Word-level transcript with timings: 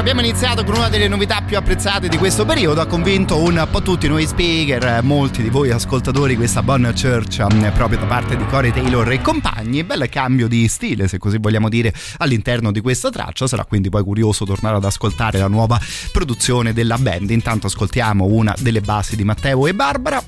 Abbiamo 0.00 0.20
iniziato 0.20 0.64
con 0.64 0.76
una 0.76 0.88
delle 0.88 1.08
novità 1.08 1.42
più 1.42 1.58
apprezzate 1.58 2.08
di 2.08 2.16
questo 2.16 2.46
periodo, 2.46 2.80
ha 2.80 2.86
convinto 2.86 3.36
un 3.36 3.68
po' 3.70 3.82
tutti 3.82 4.08
noi 4.08 4.26
speaker, 4.26 5.02
molti 5.02 5.42
di 5.42 5.50
voi 5.50 5.70
ascoltatori, 5.70 6.36
questa 6.36 6.62
Bonne 6.62 6.94
Church 6.94 7.44
mm, 7.52 7.66
proprio 7.74 7.98
da 7.98 8.06
parte 8.06 8.34
di 8.34 8.46
Corey 8.46 8.72
Taylor 8.72 9.10
e 9.12 9.20
compagni, 9.20 9.84
bel 9.84 10.08
cambio 10.08 10.48
di 10.48 10.66
stile 10.68 11.06
se 11.06 11.18
così 11.18 11.36
vogliamo 11.38 11.68
dire 11.68 11.92
all'interno 12.16 12.72
di 12.72 12.80
questa 12.80 13.10
traccia, 13.10 13.46
sarà 13.46 13.66
quindi 13.66 13.90
poi 13.90 14.02
curioso 14.02 14.46
tornare 14.46 14.76
ad 14.76 14.84
ascoltare 14.84 15.38
la 15.38 15.48
nuova 15.48 15.78
produzione 16.10 16.72
della 16.72 16.96
band, 16.96 17.28
intanto 17.28 17.66
ascoltiamo 17.66 18.24
una 18.24 18.54
delle 18.58 18.80
basi 18.80 19.16
di 19.16 19.24
Matteo 19.24 19.66
e 19.66 19.74
Barbara 19.74 20.24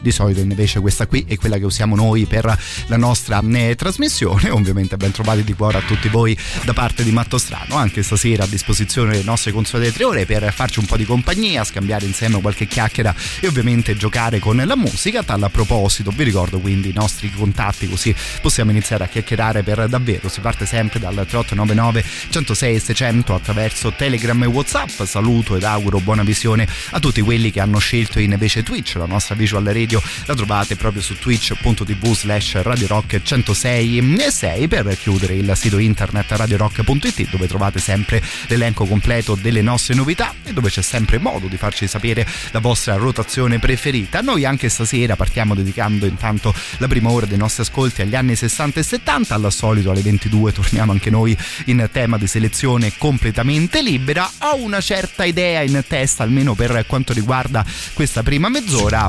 di 0.00 0.10
solito 0.10 0.40
invece 0.40 0.80
questa 0.80 1.06
qui 1.06 1.24
è 1.26 1.36
quella 1.36 1.58
che 1.58 1.64
usiamo 1.64 1.96
noi 1.96 2.26
per 2.26 2.56
la 2.86 2.96
nostra 2.96 3.42
eh, 3.52 3.74
trasmissione. 3.74 4.50
Ovviamente 4.50 4.96
ben 4.96 5.10
trovati 5.10 5.44
di 5.44 5.54
cuore 5.54 5.78
a 5.78 5.80
tutti 5.82 6.08
voi 6.08 6.36
da 6.64 6.72
parte 6.72 7.04
di 7.04 7.10
Matto 7.10 7.38
Strano. 7.38 7.76
Anche 7.76 8.02
stasera 8.02 8.44
a 8.44 8.46
disposizione 8.46 9.12
le 9.12 9.22
nostre 9.22 9.52
consuete 9.52 9.92
tre 9.92 10.04
ore 10.04 10.26
per 10.26 10.52
farci 10.52 10.78
un 10.78 10.86
po' 10.86 10.96
di 10.96 11.04
compagnia 11.04 11.64
scambiare 11.64 12.04
insieme 12.04 12.40
qualche 12.40 12.66
chiacchiera 12.66 13.14
e 13.40 13.46
ovviamente 13.46 13.96
giocare 13.96 14.38
con 14.38 14.56
la 14.56 14.76
musica. 14.76 15.22
Tal 15.22 15.48
proposito 15.50 16.10
vi 16.10 16.24
ricordo 16.24 16.60
quindi 16.60 16.90
i 16.90 16.94
nostri 16.94 17.30
contatti 17.32 17.88
così 17.88 18.14
possiamo 18.40 18.70
iniziare 18.70 19.04
a 19.04 19.08
chiacchierare 19.08 19.62
per 19.62 19.88
davvero. 19.88 20.28
Si 20.28 20.40
parte 20.40 20.66
sempre 20.66 20.98
dal 20.98 21.14
3899 21.14 22.04
106 22.30 22.80
600 22.80 23.34
attraverso 23.34 23.92
Telegram 23.92 24.42
e 24.42 24.46
Whatsapp. 24.46 25.02
Saluto 25.04 25.56
ed 25.56 25.64
auguro 25.64 26.00
buona 26.00 26.22
visione 26.22 26.66
a 26.90 27.00
tutti 27.00 27.20
quelli 27.20 27.50
che 27.50 27.60
hanno 27.60 27.78
scelto 27.78 28.18
invece 28.18 28.62
Twitch 28.62 28.94
la 28.96 29.06
nostra 29.06 29.34
visual 29.34 29.64
radio 29.64 29.87
radio 29.88 30.02
la 30.26 30.34
trovate 30.34 30.76
proprio 30.76 31.00
su 31.00 31.18
twitch.tv 31.18 32.12
slash 32.12 32.60
radio 32.60 32.86
rock 32.86 33.22
106 33.22 34.16
e 34.18 34.30
6 34.30 34.68
per 34.68 34.96
chiudere 34.98 35.34
il 35.34 35.50
sito 35.56 35.78
internet 35.78 36.30
radiorock.it 36.30 37.30
dove 37.30 37.48
trovate 37.48 37.78
sempre 37.78 38.22
l'elenco 38.48 38.84
completo 38.84 39.34
delle 39.34 39.62
nostre 39.62 39.94
novità 39.94 40.34
e 40.44 40.52
dove 40.52 40.68
c'è 40.68 40.82
sempre 40.82 41.18
modo 41.18 41.46
di 41.46 41.56
farci 41.56 41.86
sapere 41.86 42.26
la 42.50 42.58
vostra 42.58 42.96
rotazione 42.96 43.58
preferita. 43.58 44.20
Noi 44.20 44.44
anche 44.44 44.68
stasera 44.68 45.16
partiamo 45.16 45.54
dedicando 45.54 46.04
intanto 46.04 46.54
la 46.76 46.86
prima 46.86 47.10
ora 47.10 47.24
dei 47.24 47.38
nostri 47.38 47.62
ascolti 47.62 48.02
agli 48.02 48.14
anni 48.14 48.36
60 48.36 48.80
e 48.80 48.82
70, 48.82 49.34
al 49.34 49.52
solito 49.52 49.90
alle 49.90 50.02
22 50.02 50.52
torniamo 50.52 50.92
anche 50.92 51.08
noi 51.08 51.36
in 51.66 51.88
tema 51.90 52.18
di 52.18 52.26
selezione 52.26 52.92
completamente 52.98 53.82
libera. 53.82 54.30
Ho 54.40 54.56
una 54.56 54.80
certa 54.82 55.24
idea 55.24 55.62
in 55.62 55.82
testa 55.86 56.24
almeno 56.24 56.54
per 56.54 56.84
quanto 56.86 57.14
riguarda 57.14 57.64
questa 57.94 58.22
prima 58.22 58.50
mezz'ora 58.50 59.08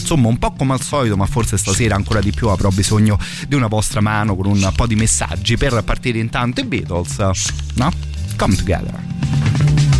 insomma 0.00 0.28
un 0.28 0.38
po' 0.38 0.52
come 0.52 0.72
al 0.72 0.80
solito 0.80 1.16
ma 1.16 1.26
forse 1.26 1.56
stasera 1.56 1.94
ancora 1.94 2.20
di 2.20 2.32
più 2.32 2.48
avrò 2.48 2.70
bisogno 2.70 3.18
di 3.46 3.54
una 3.54 3.68
vostra 3.68 4.00
mano 4.00 4.34
con 4.34 4.46
un 4.46 4.72
po' 4.74 4.86
di 4.86 4.96
messaggi 4.96 5.56
per 5.56 5.82
partire 5.84 6.18
intanto 6.18 6.60
i 6.60 6.64
Beatles 6.64 7.18
no? 7.74 7.92
Come 8.36 8.56
Together 8.56 9.99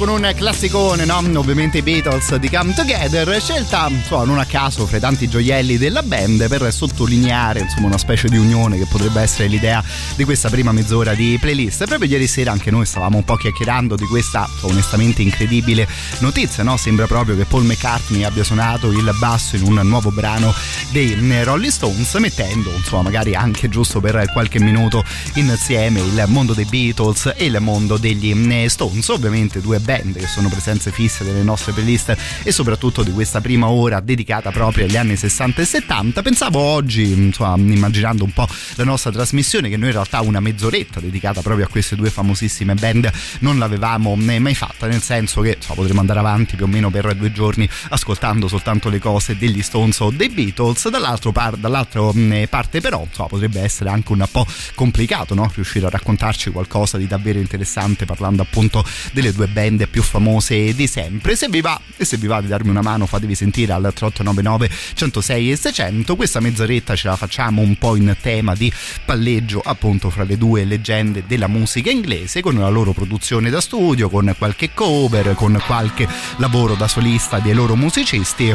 con 0.00 0.08
un 0.08 0.32
classicone, 0.34 1.04
no? 1.04 1.18
Ovviamente 1.18 1.76
i 1.76 1.82
Beatles 1.82 2.34
di 2.36 2.48
Come 2.48 2.72
Together, 2.72 3.38
scelta 3.38 3.86
insomma, 3.90 4.24
non 4.24 4.38
a 4.38 4.46
caso 4.46 4.86
fra 4.86 4.96
i 4.96 5.00
tanti 5.00 5.28
gioielli 5.28 5.76
della 5.76 6.02
band 6.02 6.48
per 6.48 6.72
sottolineare 6.72 7.60
insomma 7.60 7.88
una 7.88 7.98
specie 7.98 8.28
di 8.28 8.38
unione 8.38 8.78
che 8.78 8.86
potrebbe 8.86 9.20
essere 9.20 9.48
l'idea 9.48 9.84
di 10.16 10.24
questa 10.24 10.48
prima 10.48 10.72
mezz'ora 10.72 11.12
di 11.12 11.36
playlist. 11.38 11.84
Proprio 11.84 12.08
ieri 12.08 12.26
sera 12.28 12.50
anche 12.50 12.70
noi 12.70 12.86
stavamo 12.86 13.18
un 13.18 13.24
po' 13.24 13.36
chiacchierando 13.36 13.94
di 13.94 14.06
questa 14.06 14.48
onestamente 14.62 15.20
incredibile 15.20 15.86
notizia, 16.20 16.62
no? 16.62 16.78
Sembra 16.78 17.06
proprio 17.06 17.36
che 17.36 17.44
Paul 17.44 17.64
McCartney 17.64 18.24
abbia 18.24 18.42
suonato 18.42 18.90
il 18.90 19.14
basso 19.18 19.56
in 19.56 19.64
un 19.64 19.80
nuovo 19.84 20.10
brano 20.10 20.54
dei 20.92 21.14
Rolling 21.44 21.70
Stones, 21.70 22.14
mettendo 22.14 22.72
insomma 22.74 23.02
magari 23.02 23.34
anche 23.34 23.68
giusto 23.68 24.00
per 24.00 24.30
qualche 24.32 24.60
minuto 24.60 25.04
insieme 25.34 26.00
il 26.00 26.24
mondo 26.28 26.54
dei 26.54 26.64
Beatles 26.64 27.34
e 27.36 27.44
il 27.44 27.58
mondo 27.60 27.98
degli 27.98 28.34
Stones 28.66 29.06
ovviamente 29.08 29.60
due 29.60 29.78
band 29.78 29.88
che 29.98 30.26
sono 30.28 30.48
presenze 30.48 30.92
fisse 30.92 31.24
delle 31.24 31.42
nostre 31.42 31.72
playlist 31.72 32.16
e 32.44 32.52
soprattutto 32.52 33.02
di 33.02 33.10
questa 33.10 33.40
prima 33.40 33.68
ora 33.68 33.98
dedicata 33.98 34.52
proprio 34.52 34.84
agli 34.84 34.96
anni 34.96 35.16
60 35.16 35.62
e 35.62 35.64
70. 35.64 36.22
Pensavo 36.22 36.60
oggi, 36.60 37.10
insomma, 37.10 37.56
immaginando 37.56 38.22
un 38.22 38.32
po' 38.32 38.46
la 38.76 38.84
nostra 38.84 39.10
trasmissione, 39.10 39.68
che 39.68 39.76
noi 39.76 39.88
in 39.88 39.94
realtà 39.94 40.20
una 40.20 40.38
mezz'oretta 40.38 41.00
dedicata 41.00 41.42
proprio 41.42 41.64
a 41.64 41.68
queste 41.68 41.96
due 41.96 42.08
famosissime 42.08 42.74
band 42.74 43.10
non 43.40 43.58
l'avevamo 43.58 44.14
mai 44.14 44.54
fatta, 44.54 44.86
nel 44.86 45.02
senso 45.02 45.40
che 45.40 45.54
insomma, 45.56 45.74
potremmo 45.74 46.00
andare 46.00 46.20
avanti 46.20 46.54
più 46.54 46.66
o 46.66 46.68
meno 46.68 46.90
per 46.90 47.12
due 47.14 47.32
giorni 47.32 47.68
ascoltando 47.88 48.46
soltanto 48.46 48.88
le 48.90 49.00
cose 49.00 49.36
degli 49.36 49.62
Stones 49.62 49.98
o 50.00 50.10
dei 50.10 50.28
Beatles. 50.28 50.88
Par- 51.32 51.56
dall'altra 51.56 52.02
parte 52.48 52.80
però 52.80 53.02
insomma, 53.02 53.28
potrebbe 53.28 53.60
essere 53.60 53.90
anche 53.90 54.12
un 54.12 54.24
po' 54.30 54.46
complicato 54.74 55.34
no? 55.34 55.50
riuscire 55.52 55.86
a 55.86 55.90
raccontarci 55.90 56.50
qualcosa 56.50 56.96
di 56.96 57.06
davvero 57.06 57.38
interessante 57.38 58.04
parlando 58.04 58.42
appunto 58.42 58.84
delle 59.12 59.32
due 59.32 59.48
band 59.48 59.79
più 59.86 60.02
famose 60.02 60.74
di 60.74 60.86
sempre. 60.86 61.36
Se 61.36 61.48
vi 61.48 61.60
va 61.60 61.80
e 61.96 62.04
se 62.04 62.16
vi 62.16 62.26
va 62.26 62.40
di 62.40 62.46
darmi 62.46 62.70
una 62.70 62.82
mano 62.82 63.06
fatevi 63.06 63.34
sentire 63.34 63.72
al 63.72 63.82
3899 63.82 64.70
106 64.94 65.50
e 65.50 65.56
600. 65.56 66.16
Questa 66.16 66.40
mezz'oretta 66.40 66.94
ce 66.94 67.08
la 67.08 67.16
facciamo 67.16 67.62
un 67.62 67.76
po' 67.76 67.96
in 67.96 68.16
tema 68.20 68.54
di 68.54 68.72
palleggio 69.04 69.60
appunto 69.64 70.10
fra 70.10 70.24
le 70.24 70.36
due 70.36 70.64
leggende 70.64 71.24
della 71.26 71.48
musica 71.48 71.90
inglese 71.90 72.40
con 72.40 72.56
la 72.56 72.68
loro 72.68 72.92
produzione 72.92 73.50
da 73.50 73.60
studio, 73.60 74.08
con 74.08 74.34
qualche 74.36 74.72
cover, 74.74 75.34
con 75.34 75.60
qualche 75.66 76.08
lavoro 76.36 76.74
da 76.74 76.88
solista 76.88 77.38
dei 77.38 77.54
loro 77.54 77.76
musicisti 77.76 78.48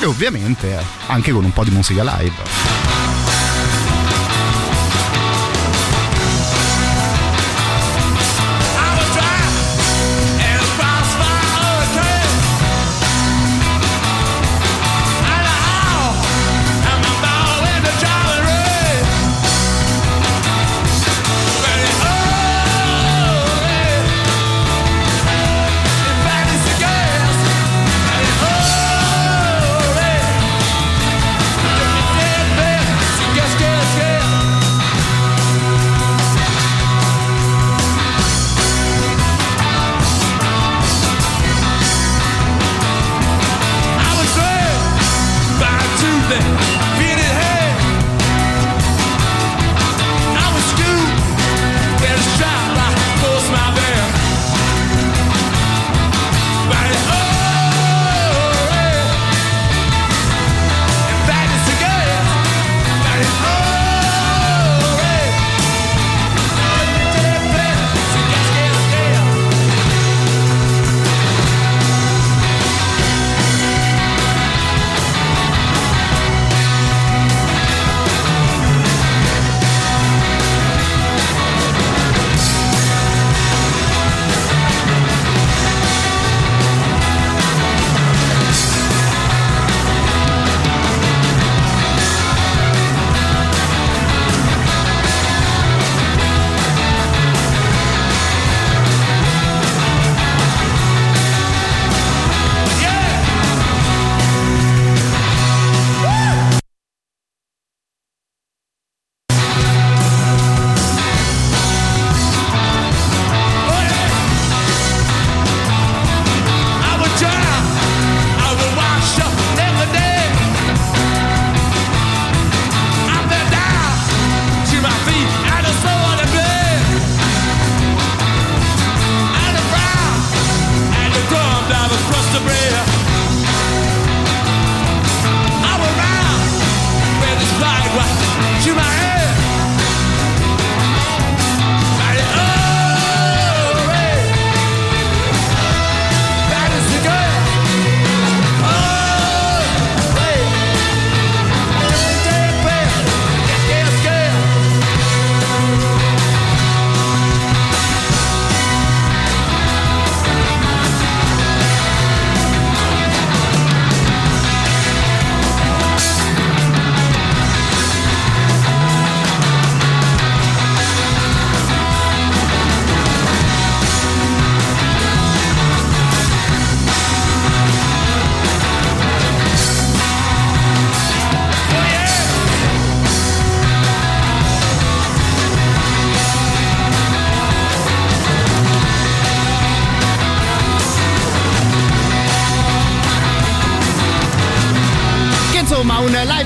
e 0.00 0.04
ovviamente 0.04 0.76
anche 1.06 1.32
con 1.32 1.44
un 1.44 1.52
po' 1.52 1.64
di 1.64 1.70
musica 1.70 2.02
live. 2.02 3.53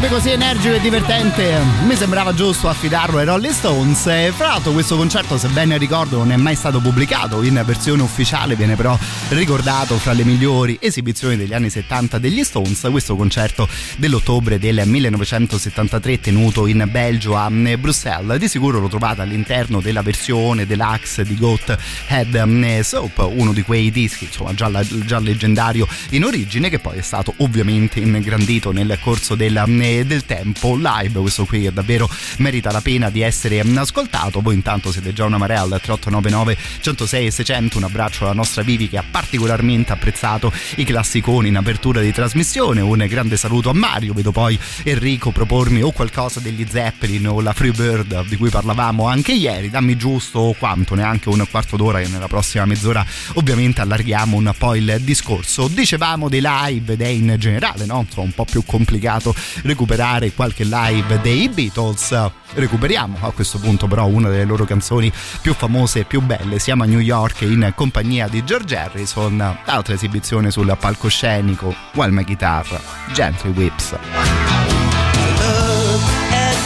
Live 0.08 0.14
così 0.18 0.30
energico 0.30 0.74
e 0.74 0.80
divertente 0.80 1.60
mi 1.86 1.94
sembrava 1.94 2.34
giusto 2.34 2.68
affidarlo 2.68 3.18
ai 3.18 3.24
Rolling 3.24 3.52
Stones 3.52 4.06
e 4.06 4.32
fra 4.34 4.48
l'altro 4.48 4.72
questo 4.72 4.96
concerto 4.96 5.38
se 5.38 5.48
ben 5.48 5.76
ricordo 5.78 6.18
non 6.18 6.32
è 6.32 6.36
mai 6.36 6.56
stato 6.56 6.80
pubblicato. 6.80 7.42
In 7.42 7.62
versione 7.64 8.02
ufficiale 8.02 8.56
viene 8.56 8.74
però 8.74 8.98
ricordato 9.30 9.96
fra 9.98 10.12
le 10.12 10.24
migliori 10.24 10.76
esibizioni 10.80 11.36
degli 11.36 11.52
anni 11.52 11.70
70 11.70 12.18
degli 12.18 12.42
Stones. 12.42 12.86
Questo 12.90 13.16
concerto 13.16 13.68
dell'ottobre 13.96 14.58
del 14.58 14.82
1973 14.84 16.20
tenuto 16.20 16.66
in 16.66 16.86
Belgio 16.90 17.36
a 17.36 17.50
Bruxelles. 17.50 18.38
Di 18.38 18.48
sicuro 18.48 18.80
lo 18.80 18.88
trovate 18.88 19.22
all'interno 19.22 19.80
della 19.80 20.02
versione 20.02 20.66
deluxe 20.66 21.24
di 21.24 21.36
Goat 21.36 21.76
Head 22.08 22.80
Soap 22.80 23.30
uno 23.34 23.52
di 23.52 23.62
quei 23.62 23.90
dischi 23.90 24.24
insomma 24.24 24.54
già, 24.54 24.70
già 25.04 25.18
leggendario 25.18 25.86
in 26.10 26.24
origine 26.24 26.68
che 26.68 26.78
poi 26.78 26.98
è 26.98 27.02
stato 27.02 27.34
ovviamente 27.38 28.00
ingrandito 28.00 28.72
nel 28.72 28.98
corso 29.00 29.34
del, 29.34 29.62
del 30.06 30.24
tempo 30.24 30.74
live. 30.76 31.20
Questo 31.20 31.44
qui 31.44 31.70
davvero 31.72 32.08
merita 32.38 32.70
la 32.70 32.80
pena 32.80 33.10
di 33.10 33.20
essere 33.20 33.60
ascoltato. 33.60 34.40
Voi 34.40 34.54
intanto 34.54 34.92
siete 34.92 35.12
già 35.12 35.24
una 35.24 35.38
marea 35.38 35.60
al 35.60 35.80
3899 35.80 36.56
106 36.80 37.26
e 37.26 37.30
600 37.30 37.78
un 37.78 37.84
abbraccio 37.84 38.24
alla 38.24 38.32
nostra 38.32 38.62
Vivi 38.62 38.88
che 38.88 38.98
ha 38.98 39.04
particolarmente 39.08 39.92
apprezzato 39.92 40.52
i 40.76 40.84
classiconi 40.84 41.48
in 41.48 41.56
apertura 41.56 42.00
di 42.00 42.12
trasmissione. 42.12 42.80
Un 42.80 43.04
grande 43.08 43.36
saluto 43.36 43.70
a 43.70 43.74
Mario. 43.74 44.12
Vedo 44.12 44.32
poi 44.32 44.58
Enrico 44.84 45.30
propormi 45.30 45.82
o 45.82 45.90
qualcosa 45.90 46.40
degli 46.40 46.66
Zeppelin 46.68 47.28
o 47.28 47.40
la 47.40 47.52
Freebird 47.52 48.26
di 48.26 48.36
cui 48.36 48.50
parlavamo 48.50 49.06
anche 49.06 49.32
ieri. 49.32 49.70
Dammi 49.70 49.96
giusto 49.96 50.54
quanto 50.58 50.94
neanche 50.94 51.28
un 51.28 51.44
quarto 51.50 51.76
d'ora 51.76 52.00
e 52.00 52.08
nella 52.08 52.28
prossima 52.28 52.64
mezz'ora 52.64 53.04
ovviamente 53.34 53.80
allarghiamo 53.80 54.36
un 54.36 54.52
po' 54.56 54.74
il 54.74 54.98
discorso. 55.00 55.68
Dicevamo 55.68 56.28
dei 56.28 56.42
live 56.42 56.92
ed 56.92 57.00
è 57.00 57.08
in 57.08 57.34
generale 57.38 57.84
no? 57.84 58.06
Un 58.16 58.32
po' 58.32 58.44
più 58.44 58.64
complicato 58.64 59.34
recuperare 59.62 59.88
qualche 60.35 60.64
live 60.64 61.21
dei 61.21 61.49
Beatles. 61.49 62.30
Recuperiamo 62.54 63.18
a 63.21 63.30
questo 63.30 63.59
punto 63.59 63.87
però 63.87 64.07
una 64.07 64.28
delle 64.28 64.45
loro 64.45 64.64
canzoni 64.64 65.12
più 65.40 65.54
famose 65.54 66.00
e 66.00 66.04
più 66.04 66.21
belle. 66.21 66.59
Siamo 66.59 66.83
a 66.83 66.87
New 66.87 66.99
York 66.99 67.42
in 67.42 67.73
compagnia 67.75 68.28
di 68.28 68.45
George 68.45 68.76
Harrison, 68.76 69.59
altra 69.64 69.95
esibizione 69.95 70.50
sul 70.50 70.76
palcoscenico, 70.78 71.75
While 71.95 72.12
My 72.12 72.25
Guitar, 72.25 72.66
Gently 73.12 73.52
Whips. 73.52 73.97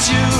degli 0.02 0.31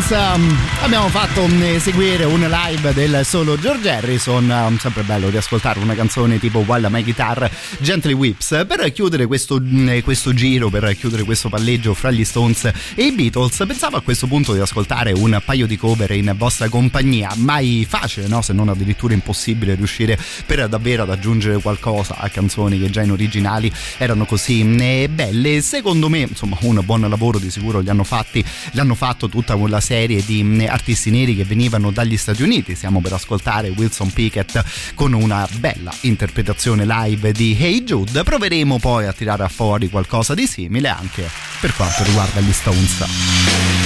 Stones 0.00 0.12
um, 0.12 0.67
abbiamo 0.88 1.10
fatto 1.10 1.42
um, 1.42 1.78
seguire 1.78 2.24
un 2.24 2.40
live 2.40 2.94
del 2.94 3.20
solo 3.22 3.58
George 3.58 3.90
Harrison. 3.90 4.48
Um, 4.48 4.78
sempre 4.78 5.02
bello 5.02 5.28
riascoltare 5.28 5.80
una 5.80 5.94
canzone 5.94 6.38
tipo 6.38 6.60
While 6.60 6.88
My 6.88 7.02
Guitar 7.02 7.50
Gently 7.78 8.14
Whips 8.14 8.64
per 8.66 8.90
chiudere 8.92 9.26
questo, 9.26 9.60
mm, 9.60 9.98
questo, 9.98 10.32
giro 10.32 10.70
per 10.70 10.96
chiudere 10.96 11.24
questo 11.24 11.50
palleggio 11.50 11.92
fra 11.92 12.10
gli 12.10 12.24
Stones 12.24 12.64
e 12.94 13.04
i 13.04 13.12
Beatles 13.12 13.62
pensavo 13.66 13.98
a 13.98 14.00
questo 14.00 14.26
punto 14.26 14.54
di 14.54 14.60
ascoltare 14.60 15.12
un 15.12 15.38
paio 15.44 15.66
di 15.66 15.76
cover 15.76 16.10
in 16.12 16.32
vostra 16.38 16.70
compagnia. 16.70 17.34
Mai 17.36 17.86
facile 17.86 18.26
no? 18.26 18.40
se 18.40 18.54
non 18.54 18.70
addirittura 18.70 19.12
impossibile 19.12 19.74
riuscire 19.74 20.18
per 20.46 20.68
davvero 20.68 21.02
ad 21.02 21.10
aggiungere 21.10 21.60
qualcosa 21.60 22.16
a 22.16 22.30
canzoni 22.30 22.80
che 22.80 22.88
già 22.88 23.02
in 23.02 23.10
originali 23.10 23.70
erano 23.98 24.24
così 24.24 24.64
mm, 24.64 25.04
belle. 25.10 25.60
Secondo 25.60 26.08
me 26.08 26.20
insomma 26.20 26.56
un 26.60 26.80
buon 26.82 27.06
lavoro 27.10 27.38
di 27.38 27.50
sicuro 27.50 27.80
li 27.80 27.90
hanno 27.90 28.04
fatti 28.04 28.42
l'hanno 28.72 28.94
fatto 28.94 29.28
tutta 29.28 29.54
quella 29.54 29.80
serie 29.80 30.24
di 30.24 30.42
mm, 30.42 30.60
artisti 30.78 31.10
neri 31.10 31.34
che 31.34 31.44
venivano 31.44 31.90
dagli 31.90 32.16
Stati 32.16 32.42
Uniti. 32.42 32.74
Stiamo 32.74 33.00
per 33.00 33.12
ascoltare 33.12 33.68
Wilson 33.70 34.12
Pickett 34.12 34.62
con 34.94 35.12
una 35.12 35.46
bella 35.58 35.92
interpretazione 36.02 36.86
live 36.86 37.32
di 37.32 37.56
Hey 37.58 37.82
Jude. 37.82 38.22
Proveremo 38.22 38.78
poi 38.78 39.06
a 39.06 39.12
tirare 39.12 39.48
fuori 39.48 39.88
qualcosa 39.90 40.34
di 40.34 40.46
simile 40.46 40.88
anche 40.88 41.28
per 41.60 41.74
quanto 41.74 42.04
riguarda 42.04 42.40
gli 42.40 42.52
Stones. 42.52 43.77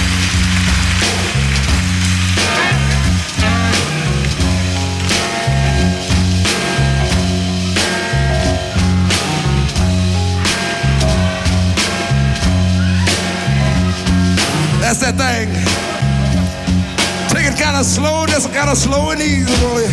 Slow, 17.83 18.25
just 18.25 18.51
kind 18.53 18.69
of 18.69 18.77
slow 18.77 19.11
and 19.11 19.21
easy, 19.21 19.51
boy. 19.59 19.87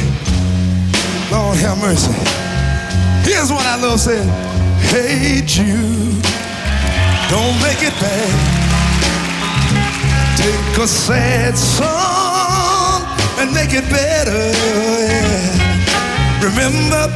Lord 1.31 1.57
have 1.59 1.79
mercy. 1.79 2.13
Here's 3.27 3.51
what 3.51 3.67
I 3.67 3.77
love 3.81 4.01
saying. 4.01 4.29
Hey 4.91 5.43
Jude, 5.45 6.23
don't 7.29 7.57
make 7.63 7.83
it 7.83 7.95
bad. 8.01 8.31
Take 10.37 10.79
a 10.79 10.87
sad 10.87 11.59
song 11.59 13.03
and 13.39 13.53
make 13.53 13.73
it 13.75 13.89
better. 13.91 14.53
Yeah. 15.11 15.59
Remember 16.43 17.09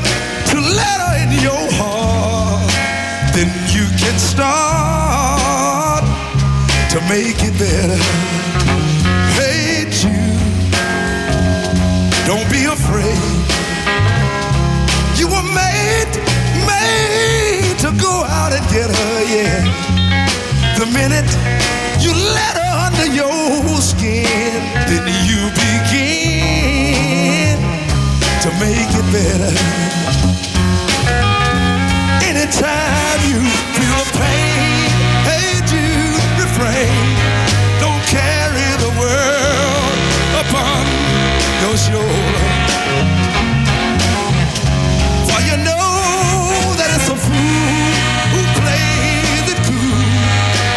to 0.51 0.57
let 0.61 0.99
her 1.05 1.15
in 1.23 1.33
your 1.43 1.67
heart. 1.79 2.71
Then 3.35 3.49
you 3.75 3.87
can 3.99 4.19
start 4.19 6.05
to 6.91 7.01
make 7.09 7.43
it 7.43 7.59
better. 7.59 8.54
Don't 12.27 12.49
be 12.51 12.65
afraid. 12.65 13.21
You 15.17 15.29
were 15.29 15.49
made, 15.53 16.13
made 16.67 17.79
to 17.79 17.93
go 18.01 18.25
out 18.25 18.53
and 18.53 18.65
get 18.73 18.89
her, 18.91 19.25
yeah. 19.29 19.61
The 20.79 20.87
minute 20.87 21.31
you 22.01 22.13
let 22.13 22.57
her 22.57 22.75
under 22.87 23.07
your 23.13 23.81
skin, 23.81 24.61
then 24.89 25.05
you 25.29 25.51
begin 25.65 25.95
to 28.41 28.51
make 28.59 28.91
it 29.01 29.07
better. 29.13 29.53
Anytime 32.25 33.21
you 33.29 33.41
shoulder. 41.77 42.05
For 45.27 45.41
you 45.43 45.57
know 45.59 46.75
that 46.79 46.91
it's 46.95 47.09
a 47.11 47.17
fool 47.19 47.91
who 48.33 48.41
plays 48.59 49.47
it 49.51 49.59
cool 49.67 50.07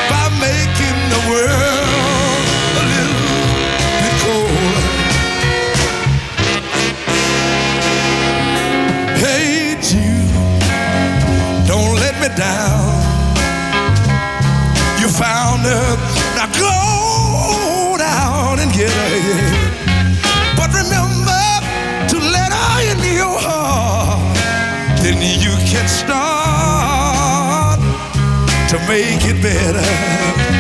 by 0.10 0.25
making 0.41 0.97
the 1.13 1.21
world 1.29 2.45
a 2.81 2.83
little 2.93 3.29
bit 4.01 4.15
colder. 4.25 4.89
Hey 9.21 9.77
Jude, 9.86 10.33
don't 11.67 11.93
let 12.01 12.15
me 12.21 12.29
down. 12.36 13.05
You 14.99 15.07
found 15.10 15.62
her, 15.62 16.16
can 25.77 25.87
start 25.87 27.79
to 28.69 28.77
make 28.87 29.23
it 29.25 29.41
better. 29.43 30.56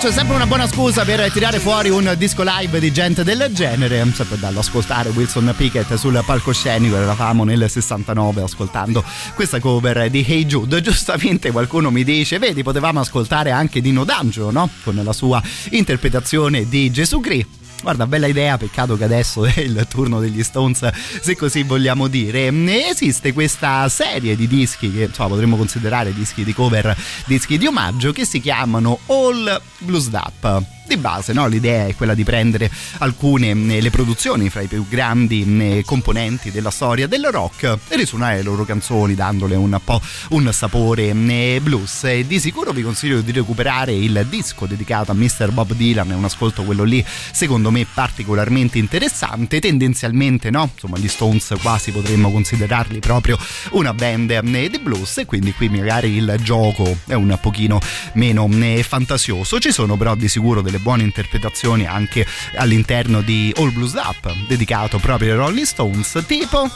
C'è 0.00 0.10
sempre 0.10 0.34
una 0.34 0.46
buona 0.46 0.66
scusa 0.66 1.04
per 1.04 1.30
tirare 1.30 1.58
fuori 1.58 1.90
un 1.90 2.14
disco 2.16 2.42
live 2.42 2.80
di 2.80 2.90
gente 2.90 3.22
del 3.22 3.50
genere. 3.52 4.02
Sempre 4.14 4.38
bello 4.38 4.60
ascoltare 4.60 5.10
Wilson 5.10 5.52
Pickett 5.54 5.94
sul 5.96 6.22
palcoscenico. 6.24 6.96
Eravamo 6.96 7.44
nel 7.44 7.68
69 7.68 8.40
ascoltando 8.40 9.04
questa 9.34 9.60
cover 9.60 10.08
di 10.08 10.24
Hey 10.26 10.46
Jude. 10.46 10.80
Giustamente 10.80 11.50
qualcuno 11.50 11.90
mi 11.90 12.02
dice: 12.02 12.38
Vedi, 12.38 12.62
potevamo 12.62 13.00
ascoltare 13.00 13.50
anche 13.50 13.82
Dino 13.82 14.04
D'Angelo, 14.04 14.50
no? 14.50 14.70
Con 14.82 14.98
la 15.04 15.12
sua 15.12 15.42
interpretazione 15.72 16.66
di 16.66 16.90
Gesù 16.90 17.20
Cristo. 17.20 17.59
Guarda, 17.82 18.06
bella 18.06 18.26
idea, 18.26 18.58
peccato 18.58 18.96
che 18.96 19.04
adesso 19.04 19.44
è 19.46 19.60
il 19.60 19.86
turno 19.88 20.20
degli 20.20 20.42
Stones, 20.42 20.88
se 21.20 21.36
così 21.36 21.62
vogliamo 21.62 22.08
dire. 22.08 22.52
Esiste 22.88 23.32
questa 23.32 23.88
serie 23.88 24.36
di 24.36 24.46
dischi 24.46 24.92
che 24.92 25.04
insomma, 25.04 25.30
potremmo 25.30 25.56
considerare 25.56 26.12
dischi 26.12 26.44
di 26.44 26.52
cover, 26.52 26.96
dischi 27.26 27.58
di 27.58 27.66
omaggio, 27.66 28.12
che 28.12 28.24
si 28.24 28.40
chiamano 28.40 28.98
All 29.06 29.60
Blues 29.78 30.08
Up 30.12 30.79
di 30.90 30.96
base 30.96 31.32
no? 31.32 31.46
l'idea 31.46 31.86
è 31.86 31.94
quella 31.94 32.14
di 32.14 32.24
prendere 32.24 32.68
alcune 32.98 33.54
le 33.54 33.90
produzioni 33.90 34.50
fra 34.50 34.60
i 34.60 34.66
più 34.66 34.84
grandi 34.88 35.82
componenti 35.86 36.50
della 36.50 36.72
storia 36.72 37.06
del 37.06 37.28
rock 37.30 37.78
e 37.86 37.96
risuonare 37.96 38.38
le 38.38 38.42
loro 38.42 38.64
canzoni 38.64 39.14
dandole 39.14 39.54
un 39.54 39.80
po' 39.84 40.00
un 40.30 40.52
sapore 40.52 41.14
blues 41.60 42.02
e 42.04 42.26
di 42.26 42.40
sicuro 42.40 42.72
vi 42.72 42.82
consiglio 42.82 43.20
di 43.20 43.30
recuperare 43.30 43.94
il 43.94 44.26
disco 44.28 44.66
dedicato 44.66 45.12
a 45.12 45.14
Mr. 45.14 45.52
Bob 45.52 45.74
Dylan 45.74 46.10
è 46.10 46.14
un 46.14 46.24
ascolto 46.24 46.64
quello 46.64 46.82
lì 46.82 47.04
secondo 47.06 47.70
me 47.70 47.86
particolarmente 47.86 48.78
interessante 48.78 49.60
tendenzialmente 49.60 50.50
no 50.50 50.70
insomma 50.72 50.98
gli 50.98 51.08
Stones 51.08 51.54
quasi 51.62 51.92
potremmo 51.92 52.32
considerarli 52.32 52.98
proprio 52.98 53.38
una 53.70 53.94
band 53.94 54.40
di 54.40 54.78
blues 54.82 55.18
e 55.18 55.24
quindi 55.24 55.52
qui 55.52 55.68
magari 55.68 56.16
il 56.16 56.36
gioco 56.42 56.98
è 57.06 57.14
un 57.14 57.38
pochino 57.40 57.78
meno 58.14 58.48
fantasioso 58.82 59.60
ci 59.60 59.70
sono 59.70 59.96
però 59.96 60.16
di 60.16 60.26
sicuro 60.26 60.60
delle 60.60 60.78
buone 60.80 61.02
interpretazioni 61.02 61.86
anche 61.86 62.26
all'interno 62.56 63.20
di 63.20 63.52
All 63.56 63.72
Blues 63.72 63.94
Up, 63.94 64.32
dedicato 64.46 64.98
proprio 64.98 65.32
ai 65.32 65.38
Rolling 65.38 65.66
Stones, 65.66 66.22
tipo 66.26 66.68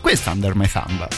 questa 0.00 0.30
Under 0.30 0.54
My 0.54 0.68
Thumb. 0.68 1.08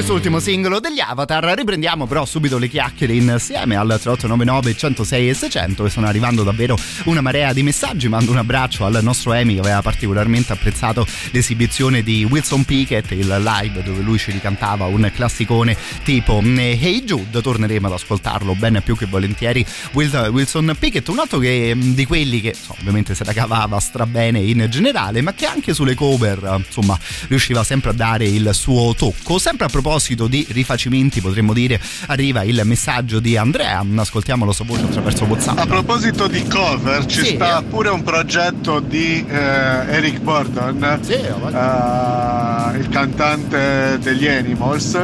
Quest'ultimo 0.00 0.40
singolo 0.40 0.80
degli 0.80 0.98
Avatar. 0.98 1.44
Riprendiamo 1.44 2.06
però 2.06 2.24
subito 2.24 2.56
le 2.56 2.68
chiacchiere 2.68 3.12
insieme 3.12 3.76
al 3.76 3.86
3899 3.86 4.74
106 4.74 5.28
e 5.28 5.34
600 5.34 5.84
e 5.84 5.90
sono 5.90 6.06
arrivando 6.06 6.42
davvero 6.42 6.78
una 7.04 7.20
marea 7.20 7.52
di 7.52 7.62
messaggi. 7.62 8.08
Mando 8.08 8.30
un 8.30 8.38
abbraccio 8.38 8.86
al 8.86 8.98
nostro 9.02 9.34
Emi 9.34 9.54
che 9.54 9.60
aveva 9.60 9.82
particolarmente 9.82 10.54
apprezzato 10.54 11.06
l'esibizione 11.32 12.02
di 12.02 12.24
Wilson 12.24 12.64
Pickett, 12.64 13.10
il 13.10 13.26
live 13.26 13.82
dove 13.82 14.00
lui 14.00 14.16
ci 14.16 14.30
ricantava 14.30 14.86
un 14.86 15.10
classicone 15.14 15.76
tipo 16.02 16.40
eh, 16.42 16.78
Hey 16.80 17.04
Jude. 17.04 17.42
Torneremo 17.42 17.86
ad 17.86 17.92
ascoltarlo 17.92 18.54
ben 18.54 18.80
più 18.82 18.96
che 18.96 19.04
volentieri. 19.04 19.62
Wilson 19.92 20.74
Pickett, 20.78 21.08
un 21.08 21.18
altro 21.18 21.38
che, 21.38 21.74
mm, 21.74 21.92
di 21.92 22.06
quelli 22.06 22.40
che 22.40 22.54
so, 22.54 22.74
ovviamente 22.80 23.14
se 23.14 23.24
la 23.24 23.34
cavava 23.34 23.78
strabene 23.78 24.38
in 24.38 24.66
generale, 24.70 25.20
ma 25.20 25.34
che 25.34 25.44
anche 25.44 25.74
sulle 25.74 25.94
cover 25.94 26.62
insomma 26.66 26.98
riusciva 27.28 27.62
sempre 27.64 27.90
a 27.90 27.92
dare 27.92 28.24
il 28.26 28.48
suo 28.54 28.94
tocco. 28.94 29.38
Sempre 29.38 29.66
a 29.66 29.68
proposito 29.68 29.88
di 30.28 30.46
rifacimenti, 30.50 31.20
potremmo 31.20 31.52
dire, 31.52 31.80
arriva 32.06 32.42
il 32.42 32.60
messaggio 32.64 33.20
di 33.20 33.36
Andrea. 33.36 33.84
Ascoltiamo 33.96 34.44
sua 34.52 34.64
voce 34.64 34.84
attraverso 34.84 35.24
WhatsApp. 35.24 35.58
A 35.58 35.66
proposito 35.66 36.28
di 36.28 36.42
cover, 36.44 37.06
ci 37.06 37.24
sì. 37.24 37.34
sta 37.34 37.62
pure 37.62 37.88
un 37.88 38.02
progetto 38.02 38.80
di 38.80 39.24
eh, 39.28 39.34
Eric 39.34 40.20
Burdon, 40.20 40.98
sì, 41.02 41.14
uh, 41.14 42.76
il 42.78 42.88
cantante 42.90 43.98
degli 44.00 44.26
Animals. 44.26 44.94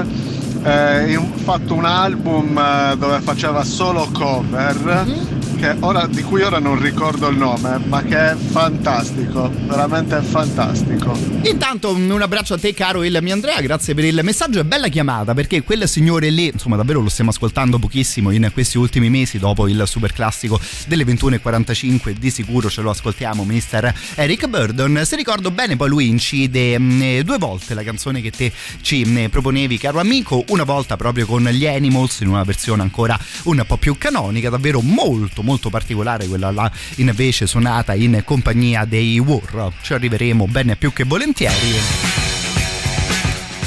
Eh, 0.62 1.12
fatto 1.44 1.74
un 1.74 1.84
album 1.84 2.58
eh, 2.58 2.96
dove 2.96 3.20
faceva 3.20 3.62
solo 3.62 4.08
cover. 4.12 5.04
Mm-hmm 5.06 5.45
ora, 5.80 6.06
di 6.06 6.22
cui 6.22 6.42
ora 6.42 6.58
non 6.58 6.80
ricordo 6.80 7.28
il 7.28 7.36
nome, 7.36 7.78
ma 7.86 8.02
che 8.02 8.32
è 8.32 8.36
fantastico, 8.36 9.50
veramente 9.66 10.20
fantastico. 10.20 11.16
Intanto 11.42 11.94
un 11.94 12.20
abbraccio 12.20 12.54
a 12.54 12.58
te 12.58 12.74
caro 12.74 13.04
il 13.04 13.18
mio 13.22 13.32
Andrea, 13.32 13.60
grazie 13.60 13.94
per 13.94 14.04
il 14.04 14.20
messaggio 14.22 14.60
e 14.60 14.64
bella 14.64 14.88
chiamata 14.88 15.34
perché 15.34 15.62
quel 15.62 15.88
signore 15.88 16.28
lì, 16.30 16.50
insomma 16.52 16.76
davvero 16.76 17.00
lo 17.00 17.08
stiamo 17.08 17.30
ascoltando 17.30 17.78
pochissimo 17.78 18.30
in 18.30 18.50
questi 18.52 18.78
ultimi 18.78 19.08
mesi 19.08 19.38
dopo 19.38 19.66
il 19.68 19.82
super 19.86 20.12
classico 20.12 20.60
delle 20.86 21.04
21.45, 21.04 22.10
di 22.10 22.30
sicuro 22.30 22.68
ce 22.68 22.82
lo 22.82 22.90
ascoltiamo, 22.90 23.44
mister 23.44 23.94
Eric 24.14 24.46
Burdon. 24.48 25.02
Se 25.04 25.16
ricordo 25.16 25.50
bene 25.50 25.76
poi 25.76 25.88
lui 25.88 26.08
incide 26.08 26.78
mh, 26.78 26.84
mm, 26.84 27.20
due 27.20 27.38
volte 27.38 27.74
la 27.74 27.82
canzone 27.82 28.20
che 28.20 28.30
te 28.30 28.52
ci 28.82 29.04
mh, 29.04 29.20
mm, 29.20 29.24
proponevi 29.26 29.78
caro 29.78 30.00
amico, 30.00 30.44
una 30.48 30.64
volta 30.64 30.96
proprio 30.96 31.26
con 31.26 31.44
gli 31.44 31.66
Animals 31.66 32.20
in 32.20 32.28
una 32.28 32.44
versione 32.44 32.82
ancora 32.82 33.18
un 33.44 33.62
po' 33.66 33.76
più 33.76 33.96
canonica, 33.96 34.50
davvero 34.50 34.80
molto 34.80 35.42
molto 35.46 35.70
particolare, 35.70 36.26
quella 36.26 36.50
là 36.50 36.70
invece 36.96 37.46
suonata 37.46 37.94
in 37.94 38.20
compagnia 38.24 38.84
dei 38.84 39.18
War. 39.20 39.72
Ci 39.80 39.94
arriveremo 39.94 40.46
ben 40.46 40.74
più 40.76 40.92
che 40.92 41.04
volentieri. 41.04 41.78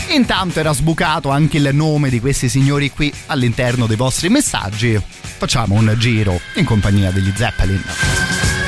Intanto 0.09 0.59
era 0.59 0.73
sbucato 0.73 1.29
anche 1.29 1.57
il 1.57 1.69
nome 1.71 2.09
di 2.09 2.19
questi 2.19 2.49
signori 2.49 2.89
qui 2.91 3.11
all'interno 3.27 3.85
dei 3.85 3.95
vostri 3.95 4.27
messaggi. 4.27 4.99
Facciamo 5.37 5.75
un 5.75 5.95
giro 5.97 6.39
in 6.55 6.65
compagnia 6.65 7.11
degli 7.11 7.31
Zeppelin. 7.33 8.58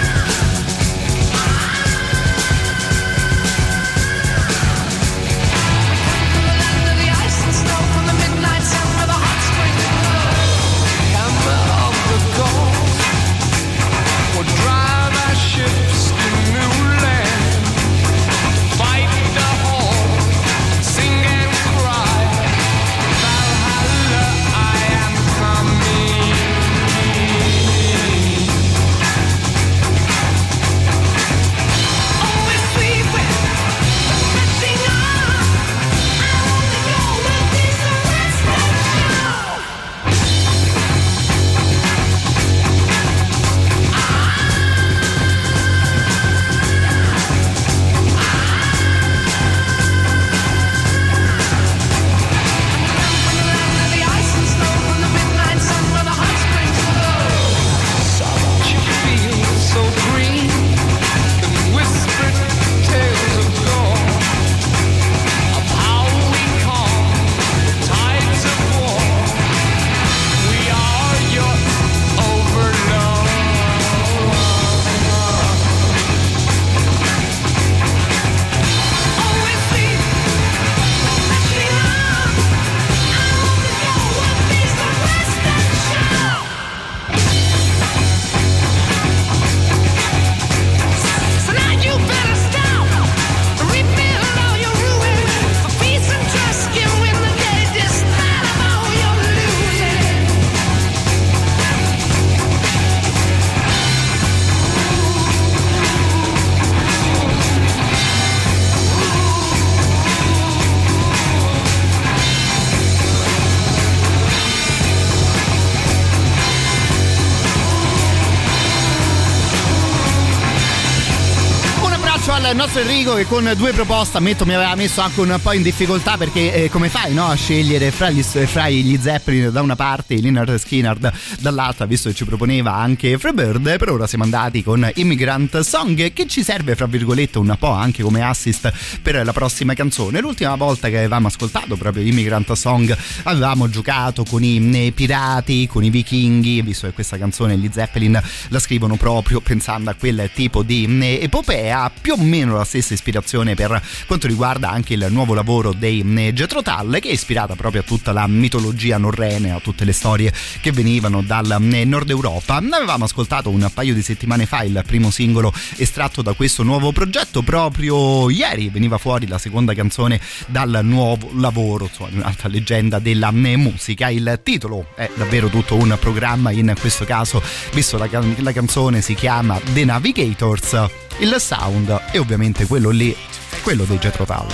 Nostro 122.74 122.90
Enrico 122.90 123.16
che 123.16 123.26
con 123.26 123.52
due 123.58 123.74
proposte 123.74 124.16
ammetto 124.16 124.46
mi 124.46 124.54
aveva 124.54 124.74
messo 124.76 125.02
anche 125.02 125.20
un 125.20 125.38
po' 125.44 125.52
in 125.52 125.62
difficoltà 125.62 126.16
perché 126.16 126.54
eh, 126.54 126.70
come 126.70 126.88
fai 126.88 127.14
no, 127.14 127.26
a 127.26 127.36
scegliere 127.36 127.92
fra 127.92 128.10
gli, 128.10 128.22
fra 128.22 128.70
gli 128.70 128.98
Zeppelin 128.98 129.52
da 129.52 129.62
una 129.62 129.76
parte 129.76 130.14
e 130.14 130.22
Leonard 130.22 130.56
Skinner 130.58 130.98
dall'altra 131.40 131.86
visto 131.86 132.08
che 132.08 132.16
ci 132.16 132.24
proponeva 132.24 132.74
anche 132.74 133.18
Freebird 133.18 133.78
per 133.78 133.90
ora 133.90 134.08
siamo 134.08 134.24
andati 134.24 134.64
con 134.64 134.90
Immigrant 134.96 135.60
Song 135.60 136.14
che 136.14 136.28
ci 136.28 136.44
serve 136.44 136.76
fra 136.76 136.86
virgolette 136.86 137.40
un 137.40 137.54
po' 137.60 137.72
anche 137.72 138.04
come 138.04 138.24
assist 138.24 138.72
per 139.02 139.22
la 139.26 139.34
prossima 139.34 139.74
canzone. 139.74 140.22
L'ultima 140.22 140.56
volta 140.56 140.88
che 140.88 140.98
avevamo 140.98 141.28
ascoltato 141.28 141.76
proprio 141.76 142.04
Immigrant 142.06 142.54
Song 142.54 142.96
avevamo 143.24 143.70
giocato 143.70 144.24
con 144.24 144.44
i 144.44 144.88
eh, 144.88 144.92
pirati 144.94 145.68
con 145.68 145.84
i 145.84 145.90
vichinghi 145.90 146.62
visto 146.62 146.88
che 146.88 146.94
questa 146.94 147.18
canzone 147.18 147.58
gli 147.58 147.70
Zeppelin 147.70 148.22
la 148.48 148.60
scrivono 148.60 148.96
proprio 148.96 149.42
pensando 149.42 149.90
a 149.90 149.94
quel 149.94 150.30
tipo 150.34 150.64
di 150.64 150.86
eh, 151.02 151.20
epopea 151.24 151.92
più 152.00 152.14
o 152.14 152.18
meno 152.18 152.60
la 152.62 152.65
stessa 152.65 152.93
ispirazione 152.93 153.56
per 153.56 153.82
quanto 154.06 154.28
riguarda 154.28 154.69
anche 154.69 154.93
il 154.93 155.08
nuovo 155.10 155.34
lavoro 155.34 155.74
dei 155.74 156.04
Jethro 156.34 156.62
Tull 156.62 157.00
che 157.00 157.10
è 157.10 157.12
ispirata 157.12 157.56
proprio 157.56 157.82
a 157.82 157.84
tutta 157.84 158.12
la 158.12 158.28
mitologia 158.28 158.97
norrene, 158.97 159.52
a 159.52 159.60
tutte 159.60 159.84
le 159.84 159.93
storie 159.93 160.32
che 160.62 160.71
venivano 160.71 161.21
dal 161.21 161.58
nord 161.60 162.10
Europa. 162.10 162.58
Avevamo 162.58 163.06
ascoltato 163.06 163.50
un 163.50 163.69
paio 163.74 163.93
di 163.93 164.02
settimane 164.02 164.45
fa 164.45 164.62
il 164.63 164.84
primo 164.86 165.10
singolo 165.10 165.52
estratto 165.78 166.21
da 166.21 166.34
questo 166.34 166.63
nuovo 166.63 166.91
progetto, 166.91 167.41
proprio 167.41 168.30
ieri 168.30 168.69
veniva 168.69 168.97
fuori 168.97 169.28
la 169.28 169.38
seconda 169.38 169.74
canzone 169.74 170.19
dal 170.47 170.80
nuovo 170.84 171.32
lavoro, 171.36 171.86
insomma, 171.86 172.10
un'altra 172.13 172.47
leggenda 172.47 173.00
della 173.00 173.32
musica. 173.32 174.10
Il 174.10 174.39
titolo 174.43 174.88
è 174.95 175.10
davvero 175.15 175.47
tutto 175.47 175.76
un 175.76 175.97
programma 176.00 176.52
in 176.52 176.74
questo 176.80 177.06
caso, 177.06 177.41
visto 177.74 177.97
la, 177.97 178.08
la 178.38 178.52
canzone 178.52 179.02
si 179.02 179.15
chiama 179.15 179.60
The 179.74 179.86
Navigators 179.86 180.89
il 181.19 181.36
sound 181.38 181.88
è 182.12 182.17
ovviamente 182.17 182.51
quello 182.68 182.90
lì, 182.90 183.16
quello 183.64 183.84
dei 183.84 183.98
Jetro 183.98 184.26
Tull. 184.26 184.48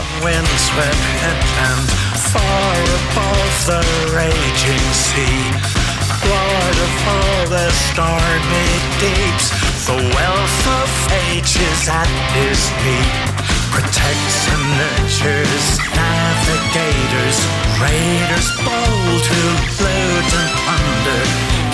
Waterfall, 6.23 7.47
the 7.47 7.69
stormy 7.71 8.69
deeps, 8.99 9.49
the 9.85 9.95
wealth 10.15 10.67
of 10.81 10.89
ages 11.31 11.87
at 11.87 12.07
his 12.33 12.59
feet. 12.81 13.37
Protects 13.71 14.47
and 14.51 14.63
nurtures 14.77 15.77
navigators, 15.93 17.37
raiders 17.79 18.49
bold 18.65 19.23
to 19.23 19.39
loot 19.83 20.33
and 20.41 20.51
plunder 20.65 21.23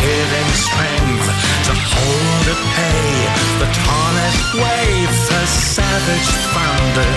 giving 0.03 0.51
strength 0.53 1.52
hold 1.75 2.45
at 2.53 2.61
pay 2.75 3.13
the 3.59 3.69
tallest 3.71 4.53
wave, 4.53 5.13
the 5.29 5.43
savage 5.45 6.29
thunder. 6.53 7.11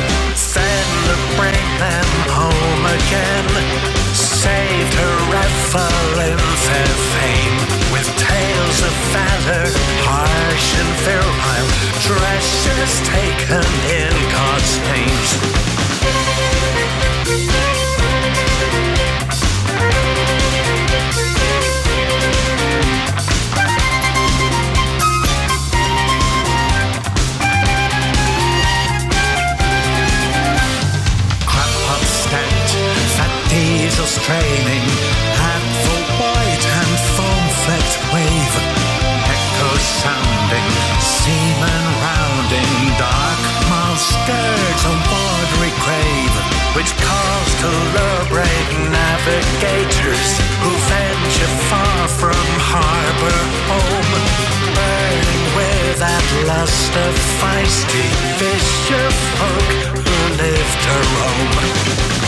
Then 0.55 0.89
to 1.09 1.17
bring 1.37 1.69
them 1.83 2.11
home 2.33 2.85
again, 2.99 3.49
saved 4.15 4.95
her 4.95 5.17
revel 5.33 6.21
in 6.29 6.39
fair 6.65 6.93
fame 7.13 7.59
with 7.93 8.07
tales 8.17 8.79
of 8.89 8.95
valor, 9.13 9.69
harsh 10.09 10.69
and 10.81 10.93
virile, 11.05 11.71
treasures 12.07 12.95
taken 13.05 13.67
in 13.93 14.15
God's 14.33 14.73
names. 14.89 15.31
Training 34.27 34.87
at 35.39 35.63
the 35.87 35.99
white 36.19 36.67
and 36.83 36.93
foam-flecked 37.15 37.95
wave. 38.11 38.55
Echoes 39.23 39.87
sounding, 40.03 40.71
seamen 40.99 41.83
rounding, 42.03 42.75
dark 42.99 43.41
mouth 43.71 44.03
skirts 44.03 44.83
a 44.83 44.95
watery 45.15 45.71
grave, 45.79 46.35
which 46.75 46.91
calls 46.99 47.51
to 47.63 47.71
lure-brave 47.95 48.71
navigators 48.91 50.29
who 50.59 50.75
venture 50.91 51.55
far 51.71 52.03
from 52.19 52.47
harbor 52.67 53.41
home. 53.71 54.13
Burning 54.75 55.45
with 55.55 56.03
that 56.03 56.27
lust 56.51 56.93
of 57.07 57.15
feisty 57.39 58.07
fisher 58.43 59.07
folk 59.39 59.71
who 60.03 60.19
live 60.43 60.71
to 60.83 60.95
roam. 61.15 62.26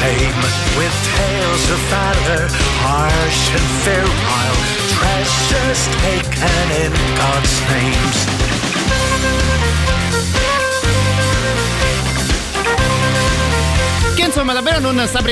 fame 0.00 0.40
with 0.80 0.96
tales 1.12 1.64
of 1.70 1.80
valor, 1.92 2.48
harsh 2.80 3.42
and 3.52 3.68
virile, 3.84 4.60
treasures 4.96 5.82
taken 6.00 6.66
in 6.84 6.92
God's 7.20 7.54
names. 7.68 9.59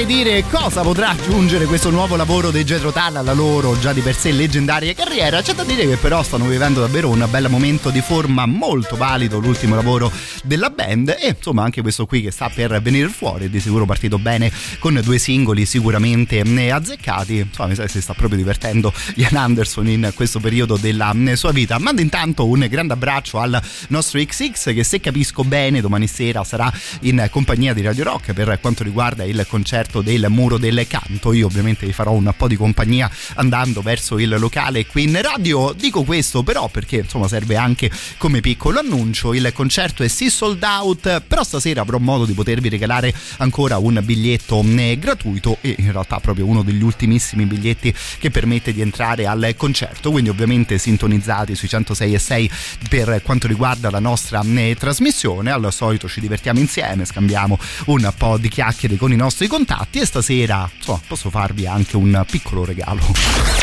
Dire 0.09 0.43
cosa 0.51 0.81
potrà 0.81 1.11
aggiungere 1.11 1.67
questo 1.67 1.91
nuovo 1.91 2.17
lavoro 2.17 2.51
dei 2.51 2.65
Jetro 2.65 2.93
Tull 2.93 3.17
alla 3.17 3.35
loro 3.35 3.79
già 3.79 3.93
di 3.93 4.01
per 4.01 4.17
sé 4.17 4.33
leggendaria 4.33 4.95
carriera. 4.95 5.43
C'è 5.43 5.53
da 5.53 5.65
dire 5.65 5.87
che 5.87 5.97
però 5.97 6.23
stanno 6.23 6.47
vivendo 6.47 6.81
davvero 6.81 7.11
un 7.11 7.27
bel 7.31 7.51
momento 7.51 7.91
di 7.91 8.01
forma 8.01 8.47
molto 8.47 8.97
valido, 8.97 9.39
l'ultimo 9.39 9.75
lavoro 9.75 10.11
della 10.45 10.71
band 10.71 11.17
e 11.21 11.35
insomma 11.37 11.63
anche 11.63 11.83
questo 11.83 12.07
qui 12.07 12.23
che 12.23 12.31
sta 12.31 12.49
per 12.49 12.81
venire 12.81 13.09
fuori 13.09 13.51
di 13.51 13.61
sicuro 13.61 13.85
partito 13.85 14.19
bene 14.19 14.51
con 14.79 14.99
due 15.05 15.19
singoli 15.19 15.67
sicuramente 15.67 16.41
azzeccati. 16.41 17.37
Insomma, 17.37 17.69
mi 17.69 17.75
sa 17.75 17.83
che 17.83 17.89
si 17.89 18.01
sta 18.01 18.15
proprio 18.15 18.39
divertendo 18.39 18.93
Ian 19.17 19.37
Anderson 19.37 19.89
in 19.89 20.13
questo 20.15 20.41
periodo 20.41 20.77
della 20.77 21.15
sua 21.35 21.53
vita. 21.53 21.79
Mando 21.79 22.01
intanto 22.01 22.47
un 22.47 22.67
grande 22.69 22.95
abbraccio 22.95 23.39
al 23.39 23.61
nostro 23.89 24.19
XX 24.19 24.73
che 24.73 24.85
se 24.85 25.01
capisco 25.01 25.45
bene 25.45 25.81
domani 25.81 26.07
sera 26.07 26.43
sarà 26.45 26.73
in 27.01 27.29
compagnia 27.31 27.75
di 27.75 27.83
Radio 27.83 28.05
Rock 28.05 28.33
per 28.33 28.59
quanto 28.61 28.78
quanto 28.79 28.85
riguarda 28.85 29.25
il 29.25 29.45
concerto 29.49 30.03
del 30.03 30.27
Muro 30.29 30.59
del 30.59 30.87
Canto. 30.87 31.33
Io 31.33 31.47
ovviamente 31.47 31.87
vi 31.87 31.93
farò 31.93 32.13
un 32.13 32.33
po' 32.37 32.47
di 32.47 32.57
compagnia 32.57 33.11
andando 33.35 33.81
verso 33.81 34.19
il 34.19 34.37
locale 34.39 34.87
qui 34.87 35.05
in 35.05 35.21
radio. 35.21 35.73
Dico 35.77 36.05
questo 36.05 36.43
però 36.43 36.69
perché 36.69 36.99
insomma 36.99 37.27
serve 37.29 37.57
anche 37.57 37.91
come 38.19 38.41
piccolo 38.41 38.79
annuncio. 38.79 39.35
Il 39.35 39.51
concerto 39.53 40.03
è 40.03 40.09
sì 40.09 40.31
sold 40.31 40.63
out, 40.63 41.23
però 41.27 41.43
stasera 41.43 41.81
avrò 41.81 41.99
modo 41.99 42.25
di 42.25 42.35
potervi 42.35 42.69
regalare 42.69 43.13
ancora 43.39 43.79
un 43.79 44.01
biglietto 44.05 44.63
eh, 44.63 44.97
gratuito 44.99 45.59
e 45.61 45.75
in 45.79 45.91
realtà 45.91 46.21
proprio 46.21 46.47
uno 46.47 46.63
degli 46.63 46.83
ultimissimi 46.83 47.47
biglietti 47.47 47.93
che 48.19 48.31
permette 48.31 48.73
di 48.73 48.81
entrare 48.81 49.27
al 49.27 49.55
concerto. 49.57 50.11
Quindi 50.11 50.31
ovviamente 50.31 50.79
sintonizzati 50.79 51.55
sui 51.55 51.69
106 51.69 52.15
e 52.15 52.19
6 52.19 52.51
per 52.89 53.23
quanto 53.25 53.49
riguarda 53.49 53.91
la 53.91 54.01
nostra 54.01 54.43
eh, 54.43 54.77
trasmissione. 54.79 55.51
Al 55.51 55.73
solito 55.73 56.09
ci 56.09 56.21
divertiamo 56.21 56.61
insieme, 56.61 57.05
scambiamo 57.05 57.59
un 57.87 58.13
po' 58.17 58.39
di 58.39 58.49
chiacchiere 58.49 58.67
con 58.99 59.13
i 59.13 59.17
nostri 59.17 59.47
contatti 59.47 59.99
e 59.99 60.05
stasera 60.05 60.71
insomma, 60.77 61.01
posso 61.07 61.31
farvi 61.31 61.67
anche 61.67 61.97
un 61.97 62.23
piccolo 62.31 62.65
regalo. 62.67 63.01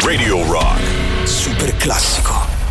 Radio 0.04 0.44
Rock. 0.50 1.28
Super 1.28 1.76
classico. 1.78 2.64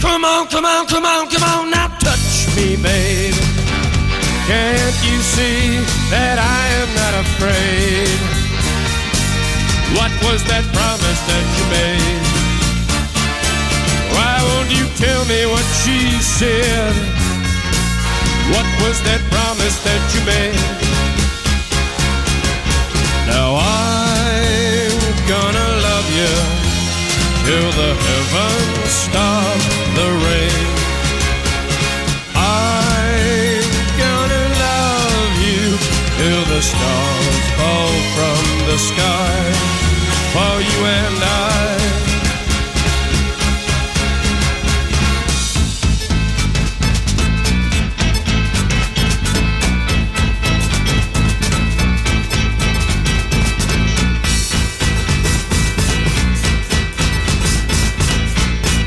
Come 0.00 0.26
on, 0.26 0.46
come 0.48 0.66
on, 0.66 0.86
come 0.86 1.06
on, 1.06 1.28
come 1.28 1.44
on, 1.44 1.68
now 1.68 1.88
touch 1.98 2.54
me, 2.56 2.76
baby. 2.76 3.35
Can't 4.46 4.98
you 5.02 5.18
see 5.26 5.82
that 6.14 6.38
I 6.38 6.62
am 6.78 6.90
not 6.94 7.14
afraid? 7.26 8.14
What 9.98 10.14
was 10.22 10.38
that 10.46 10.62
promise 10.70 11.20
that 11.26 11.46
you 11.58 11.64
made? 11.66 12.22
Why 14.14 14.38
won't 14.46 14.70
you 14.70 14.86
tell 14.94 15.26
me 15.26 15.50
what 15.50 15.66
she 15.82 15.98
said? 16.22 16.94
What 18.54 18.68
was 18.86 19.02
that 19.02 19.18
promise 19.34 19.82
that 19.82 20.02
you 20.14 20.22
made? 20.22 20.62
Now 23.26 23.58
I'm 23.58 24.94
gonna 25.26 25.68
love 25.90 26.06
you 26.14 26.34
till 27.42 27.70
the 27.82 27.90
heavens 27.98 28.94
stop 28.94 29.55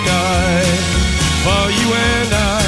sky 0.00 0.64
for 1.44 1.64
you 1.78 1.88
and 2.12 2.30
I. 2.32 2.62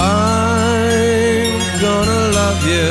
I'm 0.00 1.54
gonna 1.86 2.22
love 2.40 2.60
you 2.74 2.90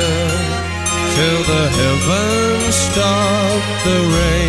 till 1.14 1.40
the 1.52 1.64
heavens 1.78 2.74
stop 2.88 3.62
the 3.84 3.98
rain. 4.16 4.41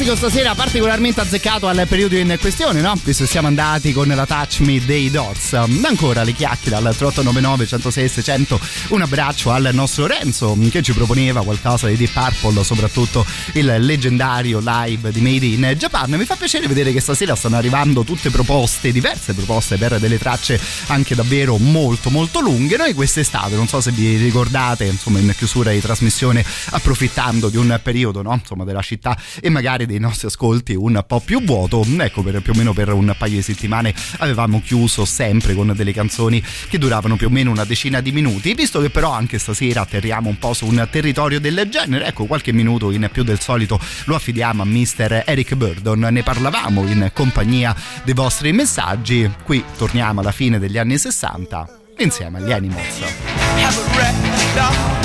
Classico 0.00 0.16
stasera 0.16 0.54
particolarmente 0.54 1.20
azzeccato 1.20 1.66
al 1.66 1.84
periodo 1.86 2.16
in 2.16 2.36
questione, 2.40 2.80
no? 2.80 2.94
Visto 3.02 3.24
che 3.24 3.28
siamo 3.28 3.48
andati 3.48 3.92
con 3.92 4.08
la 4.08 4.24
Touch 4.24 4.60
Me 4.60 4.82
dei 4.82 5.10
Dots. 5.10 5.52
Ancora 5.52 6.22
le 6.22 6.32
chiacchiere 6.32 6.76
al 6.76 6.82
3899 6.96 7.66
106 7.66 8.08
600. 8.08 8.60
Un 8.88 9.02
abbraccio 9.02 9.50
al 9.50 9.68
nostro 9.72 10.06
Renzo 10.06 10.56
che 10.70 10.82
ci 10.82 10.92
proponeva 10.92 11.42
qualcosa 11.42 11.86
di 11.88 11.96
Deep 11.96 12.12
Purple, 12.12 12.64
soprattutto 12.64 13.26
il 13.54 13.76
leggendario 13.80 14.60
live 14.62 15.12
di 15.12 15.20
Made 15.20 15.46
in 15.46 15.74
Japan. 15.76 16.10
Mi 16.12 16.24
fa 16.24 16.36
piacere 16.36 16.66
vedere 16.66 16.92
che 16.92 17.00
stasera 17.00 17.34
stanno 17.34 17.56
arrivando 17.56 18.02
tutte 18.02 18.30
proposte, 18.30 18.92
diverse 18.92 19.34
proposte 19.34 19.76
per 19.76 19.98
delle 19.98 20.18
tracce 20.18 20.58
anche 20.86 21.14
davvero 21.14 21.58
molto 21.58 22.10
molto 22.10 22.40
lunghe. 22.40 22.76
Noi 22.76 22.94
quest'estate, 22.94 23.54
non 23.54 23.68
so 23.68 23.80
se 23.80 23.90
vi 23.90 24.16
ricordate, 24.16 24.84
insomma 24.84 25.18
in 25.18 25.34
chiusura 25.36 25.72
di 25.72 25.80
trasmissione, 25.80 26.44
approfittando 26.70 27.48
di 27.48 27.56
un 27.58 27.78
periodo, 27.82 28.22
no? 28.22 28.32
Insomma 28.32 28.64
della 28.64 28.82
città 28.82 29.18
e 29.40 29.50
magari 29.50 29.86
dei 29.90 29.98
nostri 29.98 30.28
ascolti 30.28 30.74
un 30.74 31.02
po' 31.06 31.20
più 31.20 31.42
vuoto. 31.42 31.84
Ecco, 31.98 32.22
per 32.22 32.40
più 32.40 32.52
o 32.52 32.56
meno 32.56 32.72
per 32.72 32.92
un 32.92 33.14
paio 33.18 33.36
di 33.36 33.42
settimane 33.42 33.94
avevamo 34.18 34.62
chiuso 34.64 35.04
sempre 35.04 35.54
con 35.54 35.72
delle 35.74 35.92
canzoni 35.92 36.42
che 36.68 36.78
duravano 36.78 37.16
più 37.16 37.26
o 37.26 37.30
meno 37.30 37.50
una 37.50 37.64
decina 37.64 38.00
di 38.00 38.12
minuti. 38.12 38.54
Visto 38.54 38.80
che 38.80 38.90
però 38.90 39.10
anche 39.12 39.38
stasera 39.38 39.82
atterriamo 39.82 40.28
un 40.28 40.38
po' 40.38 40.54
su 40.54 40.66
un 40.66 40.86
territorio 40.90 41.40
del 41.40 41.68
genere, 41.70 42.06
ecco, 42.06 42.24
qualche 42.24 42.52
minuto 42.52 42.90
in 42.90 43.08
più 43.12 43.24
del 43.24 43.40
solito 43.40 43.80
lo 44.04 44.14
affidiamo 44.14 44.62
a 44.62 44.64
Mr. 44.64 45.24
Eric 45.26 45.54
Burdon. 45.54 46.08
Ne 46.10 46.22
parlavamo 46.22 46.86
in 46.86 47.10
compagnia 47.12 47.74
dei 48.04 48.14
vostri 48.14 48.52
messaggi. 48.52 49.30
Qui 49.42 49.64
torniamo 49.76 50.20
alla 50.20 50.32
fine 50.32 50.58
degli 50.58 50.78
anni 50.78 50.98
60 50.98 51.78
insieme 51.98 52.38
agli 52.38 52.52
Animals. 52.52 53.38
have 53.60 53.76
a 53.76 53.84
rat 53.98 54.14
dog, 54.56 55.02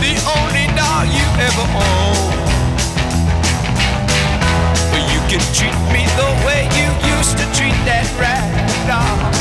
the 0.00 0.14
only 0.36 0.66
dog 0.76 1.08
you 1.08 1.26
ever 1.40 1.66
owned. 1.74 2.51
Can 5.32 5.40
treat 5.54 5.72
me 5.90 6.04
the 6.20 6.28
way 6.44 6.68
you 6.76 7.16
used 7.16 7.38
to 7.38 7.44
treat 7.56 7.72
that 7.88 8.04
rat 8.20 8.44
dog. 8.84 9.32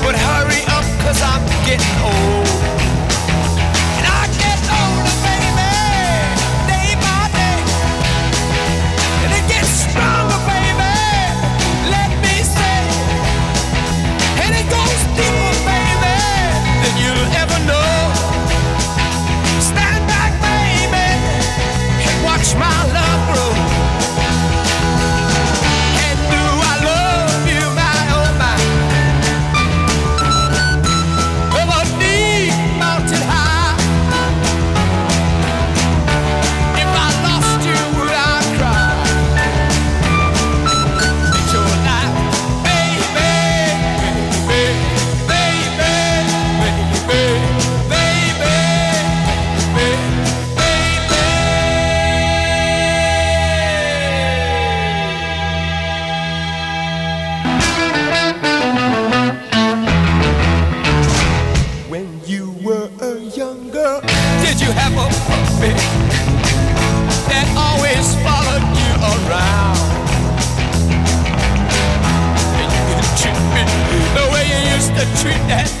But 0.00 0.14
hurry 0.14 0.62
up, 0.70 0.86
cause 1.02 1.20
I'm 1.20 1.42
getting 1.66 1.98
old. 2.06 2.57
the 74.98 75.04
treat 75.22 75.38
that 75.46 75.77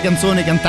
canzone 0.00 0.42
cantata 0.44 0.59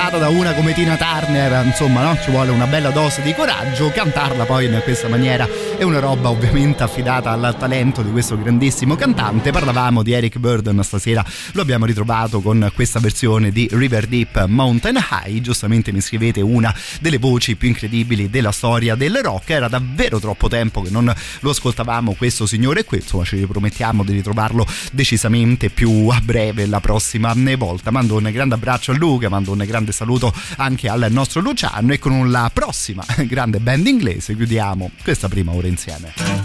insomma, 1.72 2.04
no? 2.04 2.18
Ci 2.22 2.32
vuole 2.32 2.52
una 2.52 2.68
bella 2.68 2.90
dose 2.90 3.22
di 3.22 3.34
coraggio, 3.34 3.90
cantarla 3.92 4.44
poi 4.44 4.66
in 4.66 4.82
questa 4.84 5.08
maniera 5.08 5.48
è 5.78 5.84
una 5.84 6.00
roba 6.00 6.30
ovviamente 6.30 6.84
affidata 6.84 7.32
al 7.32 7.56
talento 7.58 8.02
di 8.02 8.12
questo 8.12 8.38
grandissimo 8.38 8.98
cantante. 8.98 9.52
Parlavamo 9.52 10.04
di 10.04 10.12
Eric 10.12 10.38
Burden 10.38 10.84
stasera, 10.84 11.26
lo 11.54 11.62
abbiamo 11.62 11.86
ritrovato 11.86 12.42
con 12.42 12.70
questa 12.76 13.00
versione 13.00 13.52
di 13.52 13.70
River 13.72 14.06
Deep 14.08 14.48
Mountain 14.48 14.98
High. 14.98 15.40
Giustamente 15.40 15.94
mi 15.94 16.02
scrivete 16.02 16.42
una 16.42 16.76
delle 17.00 17.18
voci 17.18 17.56
più 17.56 17.70
incredibili 17.70 18.30
della 18.30 18.52
storia 18.52 18.96
del 18.96 19.22
rock. 19.24 19.52
Era 19.52 19.70
davvero 19.70 20.20
troppo 20.20 20.50
tempo 20.50 20.82
che 20.82 20.90
non 20.90 21.14
lo 21.40 21.50
ascoltavamo 21.50 22.16
questo 22.16 22.46
signore 22.46 22.84
qui, 22.84 22.98
insomma 22.98 23.24
ci 23.24 23.38
ripromettiamo 23.38 24.04
di 24.04 24.12
ritrovarlo 24.12 24.68
decisamente 24.92 25.70
più 25.70 26.10
a 26.10 26.20
breve 26.22 26.66
la 26.66 26.82
prossima 26.82 27.34
volta. 27.58 27.92
Mando 27.92 28.18
un 28.18 28.30
grande 28.30 28.56
abbraccio 28.56 28.92
a 28.92 28.96
Luca, 28.96 29.30
mando 29.30 29.54
un 29.54 29.64
grande 29.66 29.94
saluto 29.94 30.34
anche 30.58 30.90
al 30.90 31.08
nostro 31.10 31.40
Luciano 31.40 31.60
e 31.94 32.00
con 32.00 32.32
la 32.32 32.50
prossima 32.54 33.06
grande 33.28 33.60
band 33.60 33.86
inglese 33.86 34.36
chiudiamo 34.36 34.92
questa 35.04 35.28
prima 35.28 35.54
ora 35.54 35.68
insieme. 35.68 36.41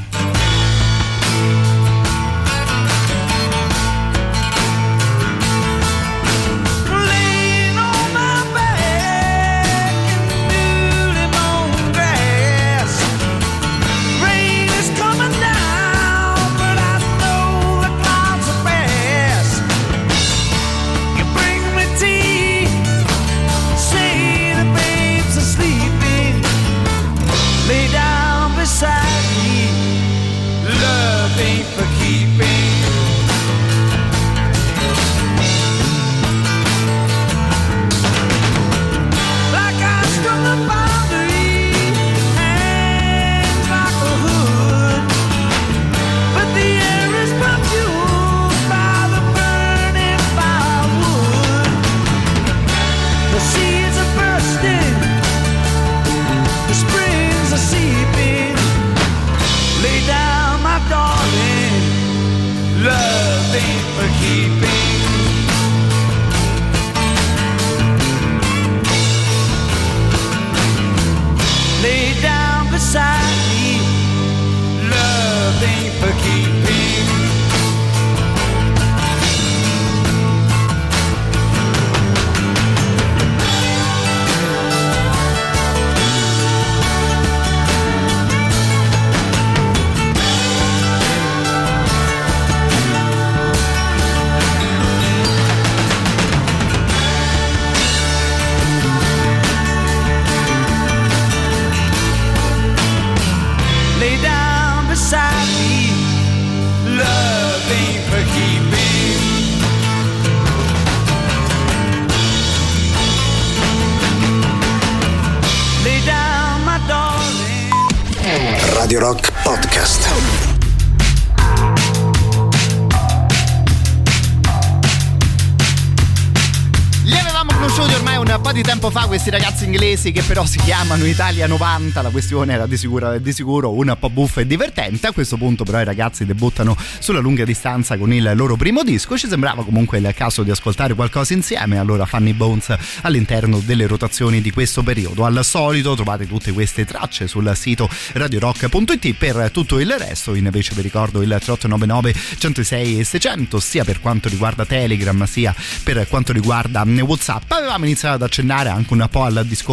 Inglesi 129.77 130.11
che 130.11 130.22
però 130.22 130.47
si 130.47 130.59
chiamano 130.61 131.05
Italia 131.05 131.47
90, 131.47 132.01
la 132.01 132.09
questione 132.09 132.55
era 132.55 132.66
di 132.66 132.79
sicuro, 132.79 133.18
di 133.18 133.33
sicuro 133.33 133.72
un 133.72 133.95
po' 134.01 134.09
buffa 134.09 134.41
e 134.41 134.47
divertente. 134.47 135.07
A 135.07 135.12
questo 135.12 135.37
punto 135.37 135.64
però 135.64 135.79
i 135.79 135.85
ragazzi 135.85 136.24
debuttano 136.24 136.74
sulla 136.99 137.18
lunga 137.18 137.45
distanza 137.45 137.99
con 137.99 138.11
il 138.11 138.33
loro 138.35 138.57
primo 138.57 138.83
disco, 138.83 139.18
ci 139.18 139.29
sembrava 139.29 139.64
comunque 139.64 139.99
il 139.99 140.14
caso 140.16 140.43
di 140.43 140.51
ascoltare 140.51 140.95
qualcosa 140.95 141.35
insieme, 141.35 141.79
allora 141.79 142.07
Funny 142.07 142.33
Bones 142.33 142.74
all'interno 143.03 143.59
delle 143.59 143.87
rotazioni 143.87 144.41
di 144.41 144.51
questo 144.51 144.83
periodo. 144.83 145.27
Al 145.27 145.45
solito 145.45 145.95
trovate 145.95 146.27
tutte 146.27 146.53
queste 146.53 146.87
tracce 146.87 147.27
sul 147.27 147.53
sito 147.55 147.87
radiorock.it 148.14 149.14
per 149.14 149.51
tutto 149.51 149.79
il 149.79 149.93
resto, 149.99 150.35
invece 150.35 150.74
vi 150.74 150.81
ricordo 150.81 151.20
il 151.20 151.29
3899 151.29 152.14
106 152.39 153.01
e 153.01 153.05
600 153.05 153.61
sia 153.61 153.85
per 153.85 154.01
quanto 154.01 154.31
riguarda 154.31 154.64
Telegram 154.64 155.22
sia 155.24 155.55
per 155.83 156.07
quanto 156.09 156.33
riguarda 156.33 156.83
Whatsapp. 156.87 157.51
Avevamo 157.51 157.85
iniziato 157.85 158.14
ad 158.14 158.22
accennare 158.22 158.70
anche 158.70 158.95
un 158.95 159.07
po' 159.11 159.24
al 159.24 159.45
discorso 159.45 159.64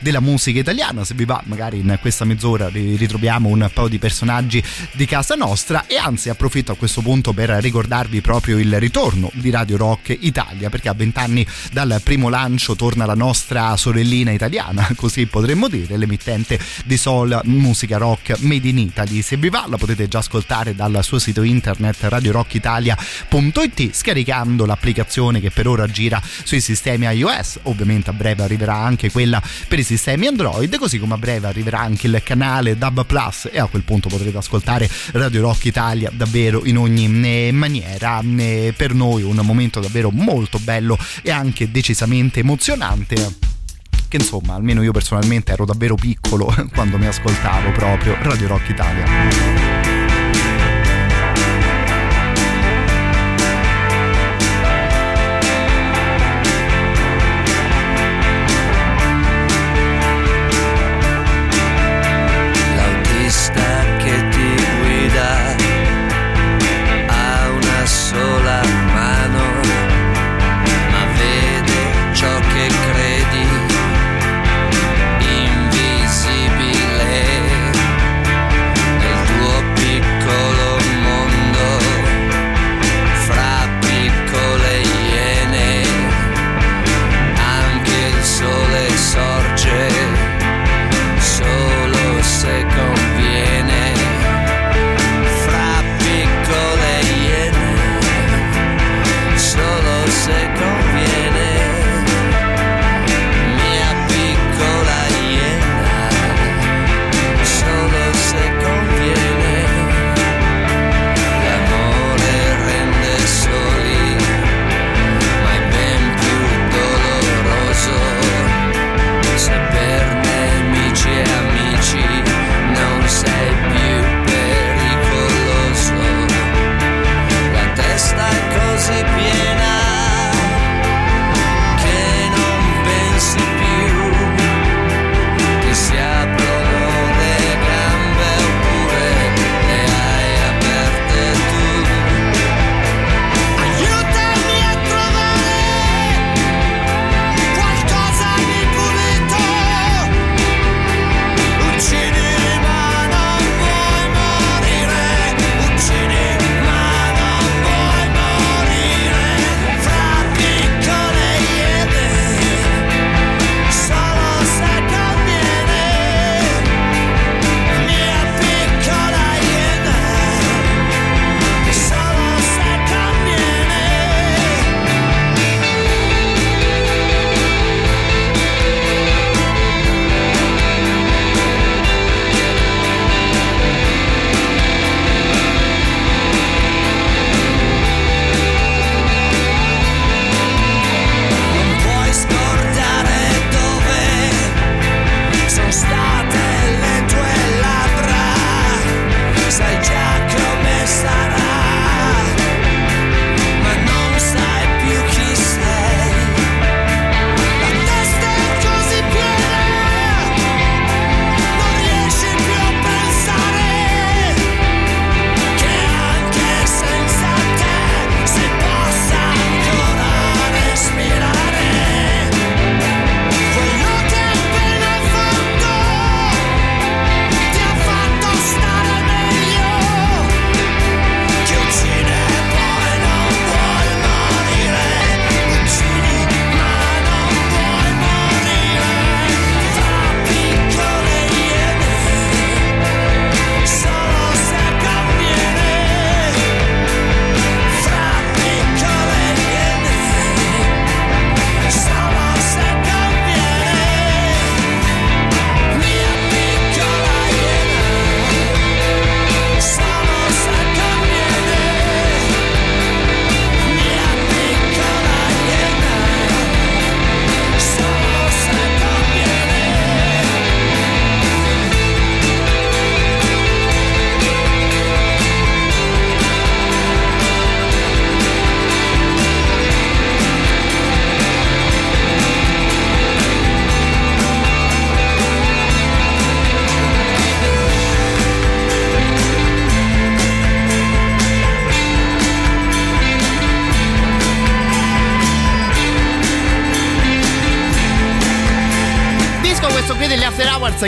della 0.00 0.20
musica 0.20 0.58
italiana. 0.58 1.04
Se 1.04 1.14
vi 1.14 1.24
va, 1.24 1.40
magari 1.44 1.78
in 1.78 1.96
questa 2.00 2.24
mezz'ora 2.24 2.68
ritroviamo 2.68 3.48
un 3.48 3.70
po' 3.72 3.88
di 3.88 3.98
personaggi 3.98 4.62
di 4.92 5.06
casa 5.06 5.34
nostra. 5.36 5.86
E 5.86 5.96
anzi, 5.96 6.28
approfitto 6.28 6.72
a 6.72 6.76
questo 6.76 7.00
punto 7.02 7.32
per 7.32 7.50
ricordarvi 7.50 8.20
proprio 8.20 8.58
il 8.58 8.78
ritorno 8.80 9.30
di 9.34 9.50
Radio 9.50 9.76
Rock 9.76 10.16
Italia, 10.20 10.70
perché 10.70 10.88
a 10.88 10.94
vent'anni 10.94 11.46
dal 11.70 12.00
primo 12.02 12.28
lancio 12.28 12.74
torna 12.74 13.06
la 13.06 13.14
nostra 13.14 13.76
sorellina 13.76 14.32
italiana, 14.32 14.88
così 14.96 15.26
potremmo 15.26 15.68
dire, 15.68 15.96
l'emittente 15.96 16.58
di 16.84 16.96
soul 16.96 17.40
musica 17.44 17.96
rock 17.98 18.40
made 18.40 18.68
in 18.68 18.78
Italy. 18.78 19.22
Se 19.22 19.36
vi 19.36 19.50
va, 19.50 19.66
la 19.68 19.76
potete 19.76 20.08
già 20.08 20.18
ascoltare 20.18 20.74
dal 20.74 20.98
suo 21.02 21.18
sito 21.18 21.42
internet 21.42 21.96
radiorockitalia.it 22.00 23.94
scaricando 23.94 24.66
l'applicazione 24.66 25.40
che 25.40 25.50
per 25.50 25.68
ora 25.68 25.86
gira 25.86 26.20
sui 26.42 26.60
sistemi 26.60 27.06
iOS. 27.06 27.60
Ovviamente 27.62 28.10
a 28.10 28.12
breve 28.12 28.42
arriverà 28.42 28.74
anche 28.74 29.10
quella 29.10 29.27
per 29.68 29.78
i 29.78 29.82
sistemi 29.82 30.26
Android, 30.26 30.76
così 30.76 30.98
come 30.98 31.14
a 31.14 31.18
breve 31.18 31.46
arriverà 31.46 31.80
anche 31.80 32.06
il 32.06 32.20
canale 32.24 32.76
Dub 32.76 33.04
Plus 33.04 33.48
e 33.50 33.58
a 33.58 33.66
quel 33.66 33.82
punto 33.82 34.08
potrete 34.08 34.36
ascoltare 34.36 34.88
Radio 35.12 35.42
Rock 35.42 35.66
Italia 35.66 36.10
davvero 36.12 36.64
in 36.64 36.78
ogni 36.78 37.06
eh, 37.24 37.50
maniera. 37.52 38.20
Eh, 38.20 38.74
per 38.76 38.94
noi 38.94 39.22
un 39.22 39.36
momento 39.42 39.80
davvero 39.80 40.10
molto 40.10 40.58
bello 40.58 40.98
e 41.22 41.30
anche 41.30 41.70
decisamente 41.70 42.40
emozionante 42.40 43.46
che 44.08 44.16
insomma 44.16 44.54
almeno 44.54 44.82
io 44.82 44.92
personalmente 44.92 45.52
ero 45.52 45.66
davvero 45.66 45.94
piccolo 45.94 46.52
quando 46.72 46.96
mi 46.96 47.06
ascoltavo 47.06 47.72
proprio 47.72 48.16
Radio 48.22 48.48
Rock 48.48 48.68
Italia. 48.70 49.87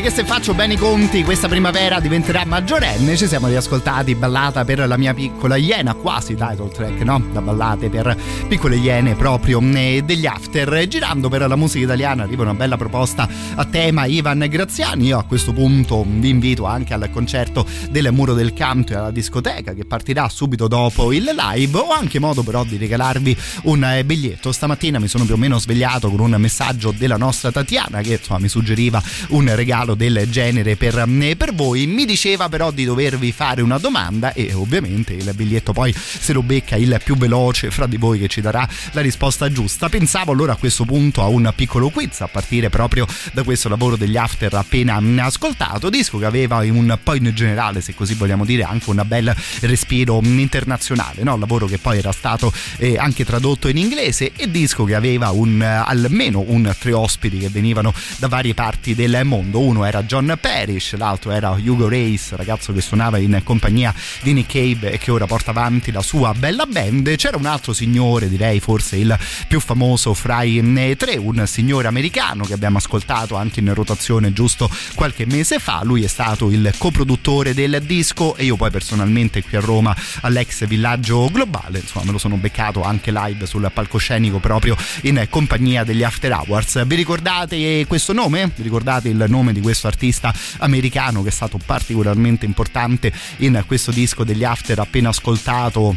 Che 0.00 0.10
se 0.10 0.24
faccio 0.24 0.54
bene 0.54 0.74
i 0.74 0.76
conti 0.76 1.22
questa 1.24 1.48
primavera 1.48 2.00
diventerà 2.00 2.44
maggiorenne. 2.44 3.16
Ci 3.16 3.26
siamo 3.26 3.48
riascoltati 3.48 4.14
ballata 4.14 4.64
per 4.64 4.86
la 4.86 4.96
mia 4.96 5.12
piccola 5.12 5.56
iena, 5.56 5.94
quasi 5.94 6.34
title 6.34 6.70
track, 6.70 7.02
no? 7.02 7.22
Da 7.32 7.40
ballate 7.42 7.90
per 7.90 8.16
piccole 8.48 8.76
iene 8.76 9.14
proprio 9.14 9.58
degli 9.60 10.26
After. 10.26 10.86
Girando 10.88 11.28
per 11.28 11.46
la 11.46 11.56
musica 11.56 11.84
italiana 11.84 12.22
arriva 12.22 12.42
una 12.42 12.54
bella 12.54 12.76
proposta 12.76 13.28
a 13.54 13.64
tema 13.66 14.06
Ivan 14.06 14.46
Graziani. 14.48 15.06
Io 15.06 15.18
a 15.18 15.24
questo 15.24 15.52
punto 15.52 16.04
vi 16.06 16.28
invito 16.30 16.64
anche 16.64 16.94
al 16.94 17.10
concerto 17.10 17.66
del 17.90 18.10
Muro 18.12 18.32
del 18.34 18.54
Canto 18.54 18.92
e 18.92 18.96
alla 18.96 19.10
discoteca 19.10 19.74
che 19.74 19.84
partirà 19.84 20.28
subito 20.28 20.66
dopo 20.66 21.12
il 21.12 21.24
live. 21.24 21.78
Ho 21.78 21.90
anche 21.90 22.18
modo 22.18 22.42
però 22.42 22.64
di 22.64 22.76
regalarvi 22.76 23.36
un 23.64 23.84
eh, 23.84 24.04
biglietto. 24.04 24.52
Stamattina 24.52 24.98
mi 24.98 25.08
sono 25.08 25.24
più 25.24 25.34
o 25.34 25.36
meno 25.36 25.58
svegliato 25.58 26.08
con 26.10 26.20
un 26.20 26.34
messaggio 26.38 26.92
della 26.96 27.16
nostra 27.16 27.52
Tatiana 27.52 28.00
che 28.00 28.14
insomma 28.14 28.38
mi 28.38 28.48
suggeriva 28.48 29.02
un 29.30 29.54
regalo 29.54 29.89
del 29.94 30.28
genere 30.30 30.76
per, 30.76 31.04
eh, 31.06 31.36
per 31.36 31.54
voi. 31.54 31.86
Mi 31.86 32.04
diceva 32.04 32.48
però 32.48 32.70
di 32.70 32.84
dovervi 32.84 33.32
fare 33.32 33.62
una 33.62 33.78
domanda 33.78 34.32
e 34.32 34.52
ovviamente 34.52 35.12
il 35.14 35.30
biglietto 35.34 35.72
poi 35.72 35.94
se 35.94 36.32
lo 36.32 36.42
becca 36.42 36.76
il 36.76 37.00
più 37.04 37.16
veloce 37.16 37.70
fra 37.70 37.86
di 37.86 37.96
voi 37.96 38.18
che 38.18 38.28
ci 38.28 38.40
darà 38.40 38.68
la 38.92 39.00
risposta 39.00 39.50
giusta. 39.50 39.88
Pensavo 39.88 40.32
allora 40.32 40.52
a 40.52 40.56
questo 40.56 40.84
punto 40.84 41.22
a 41.22 41.26
un 41.26 41.52
piccolo 41.54 41.90
quiz 41.90 42.20
a 42.20 42.28
partire 42.28 42.70
proprio 42.70 43.06
da 43.32 43.42
questo 43.42 43.68
lavoro 43.68 43.96
degli 43.96 44.16
after 44.16 44.52
appena 44.54 45.00
ascoltato, 45.24 45.90
disco 45.90 46.18
che 46.18 46.26
aveva 46.26 46.58
un 46.58 46.98
po' 47.02 47.14
in 47.14 47.30
generale, 47.34 47.80
se 47.80 47.94
così 47.94 48.14
vogliamo 48.14 48.44
dire, 48.44 48.62
anche 48.62 48.90
un 48.90 49.02
bel 49.06 49.34
respiro 49.60 50.20
internazionale, 50.22 51.22
no? 51.22 51.36
lavoro 51.36 51.66
che 51.66 51.78
poi 51.78 51.98
era 51.98 52.12
stato 52.12 52.52
eh, 52.78 52.96
anche 52.96 53.24
tradotto 53.24 53.68
in 53.68 53.76
inglese 53.76 54.32
e 54.36 54.50
disco 54.50 54.84
che 54.84 54.94
aveva 54.94 55.30
un, 55.30 55.60
almeno 55.62 56.44
un 56.46 56.74
tre 56.78 56.92
ospiti 56.92 57.38
che 57.38 57.48
venivano 57.48 57.92
da 58.18 58.28
varie 58.28 58.54
parti 58.54 58.94
del 58.94 59.20
mondo. 59.24 59.60
Uno 59.70 59.84
era 59.84 60.02
John 60.02 60.36
Parrish, 60.40 60.96
l'altro 60.96 61.30
era 61.30 61.50
Hugo 61.50 61.88
Race, 61.88 62.34
ragazzo 62.34 62.72
che 62.72 62.80
suonava 62.80 63.18
in 63.18 63.40
compagnia 63.44 63.94
di 64.20 64.32
Nick 64.32 64.50
Cave 64.50 64.90
e 64.90 64.98
che 64.98 65.12
ora 65.12 65.26
porta 65.26 65.52
avanti 65.52 65.92
la 65.92 66.02
sua 66.02 66.34
bella 66.34 66.66
band. 66.66 67.14
C'era 67.14 67.36
un 67.36 67.46
altro 67.46 67.72
signore, 67.72 68.28
direi 68.28 68.58
forse 68.58 68.96
il 68.96 69.16
più 69.46 69.60
famoso 69.60 70.12
fra 70.12 70.42
i 70.42 70.96
tre, 70.98 71.18
un 71.18 71.46
signore 71.46 71.86
americano 71.86 72.42
che 72.42 72.52
abbiamo 72.52 72.78
ascoltato 72.78 73.36
anche 73.36 73.60
in 73.60 73.72
rotazione 73.72 74.32
giusto 74.32 74.68
qualche 74.96 75.24
mese 75.24 75.60
fa. 75.60 75.82
Lui 75.84 76.02
è 76.02 76.08
stato 76.08 76.50
il 76.50 76.74
coproduttore 76.76 77.54
del 77.54 77.80
disco 77.86 78.34
e 78.34 78.46
io 78.46 78.56
poi 78.56 78.72
personalmente 78.72 79.40
qui 79.44 79.56
a 79.56 79.60
Roma 79.60 79.94
all'ex 80.22 80.66
villaggio 80.66 81.30
globale, 81.30 81.78
insomma 81.78 82.06
me 82.06 82.10
lo 82.10 82.18
sono 82.18 82.34
beccato 82.34 82.82
anche 82.82 83.12
live 83.12 83.46
sul 83.46 83.70
palcoscenico 83.72 84.40
proprio 84.40 84.76
in 85.02 85.24
compagnia 85.30 85.84
degli 85.84 86.02
After 86.02 86.32
Hours. 86.32 86.84
Vi 86.84 86.96
ricordate 86.96 87.86
questo 87.86 88.12
nome? 88.12 88.50
Vi 88.52 88.64
ricordate 88.64 89.08
il 89.08 89.24
nome 89.28 89.52
di 89.52 89.58
questo 89.60 89.86
artista 89.86 90.32
americano 90.58 91.22
che 91.22 91.28
è 91.28 91.32
stato 91.32 91.58
particolarmente 91.64 92.44
importante 92.44 93.12
in 93.38 93.62
questo 93.66 93.90
disco 93.90 94.24
degli 94.24 94.44
After 94.44 94.78
appena 94.78 95.10
ascoltato? 95.10 95.96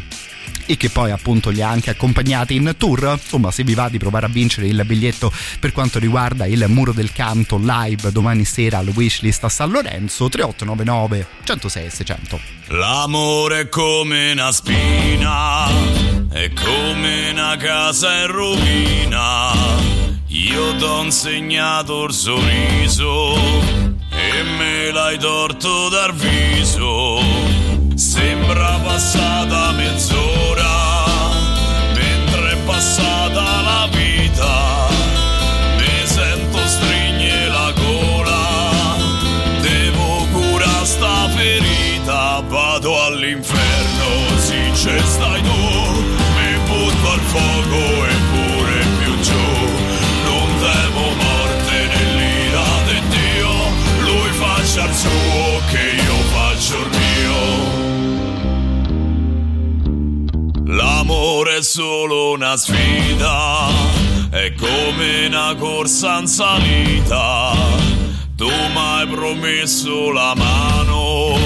e 0.66 0.76
che 0.76 0.90
poi 0.90 1.10
appunto 1.10 1.50
li 1.50 1.60
ha 1.62 1.68
anche 1.68 1.90
accompagnati 1.90 2.54
in 2.54 2.74
tour. 2.78 3.18
Insomma, 3.20 3.50
se 3.50 3.64
vi 3.64 3.74
va 3.74 3.88
di 3.88 3.98
provare 3.98 4.26
a 4.26 4.28
vincere 4.28 4.66
il 4.66 4.82
biglietto 4.84 5.32
per 5.60 5.72
quanto 5.72 5.98
riguarda 5.98 6.46
il 6.46 6.64
Muro 6.68 6.92
del 6.92 7.12
Canto 7.12 7.58
live 7.60 8.12
domani 8.12 8.44
sera 8.44 8.78
al 8.78 8.88
Wishlist 8.88 9.44
a 9.44 9.48
San 9.48 9.70
Lorenzo 9.70 10.28
3899 10.28 11.26
106 11.44 11.90
600. 11.90 12.40
L'amore 12.68 13.60
è 13.60 13.68
come 13.68 14.32
una 14.32 14.50
spina, 14.52 15.68
è 16.30 16.50
come 16.52 17.30
una 17.30 17.56
casa 17.56 18.20
in 18.20 18.26
rovina. 18.26 20.13
Io 20.34 20.74
t'ho 20.76 21.02
insegnato 21.04 22.04
il 22.04 22.12
sorriso 22.12 23.34
e 24.10 24.42
me 24.58 24.90
l'hai 24.90 25.16
torto 25.16 25.88
dal 25.88 26.12
viso 26.12 27.20
Sembra 27.94 28.80
passata 28.82 29.70
mezz'ora, 29.70 31.04
mentre 31.94 32.50
è 32.50 32.56
passata 32.64 33.60
la 33.62 33.88
vita. 33.92 34.73
Suo 55.04 55.60
che 55.70 55.84
io 56.08 56.18
faccio 56.34 56.76
il 56.78 56.90
mio. 56.98 57.42
L'amore 60.74 61.58
è 61.58 61.62
solo 61.62 62.32
una 62.32 62.56
sfida, 62.56 63.68
è 64.30 64.52
come 64.54 65.26
una 65.26 65.54
corsa 65.56 66.18
in 66.18 66.26
salita. 66.26 67.52
Tu 68.36 68.48
mi 68.48 68.76
hai 68.76 69.06
promesso 69.06 70.10
la 70.10 70.34
mano 70.34 71.36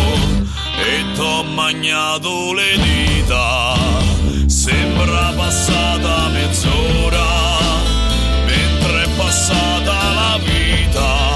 e 0.79 1.05
t'ho 1.15 1.43
magnato 1.43 2.55
le 2.55 2.79
dita. 2.79 3.77
Sembra 4.47 5.33
passata 5.37 6.29
mezz'ora, 6.29 7.27
mentre 8.47 9.03
è 9.03 9.09
passata 9.17 9.93
la 10.15 10.39
vita. 10.43 11.28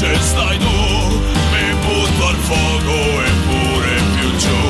C'è 0.00 0.16
stai 0.18 0.56
tu, 0.56 0.72
mi 1.52 1.74
butto 1.84 2.24
al 2.26 2.36
fuoco 2.36 3.20
eppure 3.20 4.00
più 4.16 4.34
giù, 4.36 4.62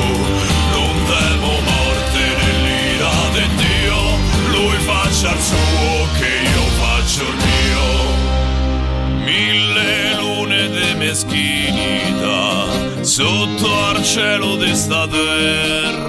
non 0.73 0.93
temo 1.07 1.51
morte 1.71 2.21
nell'ira 2.41 3.13
di 3.31 3.45
Dio, 3.55 3.99
lui 4.51 4.77
faccia 4.79 5.31
il 5.31 5.39
suo 5.39 6.07
che 6.19 6.31
io 6.53 6.65
faccio 6.81 7.23
il 7.23 7.37
mio. 7.47 7.85
Mille 9.23 9.91
lune 10.15 10.61
di 10.69 10.89
meschinità 10.95 12.67
sotto 13.01 13.85
al 13.85 14.03
cielo 14.03 14.57
di 14.57 14.75
sta 14.75 15.07
terra, 15.07 16.00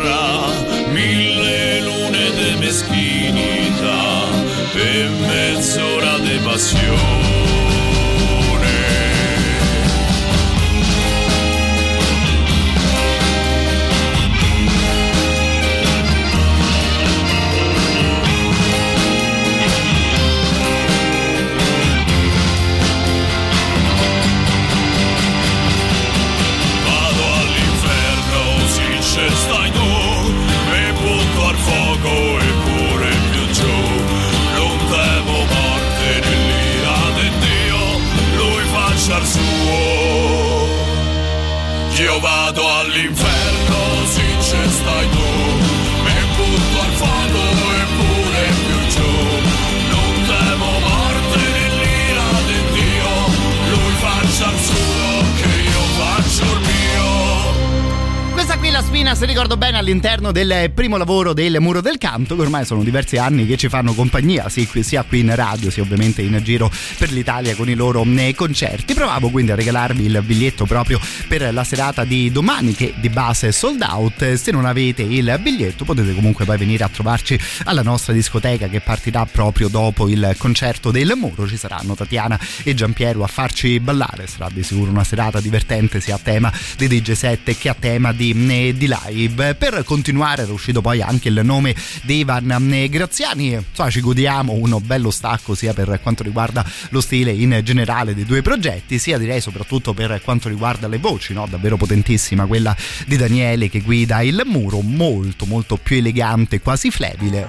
spina, 58.83 59.14
se 59.14 59.26
ricordo 59.26 59.57
bene, 59.57 59.78
all'interno 59.78 60.33
del 60.33 60.70
primo 60.74 60.97
lavoro 60.97 61.33
del 61.33 61.59
Muro 61.61 61.80
del 61.80 61.99
Canto, 61.99 62.35
che 62.35 62.43
ormai 62.43 62.64
sono 62.64 62.83
diversi 62.83 63.16
anni 63.16 63.47
che 63.47 63.57
ci 63.57 63.68
fanno 63.68 63.93
compagnia, 63.95 64.49
sia 64.49 65.03
qui 65.03 65.20
in 65.20 65.35
radio, 65.35 65.70
sia 65.70 65.83
ovviamente 65.83 66.22
in 66.22 66.39
giro 66.43 66.70
per 66.99 67.11
l'Italia 67.12 67.55
con 67.55 67.68
i 67.68 67.74
loro 67.74 68.05
eh, 68.05 68.35
concerti. 68.35 68.95
Provavo 68.95 69.30
quindi 69.30 69.53
a 69.53 69.55
regalarvi 69.55 70.05
il 70.05 70.22
biglietto 70.22 70.64
proprio 70.64 71.01
per 71.28 71.53
la 71.53 71.64
serata 71.64 72.05
di 72.05 72.30
domani, 72.33 72.74
che 72.74 72.95
di 72.97 73.09
base 73.09 73.49
è 73.49 73.51
sold 73.53 73.83
out. 73.83 74.35
Se 74.35 74.51
non 74.51 74.64
avete 74.64 75.03
il 75.03 75.39
biglietto, 75.41 75.85
potete 75.85 76.14
comunque 76.14 76.45
poi 76.45 76.57
venire 76.57 76.85
a 76.85 76.89
trovarci 76.89 77.39
alla 77.64 77.83
nostra 77.83 78.12
discoteca 78.12 78.68
che 78.68 78.80
partirà 78.80 79.26
proprio 79.26 79.68
dopo 79.68 80.09
il 80.09 80.35
concerto 80.39 80.91
del 80.91 81.12
Muro. 81.16 81.47
Ci 81.47 81.57
saranno 81.57 81.95
Tatiana 81.95 82.39
e 82.62 82.74
Giampiero 82.74 83.22
a 83.22 83.28
farci 83.28 83.78
ballare. 83.80 84.26
Sarà 84.26 84.49
di 84.53 84.62
sicuro 84.62 84.91
una 84.91 85.05
serata 85.05 85.41
divertente 85.41 86.01
sia 86.01 86.16
a 86.16 86.20
tema 86.22 86.53
di 86.76 86.89
DJ 86.89 87.12
set 87.12 87.57
che 87.57 87.68
a 87.68 87.76
tema 87.78 88.12
di 88.12 88.35
di 88.73 88.89
live. 88.89 89.55
Per 89.55 89.83
continuare 89.85 90.43
era 90.43 90.53
uscito 90.53 90.81
poi 90.81 91.01
anche 91.03 91.29
il 91.29 91.41
nome 91.45 91.75
di 92.03 92.18
Ivan 92.18 92.87
Graziani, 92.89 93.53
insomma 93.53 93.91
ci 93.91 94.01
godiamo 94.01 94.53
uno 94.53 94.81
bello 94.81 95.11
stacco 95.11 95.55
sia 95.55 95.73
per 95.73 96.01
quanto 96.03 96.23
riguarda 96.23 96.64
lo 96.91 97.01
stile 97.01 97.33
in 97.33 97.61
generale 97.62 98.14
dei 98.14 98.25
due 98.25 98.43
progetti, 98.43 98.99
sia 98.99 99.18
direi 99.18 99.41
soprattutto 99.41 99.95
per 99.95 100.20
quanto 100.23 100.49
riguarda 100.49 100.89
le 100.89 100.99
voci, 100.99 101.33
no? 101.33 101.47
davvero 101.49 101.77
potentissima 101.77 102.47
quella 102.47 102.75
di 103.07 103.16
Daniele 103.16 103.68
che 103.68 103.81
guida 103.81 104.23
il 104.23 104.43
muro, 104.45 104.81
molto 104.81 105.47
molto 105.47 105.77
più 105.77 105.97
elegante, 105.97 106.61
quasi 106.61 106.91
flebile. 106.91 107.49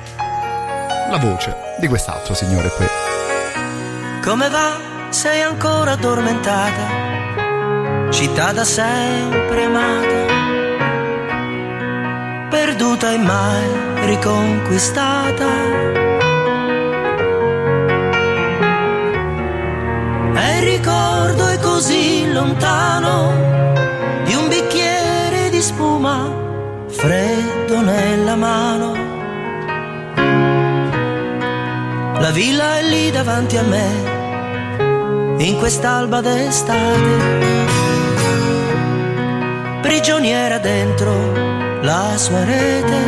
La 1.10 1.18
voce 1.18 1.56
di 1.80 1.88
quest'altro 1.88 2.34
signore 2.34 2.70
qui. 2.76 2.86
Come 4.24 4.50
va? 4.50 5.10
Sei 5.10 5.42
ancora 5.42 5.92
addormentata? 5.92 7.14
Città 8.10 8.52
da 8.52 8.64
sempre 8.64 9.64
amata, 9.66 10.43
perduta 12.54 13.12
e 13.12 13.18
mai 13.18 13.66
riconquistata. 14.06 15.50
E 20.36 20.58
il 20.60 20.64
ricordo 20.74 21.48
è 21.48 21.58
così 21.58 22.32
lontano 22.32 23.34
di 24.26 24.36
un 24.36 24.48
bicchiere 24.50 25.50
di 25.50 25.62
spuma 25.62 26.32
freddo 26.90 27.82
nella 27.82 28.36
mano. 28.36 28.92
La 32.20 32.30
villa 32.30 32.78
è 32.78 32.84
lì 32.84 33.10
davanti 33.10 33.58
a 33.58 33.64
me, 33.64 33.90
in 35.40 35.58
quest'alba 35.58 36.22
d'estate, 36.22 37.14
prigioniera 39.82 40.60
dentro 40.60 41.53
la 41.84 42.14
sua 42.18 42.44
rete. 42.46 43.02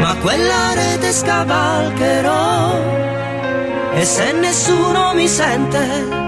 Ma 0.00 0.16
quella 0.16 0.74
rete 0.74 1.12
scavalcherò 1.12 2.96
e 3.94 4.04
se 4.04 4.32
nessuno 4.32 5.14
mi 5.14 5.28
sente, 5.28 6.27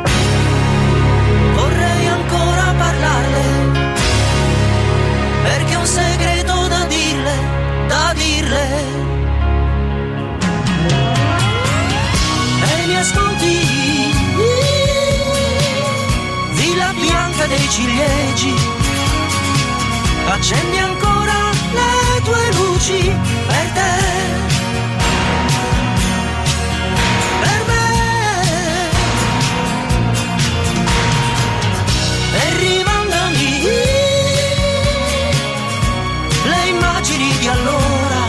Dei 17.60 17.68
ciliegi, 17.68 18.54
accendi 20.28 20.78
ancora 20.78 21.50
le 21.74 22.22
tue 22.22 22.52
luci 22.54 23.14
per 23.46 23.70
te. 23.76 23.92
Per 27.42 27.64
me. 27.68 27.86
E 32.32 32.56
rimandami. 32.60 33.68
Le 36.44 36.68
immagini 36.68 37.38
di 37.40 37.46
allora, 37.46 38.20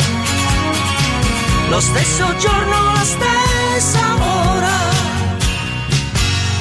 lo 1.70 1.80
stesso 1.80 2.36
giorno, 2.36 2.92
la 2.94 3.06
stessa 3.06 4.16
ora, 4.20 4.78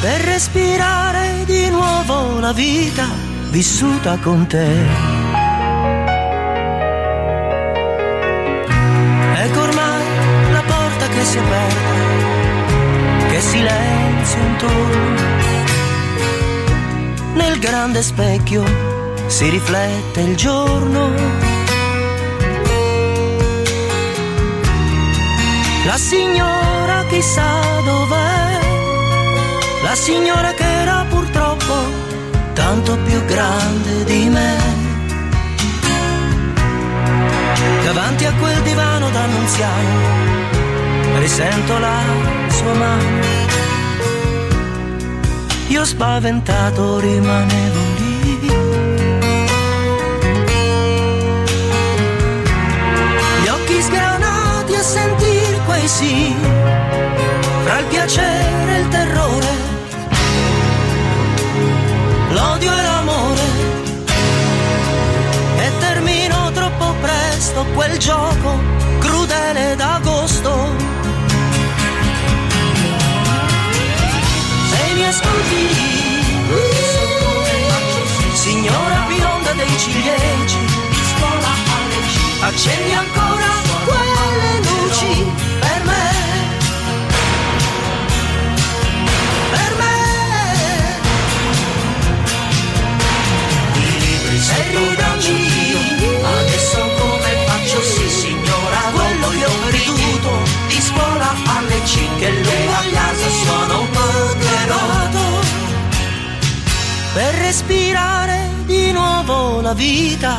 per 0.01 0.21
respirare 0.21 1.30
nuovo 1.71 2.39
la 2.41 2.53
vita 2.53 3.07
vissuta 3.51 4.18
con 4.18 4.47
te. 4.47 4.68
Ecco 9.45 9.61
ormai 9.61 10.05
la 10.53 10.62
porta 10.62 11.09
che 11.09 11.25
si 11.25 11.39
è 11.39 11.41
aperta, 11.41 13.29
che 13.29 13.41
silenzio 13.41 14.39
intorno. 14.39 15.29
Nel 17.35 17.59
grande 17.59 18.03
specchio 18.03 18.64
si 19.27 19.49
riflette 19.49 20.21
il 20.21 20.37
giorno. 20.37 21.11
La 25.87 25.97
signora 25.97 27.05
chissà 27.09 27.81
dov'è, 27.85 28.70
la 29.91 29.97
signora 29.97 30.53
che 30.53 30.70
era 30.82 31.05
purtroppo 31.09 31.74
tanto 32.53 32.97
più 32.99 33.24
grande 33.24 34.05
di 34.05 34.28
me. 34.28 34.57
Davanti 37.82 38.24
a 38.24 38.32
quel 38.34 38.62
divano 38.62 39.11
d'annunziano 39.11 39.99
risento 41.18 41.76
la 41.78 42.03
sua 42.47 42.74
mano. 42.74 43.26
Io 45.66 45.84
spaventato 45.84 47.01
rimanevo 47.01 47.80
lì. 47.99 48.38
Gli 53.43 53.49
occhi 53.49 53.82
sgranati 53.82 54.74
a 54.76 54.82
sentir 54.82 55.61
quei 55.66 55.88
sì, 55.88 56.32
fra 57.64 57.78
il 57.80 57.86
piacere 57.86 58.30
quel 67.81 67.97
gioco 67.97 68.61
crudele 68.99 69.74
d'agosto. 69.74 70.53
Se 74.70 74.93
mi 74.95 75.05
ascolti, 75.07 75.62
signora 78.35 79.07
bionda 79.09 79.53
dei 79.53 79.78
ciliegi, 79.78 80.59
accendi 82.43 82.93
ancora 82.93 83.51
quelle 83.87 84.53
luci 84.68 85.33
per 85.61 85.83
me. 85.89 86.09
Per 89.55 89.72
me. 89.81 89.97
I 93.72 93.99
libri 94.01 94.39
alle 101.91 101.99
5 102.20 102.26
e 102.26 102.43
lui 102.43 102.66
a 102.68 102.82
casa 102.93 103.28
suona 103.28 103.78
un 103.78 103.91
pocheroto 103.91 105.18
per 107.12 107.34
respirare 107.34 108.49
di 108.66 108.93
nuovo 108.93 109.61
la 109.61 109.72
vita, 109.72 110.36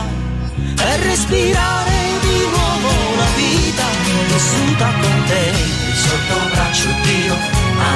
per 0.76 1.00
respirare 1.02 1.92
di 2.22 2.48
nuovo 2.50 2.90
la 3.18 3.28
vita 3.36 3.84
vissuta 4.28 4.92
con 5.02 5.24
te. 5.28 5.80
Sotto 5.92 6.50
braccio 6.52 6.88
Dio 7.04 7.36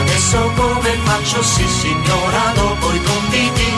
Adesso 0.02 0.52
come 0.56 0.98
faccio 1.06 1.42
sì 1.42 1.66
signora 1.66 2.52
Dopo 2.54 2.94
i 2.94 3.02
compiti 3.02 3.72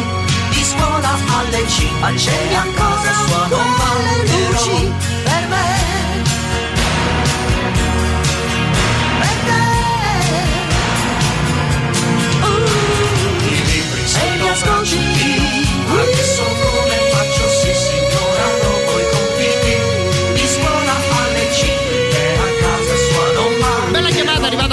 Di 0.49 0.63
scuola 0.63 1.15
alle 1.37 1.67
5 1.67 2.07
Accendi 2.07 2.55
ancora 2.55 3.13
suona 3.25 3.55
un 3.55 3.75
bandero 3.77 4.95
per 5.23 5.47
me. 5.47 5.86
E 14.69 16.26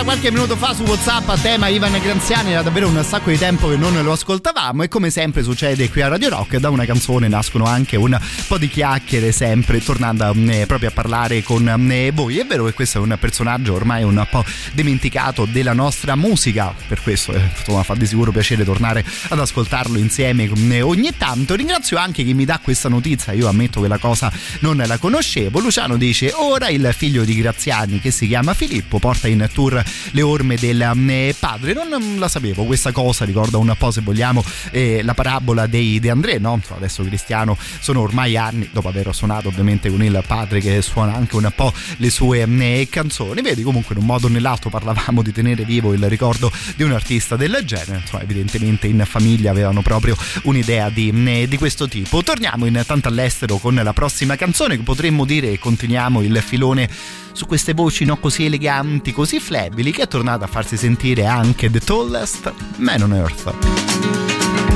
qualche 0.05 0.30
minuto 0.30 0.55
fa 0.57 0.74
su 0.74 0.82
WhatsApp 0.82 1.28
a 1.30 1.36
tema 1.38 1.68
Ivan 1.68 1.98
Granziani. 1.98 2.52
Era 2.52 2.61
davvero 2.62 2.88
un 2.88 3.02
sacco 3.02 3.30
di 3.30 3.38
tempo 3.38 3.68
che 3.70 3.76
non 3.76 4.00
lo 4.02 4.12
ascoltavamo. 4.12 4.82
E 4.82 4.88
come 4.88 5.09
sempre 5.09 5.42
succede 5.42 5.88
qui 5.88 6.02
a 6.02 6.09
Radio 6.09 6.28
Rock, 6.28 6.59
da 6.59 6.68
una 6.68 6.84
canzone 6.84 7.26
nascono 7.26 7.64
anche 7.64 7.96
un 7.96 8.16
po' 8.46 8.59
di 8.59 8.68
chiacchiere, 8.68 9.32
sempre 9.32 9.82
tornando 9.82 10.30
eh, 10.32 10.66
proprio 10.66 10.90
a 10.90 10.92
parlare 10.92 11.42
con 11.42 11.66
eh, 11.90 12.11
voi. 12.12 12.38
È 12.38 12.44
vero 12.44 12.64
che 12.66 12.74
questo 12.74 12.98
è 12.98 13.00
un 13.00 13.16
personaggio 13.18 13.72
ormai 13.72 14.02
un 14.02 14.26
po' 14.30 14.44
dimenticato 14.72 15.46
della 15.46 15.72
nostra 15.72 16.16
musica. 16.16 16.74
Per 16.86 17.00
questo 17.00 17.32
eh, 17.32 17.40
insomma, 17.57 17.82
fa 17.82 17.94
di 17.94 18.07
sicuro 18.07 18.30
piacere 18.30 18.62
tornare 18.62 19.02
ad 19.28 19.40
ascoltarlo 19.40 19.96
insieme 19.96 20.50
eh, 20.70 20.82
ogni 20.82 21.16
tanto. 21.16 21.55
Ringrazio 21.55 21.96
anche 21.96 22.24
chi 22.24 22.34
mi 22.34 22.44
dà 22.44 22.61
questa 22.62 22.90
notizia. 22.90 23.32
Io 23.32 23.48
ammetto 23.48 23.80
che 23.80 23.88
la 23.88 23.98
cosa 23.98 24.30
non 24.61 24.76
la 24.76 24.98
conoscevo. 24.98 25.61
Luciano 25.61 25.96
dice: 25.96 26.32
Ora 26.34 26.68
il 26.68 26.92
figlio 26.94 27.24
di 27.24 27.34
Graziani, 27.36 28.00
che 28.00 28.11
si 28.11 28.26
chiama 28.26 28.52
Filippo, 28.52 28.98
porta 28.98 29.28
in 29.28 29.48
tour 29.52 29.82
le 30.11 30.22
orme 30.22 30.57
del 30.57 30.80
eh, 31.09 31.34
padre. 31.38 31.72
Non 31.72 32.16
la 32.18 32.28
sapevo 32.28 32.64
questa 32.64 32.92
cosa, 32.92 33.24
ricorda 33.24 33.59
un 33.59 33.74
po' 33.76 33.90
se 33.90 34.01
vogliamo 34.01 34.45
eh, 34.70 35.03
la 35.03 35.14
parabola 35.14 35.66
dei 35.66 36.01
De 36.01 36.11
André, 36.11 36.38
no? 36.38 36.61
Adesso 36.68 37.03
Cristiano 37.05 37.57
sono 37.80 38.01
ormai 38.01 38.36
anni, 38.36 38.68
dopo 38.72 38.88
aver 38.88 39.14
suonato 39.14 39.49
ovviamente 39.49 39.90
con 39.90 40.03
il 40.03 40.22
padre 40.26 40.61
che 40.61 40.82
suona 40.82 41.14
anche 41.14 41.36
un 41.36 41.51
po' 41.55 41.72
le 41.99 42.11
sue 42.11 42.42
eh, 42.42 42.88
canzoni. 42.90 43.42
Vedi 43.42 43.62
comunque 43.62 43.95
in 43.95 44.01
un 44.01 44.07
modo 44.07 44.26
o 44.26 44.30
nell'altro 44.30 44.70
parlavamo 44.70 45.22
di 45.22 45.32
tenere 45.32 45.64
vivo 45.64 45.92
il 45.92 46.09
ricordo 46.09 46.51
di 46.76 46.82
un 46.82 46.92
artista 46.92 47.36
del 47.36 47.62
genere, 47.64 48.01
insomma 48.01 48.22
evidentemente 48.22 48.86
in 48.86 49.03
famiglia 49.07 49.51
avevano 49.51 49.82
proprio 49.82 50.16
un'idea 50.45 50.90
di, 50.90 51.12
eh, 51.26 51.49
di 51.49 51.57
questo 51.57 51.88
tipo. 51.88 52.22
Torniamo 52.22 52.66
intanto 52.66 53.09
all'estero 53.09 53.57
con 53.57 53.74
la 53.74 53.92
prossima 53.92 54.36
canzone 54.36 54.76
che 54.76 54.82
potremmo 54.82 55.24
dire 55.24 55.59
continuiamo 55.59 56.22
il 56.22 56.42
filone 56.45 56.88
su 57.34 57.47
queste 57.47 57.74
voci 57.74 58.05
non 58.05 58.20
così 58.20 58.45
eleganti, 58.45 59.12
così 59.12 59.40
flebili 59.40 59.84
che 59.91 60.03
è 60.03 60.09
tornata 60.09 60.45
a 60.45 60.49
farsi 60.49 60.76
sentire 60.76 61.26
anche 61.26 61.70
The 61.70 61.80
Tallest 61.80 62.53
Man 62.76 63.03
on 63.03 63.12
Earth. 63.14 64.73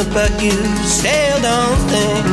A 0.00 0.04
but 0.14 0.30
you 0.42 0.52
still 0.84 1.38
don't 1.42 1.80
think 1.92 2.24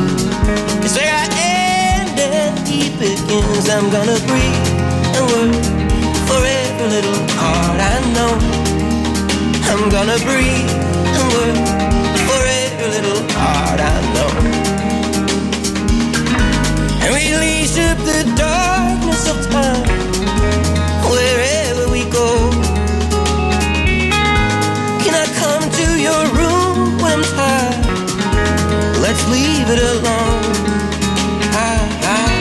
it's 0.84 0.95
where 0.95 1.11
I 1.11 1.26
end 1.36 2.20
and 2.20 2.68
he 2.68 2.89
begins. 2.95 3.68
I'm 3.70 3.89
gonna 3.89 4.20
breathe 4.30 4.68
and 5.15 5.26
work 5.34 5.55
for 6.28 6.41
every 6.43 6.88
little 6.95 7.20
heart 7.39 7.80
I 7.93 7.97
know. 8.15 8.34
I'm 9.70 9.84
gonna 9.89 10.20
breathe 10.28 10.72
and 11.18 11.28
work 11.36 11.57
for 12.28 12.41
every 12.63 12.89
little 12.95 13.22
heart 13.36 13.80
I 13.80 13.95
know. 14.15 14.32
And 17.03 17.11
release 17.15 17.78
up 17.78 17.97
the 18.11 18.22
darkness 18.36 19.28
of 19.32 19.38
time 19.51 19.97
leave 29.68 29.80
it 29.80 29.84
alone. 29.84 30.41
Ah, 31.53 31.99
ah. 32.03 32.38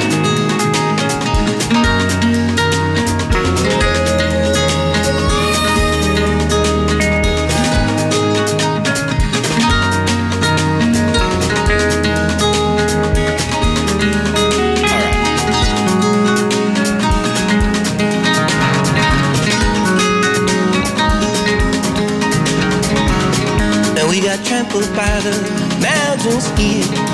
trampled 24.44 24.84
by 24.94 25.18
the 25.20 25.32
mountains 25.80 26.46
here. 26.58 27.05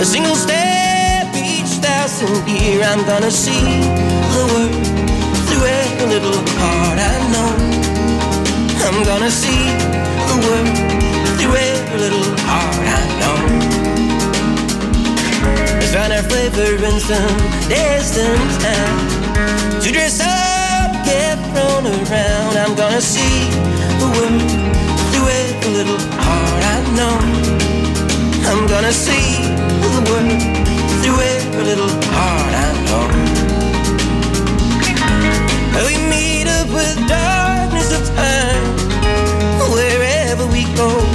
A 0.00 0.02
single 0.02 0.34
step 0.34 1.28
each 1.36 1.76
thousand 1.84 2.48
year, 2.48 2.80
I'm 2.82 3.04
gonna 3.04 3.30
see 3.30 3.60
the 4.32 4.44
world 4.48 4.72
through 5.44 5.66
every 5.68 6.06
little 6.06 6.40
heart 6.56 6.98
I 6.98 7.16
know. 7.28 7.52
I'm 8.80 9.04
gonna 9.04 9.30
see 9.30 9.60
the 10.24 10.36
world 10.40 10.72
through 11.36 11.54
every 11.54 11.98
little 12.00 12.24
heart 12.48 12.80
I 12.80 13.02
know. 13.20 13.36
Let's 15.76 15.92
find 15.92 16.14
our 16.14 16.22
flavor 16.22 16.82
in 16.82 16.98
some 16.98 17.36
distant 17.68 18.40
town. 18.64 18.96
To 19.82 19.88
dress 19.92 20.18
up, 20.24 20.96
get 21.04 21.36
thrown 21.52 21.84
around. 21.84 22.56
I'm 22.56 22.74
gonna 22.74 23.02
see 23.02 23.36
the 24.00 24.08
world 24.16 24.48
through 25.12 25.28
every 25.28 25.70
little 25.76 26.00
heart 26.24 26.62
I 26.64 26.78
know. 26.96 27.16
I'm 28.48 28.66
gonna 28.66 28.92
see 28.92 29.79
every 31.60 31.74
little 31.74 31.90
heart 32.12 32.54
I 32.54 32.72
know. 32.86 33.06
We 35.86 35.96
meet 36.08 36.46
up 36.48 36.68
with 36.68 36.96
darkness 37.08 37.92
of 37.92 38.06
time 38.14 38.64
wherever 39.70 40.46
we 40.46 40.64
go. 40.74 41.09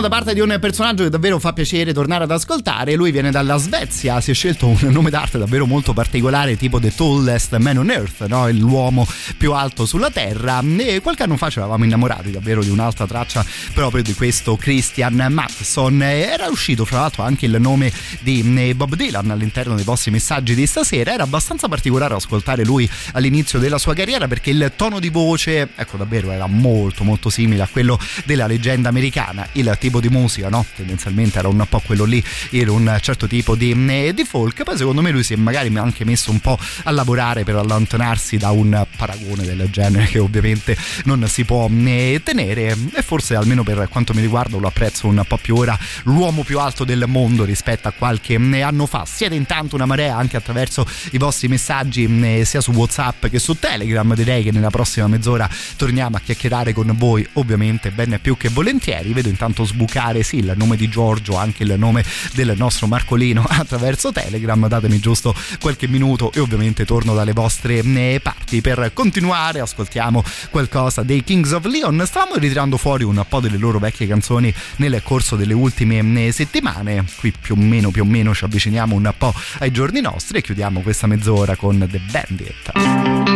Da 0.00 0.08
parte 0.08 0.34
di 0.34 0.40
un 0.40 0.56
personaggio 0.60 1.02
che 1.02 1.10
davvero 1.10 1.38
fa 1.38 1.52
piacere 1.52 1.92
tornare 1.92 2.24
ad 2.24 2.30
ascoltare. 2.30 2.94
Lui 2.94 3.10
viene 3.10 3.30
dalla 3.30 3.56
Svezia, 3.56 4.20
si 4.20 4.30
è 4.30 4.34
scelto 4.34 4.66
un 4.66 4.78
nome 4.92 5.10
d'arte 5.10 5.38
davvero 5.38 5.66
molto 5.66 5.92
particolare, 5.92 6.56
tipo 6.56 6.78
The 6.78 6.94
Tallest 6.94 7.56
Man 7.56 7.78
on 7.78 7.90
Earth, 7.90 8.26
no? 8.26 8.48
l'uomo 8.50 9.06
più 9.36 9.52
alto 9.52 9.86
sulla 9.86 10.10
Terra. 10.10 10.62
E 10.78 11.00
qualche 11.00 11.24
anno 11.24 11.36
fa 11.36 11.50
ci 11.50 11.58
eravamo 11.58 11.84
innamorati 11.84 12.30
davvero 12.30 12.62
di 12.62 12.70
un'altra 12.70 13.06
traccia 13.06 13.44
proprio 13.74 14.02
di 14.02 14.14
questo 14.14 14.56
Christian 14.56 15.26
Matson. 15.30 16.02
Era 16.02 16.46
uscito 16.48 16.84
fra 16.84 17.00
l'altro 17.00 17.22
anche 17.22 17.46
il 17.46 17.56
nome 17.60 17.92
di 18.20 18.42
mm, 18.42 18.70
Bob 18.76 18.94
Dylan 18.94 19.30
all'interno 19.30 19.74
dei 19.74 19.84
vostri 19.84 20.10
messaggi 20.10 20.54
di 20.54 20.66
stasera. 20.66 21.12
Era 21.12 21.24
abbastanza 21.24 21.68
particolare 21.68 22.14
ascoltare 22.14 22.64
lui 22.64 22.88
all'inizio 23.12 23.58
della 23.58 23.78
sua 23.78 23.94
carriera 23.94 24.28
perché 24.28 24.50
il 24.50 24.72
tono 24.76 25.00
di 25.00 25.08
voce, 25.08 25.68
ecco 25.74 25.96
davvero, 25.96 26.30
era 26.30 26.46
molto 26.46 27.04
molto 27.04 27.28
simile 27.28 27.62
a 27.62 27.68
quello 27.70 27.98
della 28.24 28.46
leggenda 28.46 28.88
americana 28.88 29.48
il 29.52 29.76
tipo 29.78 29.89
di 29.98 30.08
musica, 30.08 30.48
no? 30.48 30.64
Tendenzialmente 30.76 31.38
era 31.38 31.48
un 31.48 31.64
po' 31.68 31.80
quello 31.80 32.04
lì, 32.04 32.22
era 32.50 32.72
un 32.72 32.98
certo 33.00 33.26
tipo 33.26 33.54
di, 33.54 33.72
eh, 33.88 34.12
di 34.14 34.24
folk. 34.24 34.62
Poi 34.62 34.76
secondo 34.76 35.00
me 35.00 35.10
lui 35.10 35.22
si 35.22 35.32
è 35.32 35.36
magari 35.36 35.74
anche 35.76 36.04
messo 36.04 36.30
un 36.30 36.40
po' 36.40 36.58
a 36.84 36.90
lavorare 36.90 37.44
per 37.44 37.56
allontanarsi 37.56 38.36
da 38.36 38.50
un 38.50 38.86
paragone 38.96 39.44
del 39.44 39.68
genere 39.70 40.06
che 40.06 40.18
ovviamente 40.18 40.76
non 41.04 41.26
si 41.28 41.44
può 41.44 41.68
eh, 41.68 42.20
tenere 42.22 42.76
e 42.92 43.02
forse 43.02 43.34
almeno 43.34 43.62
per 43.62 43.88
quanto 43.88 44.12
mi 44.12 44.20
riguarda 44.20 44.58
lo 44.58 44.66
apprezzo 44.66 45.06
un 45.06 45.22
po' 45.26 45.38
più 45.38 45.56
ora 45.56 45.78
l'uomo 46.04 46.42
più 46.42 46.58
alto 46.58 46.84
del 46.84 47.04
mondo 47.06 47.44
rispetto 47.44 47.88
a 47.88 47.92
qualche 47.92 48.34
eh, 48.34 48.60
anno 48.60 48.86
fa. 48.86 49.04
Siete 49.06 49.34
intanto 49.34 49.76
una 49.76 49.86
marea 49.86 50.16
anche 50.16 50.36
attraverso 50.36 50.86
i 51.12 51.18
vostri 51.18 51.48
messaggi 51.48 52.44
sia 52.44 52.60
su 52.60 52.72
WhatsApp 52.72 53.26
che 53.26 53.38
su 53.38 53.58
Telegram. 53.58 54.14
Direi 54.14 54.42
che 54.42 54.50
nella 54.50 54.70
prossima 54.70 55.06
mezz'ora 55.06 55.48
torniamo 55.76 56.16
a 56.16 56.20
chiacchierare 56.20 56.72
con 56.72 56.92
voi, 56.96 57.26
ovviamente 57.34 57.90
ben 57.90 58.18
più 58.20 58.36
che 58.36 58.48
volentieri. 58.48 59.12
Vedo 59.12 59.28
intanto 59.28 59.60
fatto 59.60 59.64
sbucare 59.80 60.22
sì 60.22 60.36
il 60.36 60.52
nome 60.56 60.76
di 60.76 60.88
Giorgio, 60.88 61.36
anche 61.36 61.62
il 61.62 61.74
nome 61.78 62.04
del 62.34 62.52
nostro 62.56 62.86
Marcolino 62.86 63.44
attraverso 63.48 64.12
Telegram. 64.12 64.68
Datemi 64.68 64.98
giusto 64.98 65.34
qualche 65.58 65.88
minuto 65.88 66.30
e 66.32 66.40
ovviamente 66.40 66.84
torno 66.84 67.14
dalle 67.14 67.32
vostre 67.32 67.78
eh, 67.78 68.20
parti 68.22 68.60
per 68.60 68.90
continuare. 68.92 69.60
Ascoltiamo 69.60 70.22
qualcosa 70.50 71.02
dei 71.02 71.24
Kings 71.24 71.52
of 71.52 71.64
Leon. 71.64 72.02
Stavamo 72.04 72.36
ritirando 72.36 72.76
fuori 72.76 73.04
un 73.04 73.24
po' 73.26 73.40
delle 73.40 73.56
loro 73.56 73.78
vecchie 73.78 74.06
canzoni 74.06 74.52
nel 74.76 75.00
corso 75.02 75.36
delle 75.36 75.54
ultime 75.54 76.26
eh, 76.26 76.32
settimane. 76.32 77.04
Qui 77.16 77.32
più 77.40 77.54
o 77.54 77.58
meno, 77.58 77.90
più 77.90 78.02
o 78.02 78.06
meno 78.06 78.34
ci 78.34 78.44
avviciniamo 78.44 78.94
un 78.94 79.12
po' 79.16 79.32
ai 79.60 79.70
giorni 79.70 80.00
nostri 80.00 80.38
e 80.38 80.42
chiudiamo 80.42 80.80
questa 80.80 81.06
mezz'ora 81.06 81.56
con 81.56 81.86
The 81.90 82.00
Bandit. 82.10 83.29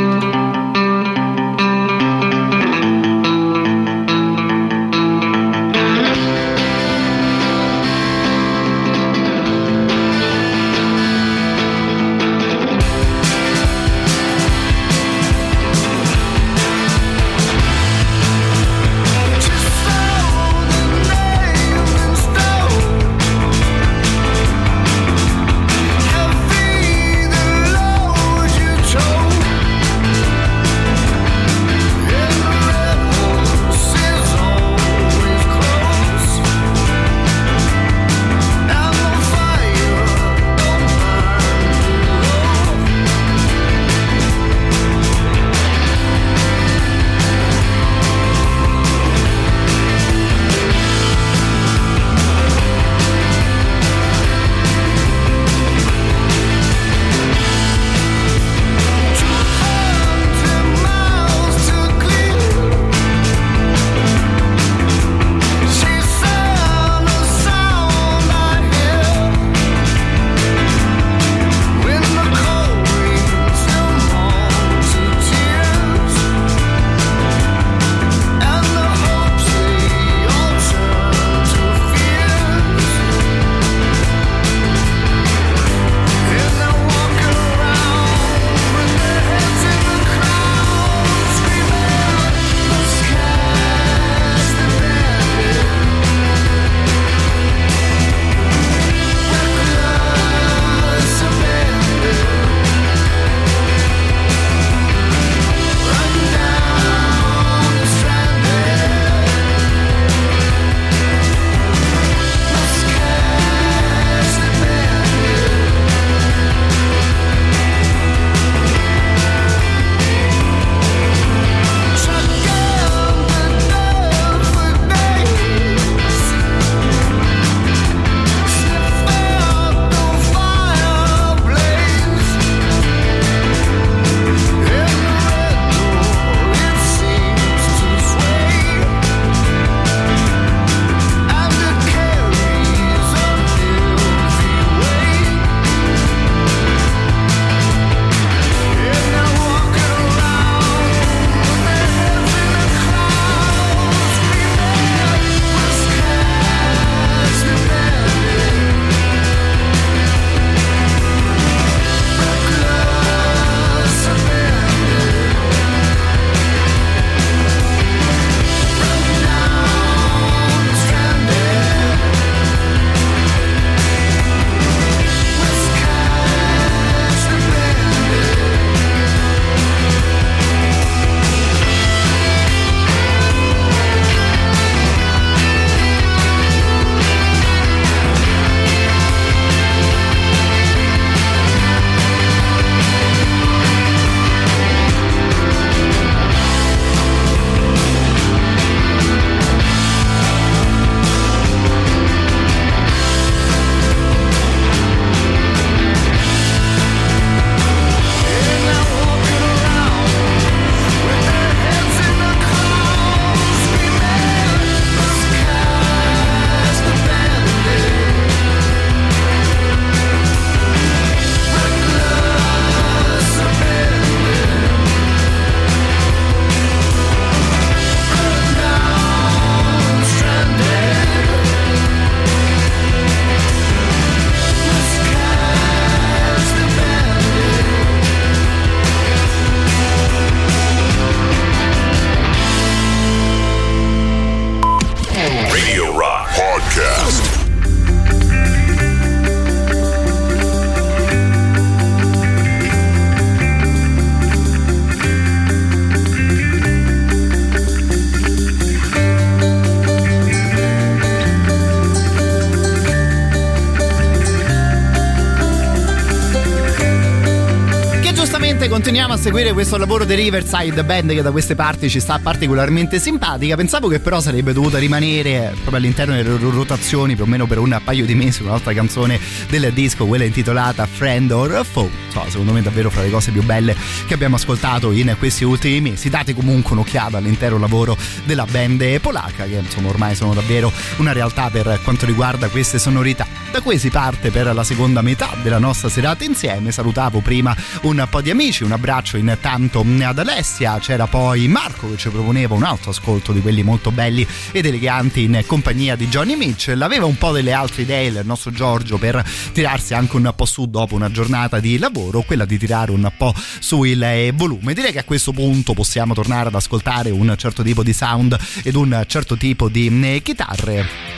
Seguire 269.25 269.55
questo 269.55 269.79
lavoro 269.79 270.05
di 270.05 270.15
Riverside 270.15 270.85
Band 270.85 271.11
che 271.15 271.23
da 271.23 271.31
queste 271.31 271.55
parti 271.55 271.89
ci 271.89 271.99
sta 271.99 272.19
particolarmente 272.23 272.99
simpatica. 272.99 273.57
Pensavo 273.57 273.89
che 273.89 273.99
però 273.99 274.21
sarebbe 274.21 274.53
dovuta 274.53 274.77
rimanere 274.77 275.53
proprio 275.55 275.79
all'interno 275.79 276.15
delle 276.15 276.37
rotazioni 276.39 277.15
più 277.15 277.25
o 277.25 277.27
meno 277.27 277.47
per 277.47 277.57
un 277.57 277.81
paio 277.83 278.05
di 278.05 278.15
mesi 278.15 278.43
un'altra 278.43 278.75
canzone 278.75 279.19
del 279.49 279.73
disco, 279.73 280.05
quella 280.05 280.25
intitolata 280.25 280.85
Friend 280.85 281.31
or 281.31 281.65
Foe. 281.65 281.89
So, 282.13 282.23
secondo 282.29 282.53
me 282.53 282.61
davvero 282.61 282.91
fra 282.91 283.01
le 283.01 283.09
cose 283.09 283.31
più 283.31 283.43
belle 283.43 283.75
che 284.07 284.13
abbiamo 284.13 284.37
ascoltato 284.37 284.93
in 284.93 285.17
questi 285.19 285.45
ultimi 285.45 285.81
mesi. 285.81 286.11
Date 286.11 286.35
comunque 286.35 286.73
un'occhiata 286.73 287.17
all'intero 287.17 287.57
lavoro 287.57 287.97
della 288.25 288.45
band 288.45 289.01
polacca 289.01 289.45
che 289.45 289.55
insomma 289.55 289.89
ormai 289.89 290.15
sono 290.15 290.35
davvero 290.35 290.71
una 290.99 291.13
realtà 291.13 291.49
per 291.49 291.81
quanto 291.83 292.05
riguarda 292.05 292.49
queste 292.49 292.79
sonorità. 292.79 293.34
Da 293.55 293.61
qui 293.61 293.79
si 293.79 293.89
parte 293.89 294.33
per 294.33 294.53
la 294.53 294.65
seconda 294.65 295.01
metà 295.01 295.37
della 295.41 295.61
nostra 295.61 295.89
serata 295.89 296.25
insieme. 296.25 296.73
Salutavo 296.73 297.21
prima 297.21 297.57
un 297.83 298.05
po' 298.11 298.21
di 298.21 298.31
amici, 298.31 298.65
un 298.65 298.73
abbraccio 298.73 299.17
intanto 299.17 299.87
ad 300.03 300.19
Alessia, 300.19 300.81
c'era 300.81 301.07
poi 301.07 301.47
Marco 301.47 301.89
che 301.89 301.97
ci 301.97 302.09
proponeva 302.09 302.57
un 302.57 302.65
altro 302.65 302.91
ascolto 302.91 303.31
di 303.31 303.41
quelli 303.41 303.63
molto 303.63 303.93
belli 303.93 304.27
ed 304.51 304.67
eleganti 304.67 305.23
in 305.23 305.41
compagnia 305.47 305.95
di 305.95 306.09
Johnny 306.09 306.35
Mitchell. 306.35 306.83
Aveva 306.83 307.07
un 307.07 307.17
po' 307.17 307.31
delle 307.31 307.53
altre 307.53 307.83
idee 307.83 308.09
il 308.09 308.23
nostro 308.25 308.51
Giorgio 308.51 308.99
per 308.99 309.25
tirarsi 309.53 309.95
anche 309.95 310.17
un 310.17 310.33
po' 310.35 310.47
su 310.47 310.69
dopo 310.69 310.97
una 310.97 311.13
giornata 311.13 311.61
di 311.61 311.79
lavoro, 311.79 312.23
quella 312.23 312.47
di 312.47 312.59
tirare 312.59 312.91
un 312.91 313.09
po' 313.17 313.33
su 313.61 313.85
il 313.85 314.33
volume. 314.35 314.75
Direi 314.75 314.91
che 314.91 314.99
a 314.99 315.05
questo 315.05 315.31
punto 315.31 315.75
possiamo 315.75 316.13
tornare 316.13 316.49
ad 316.49 316.57
ascoltare 316.57 317.11
un 317.11 317.33
certo 317.39 317.63
tipo 317.63 317.85
di 317.85 317.93
sound 317.93 318.37
ed 318.65 318.75
un 318.75 319.05
certo 319.07 319.37
tipo 319.37 319.69
di 319.69 319.87
eh, 320.03 320.23
chitarre. 320.23 321.14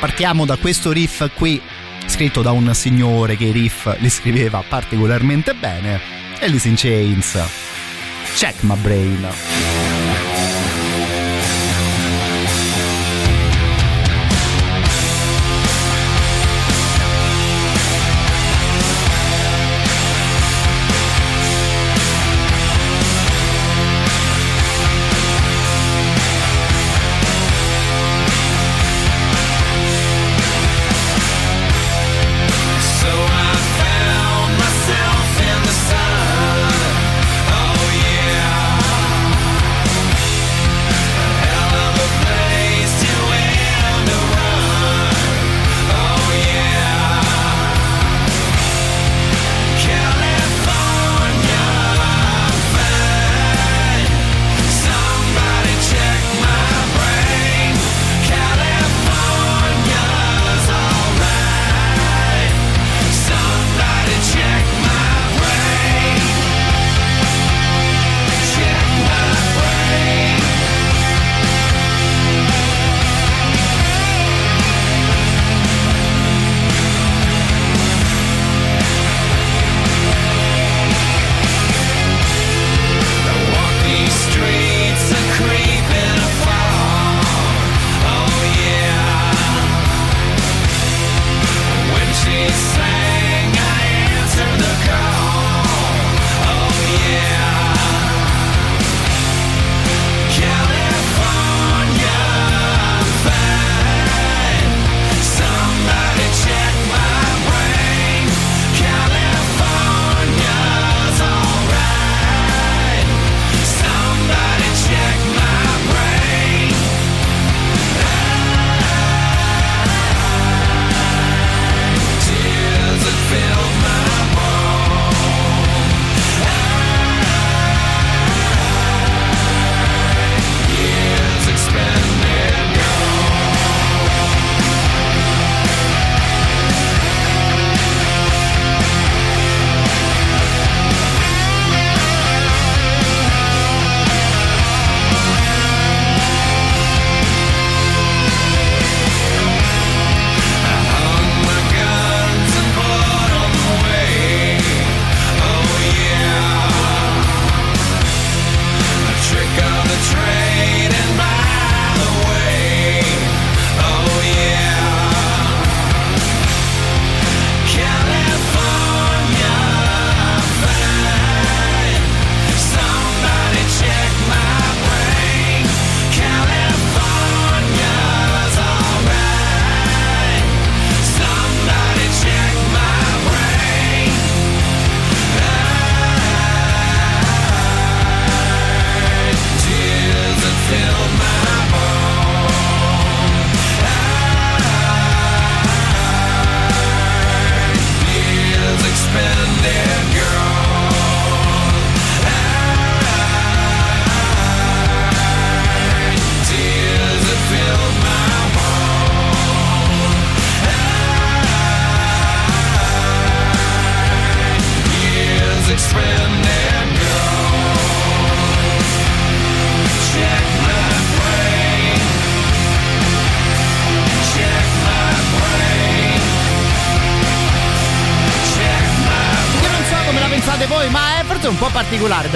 Partiamo 0.00 0.44
da 0.44 0.56
questo 0.56 0.92
riff 0.92 1.28
qui 1.34 1.60
scritto 2.06 2.40
da 2.40 2.52
un 2.52 2.72
signore 2.74 3.36
che 3.36 3.46
i 3.46 3.50
riff 3.50 3.96
li 3.98 4.08
scriveva 4.08 4.62
particolarmente 4.66 5.54
bene, 5.54 6.00
Alice 6.40 6.68
in 6.68 6.76
Chains. 6.76 7.38
Check 8.36 8.62
my 8.62 8.76
brain. 8.76 9.87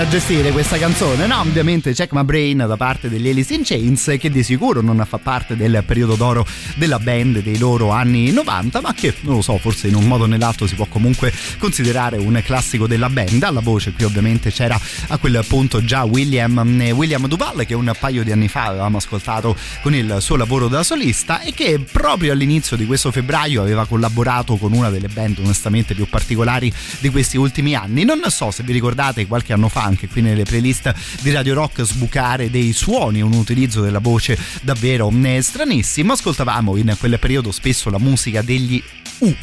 Da 0.03 0.09
gestire 0.09 0.51
questa 0.51 0.79
canzone, 0.79 1.27
no? 1.27 1.41
Ovviamente 1.41 1.93
Check 1.93 2.13
My 2.13 2.25
Brain 2.25 2.57
da 2.57 2.77
parte 2.77 3.09
degli 3.09 3.29
Alice 3.29 3.55
in 3.55 3.63
Chains, 3.63 4.17
che 4.19 4.31
di 4.31 4.43
sicuro 4.43 4.81
non 4.81 5.05
fa 5.07 5.19
parte 5.19 5.55
del 5.55 5.85
periodo 5.87 6.17
d'oro 6.17 6.45
della 6.75 6.99
band 6.99 7.41
dei 7.41 7.57
loro 7.57 7.91
anni 7.91 8.33
90, 8.33 8.81
ma 8.81 8.95
che 8.95 9.15
non 9.21 9.37
lo 9.37 9.43
so, 9.43 9.59
forse 9.59 9.87
in 9.87 9.95
un 9.95 10.05
modo 10.07 10.25
o 10.25 10.27
nell'altro 10.27 10.67
si 10.67 10.75
può 10.75 10.87
comunque 10.87 11.33
considerare 11.59 12.17
un 12.17 12.41
classico 12.45 12.89
della 12.89 13.09
band. 13.09 13.45
Alla 13.45 13.61
voce 13.61 13.93
qui 13.93 14.03
ovviamente 14.05 14.51
c'era 14.51 14.81
a 15.09 15.19
quel 15.19 15.45
punto 15.47 15.85
già 15.85 16.03
William, 16.03 16.81
eh, 16.81 16.91
William 16.91 17.29
Duval 17.29 17.65
che 17.65 17.75
un 17.75 17.93
paio 17.97 18.25
di 18.25 18.33
anni 18.33 18.49
fa 18.49 18.65
avevamo 18.65 18.97
ascoltato 18.97 19.55
con 19.83 19.95
il 19.95 20.17
suo 20.19 20.35
lavoro 20.35 20.67
da 20.67 20.83
solista 20.83 21.43
e 21.43 21.53
che 21.53 21.79
proprio 21.79 22.33
all'inizio 22.33 22.77
di 22.77 22.87
questo 22.87 23.13
febbraio 23.13 23.61
aveva 23.61 23.87
collaborato 23.87 24.57
con 24.57 24.73
una 24.73 24.91
delle 24.91 25.09
band 25.09 25.39
onestamente 25.39 25.95
più 25.95 26.09
particolari 26.09 26.73
di 26.99 27.09
questi 27.11 27.37
ultimi 27.37 27.77
anni. 27.77 28.03
Non 28.03 28.21
so 28.31 28.51
se 28.51 28.65
vi 28.65 28.73
ricordate 28.73 29.29
qualche 29.29 29.53
anno 29.53 29.69
fa 29.69 29.91
anche 29.93 30.09
qui 30.09 30.23
nelle 30.23 30.45
playlist 30.45 30.93
di 31.21 31.31
Radio 31.31 31.55
Rock 31.55 31.83
sbucare 31.83 32.51
dei 32.51 32.73
suoni, 32.73 33.21
un 33.21 33.33
utilizzo 33.33 33.83
della 33.83 33.99
voce 33.99 34.39
davvero 34.63 35.13
stranissimo. 35.41 36.13
Ascoltavamo 36.15 36.77
in 36.77 36.97
quel 36.99 37.19
periodo 37.19 37.53
spesso 37.53 37.91
la 37.91 37.99
musica 37.99 38.43
degli 38.43 38.83
U 39.19 39.35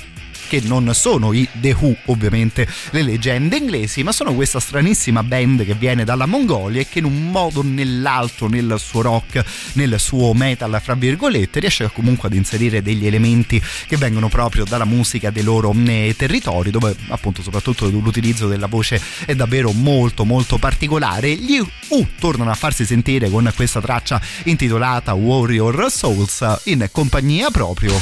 che 0.50 0.62
non 0.66 0.92
sono 0.96 1.32
i 1.32 1.48
The 1.54 1.76
Who, 1.80 1.96
ovviamente 2.06 2.68
le 2.90 3.04
leggende 3.04 3.56
inglesi, 3.56 4.02
ma 4.02 4.12
sono 4.12 4.34
questa 4.34 4.60
stranissima 4.60 5.22
band 5.22 5.64
che 5.64 5.76
viene 5.76 6.04
dalla 6.04 6.26
Mongolia 6.26 6.82
e 6.82 6.88
che 6.90 7.00
in 7.00 7.06
un 7.06 7.30
modo 7.30 7.60
o 7.60 7.64
nell'altro, 7.64 8.48
nel 8.48 8.76
suo 8.80 9.02
rock, 9.02 9.44
nel 9.74 10.00
suo 10.00 10.34
metal, 10.34 10.80
fra 10.84 10.96
virgolette, 10.96 11.60
riesce 11.60 11.92
comunque 11.94 12.30
ad 12.30 12.34
inserire 12.34 12.82
degli 12.82 13.06
elementi 13.06 13.62
che 13.88 13.96
vengono 13.98 14.28
proprio 14.28 14.66
dalla 14.66 14.86
musica 14.86 15.30
dei 15.30 15.44
loro 15.44 15.72
eh, 15.86 16.16
territori, 16.18 16.72
dove 16.72 16.96
appunto 17.10 17.44
soprattutto 17.44 17.88
l'utilizzo 17.88 18.48
della 18.48 18.68
voce 18.68 19.00
è 19.26 19.36
davvero 19.36 19.72
molto 19.72 20.26
molto 20.26 20.58
particolare. 20.58 21.36
Gli 21.36 21.62
U 21.90 22.08
tornano 22.20 22.50
a 22.50 22.56
farsi 22.56 22.86
sentire 22.86 23.30
con 23.30 23.52
questa 23.56 23.82
traccia 23.82 24.20
intitolata 24.46 25.14
Warrior 25.14 25.92
Souls 25.92 26.44
in 26.64 26.90
compagnia 26.92 27.52
proprio 27.52 27.94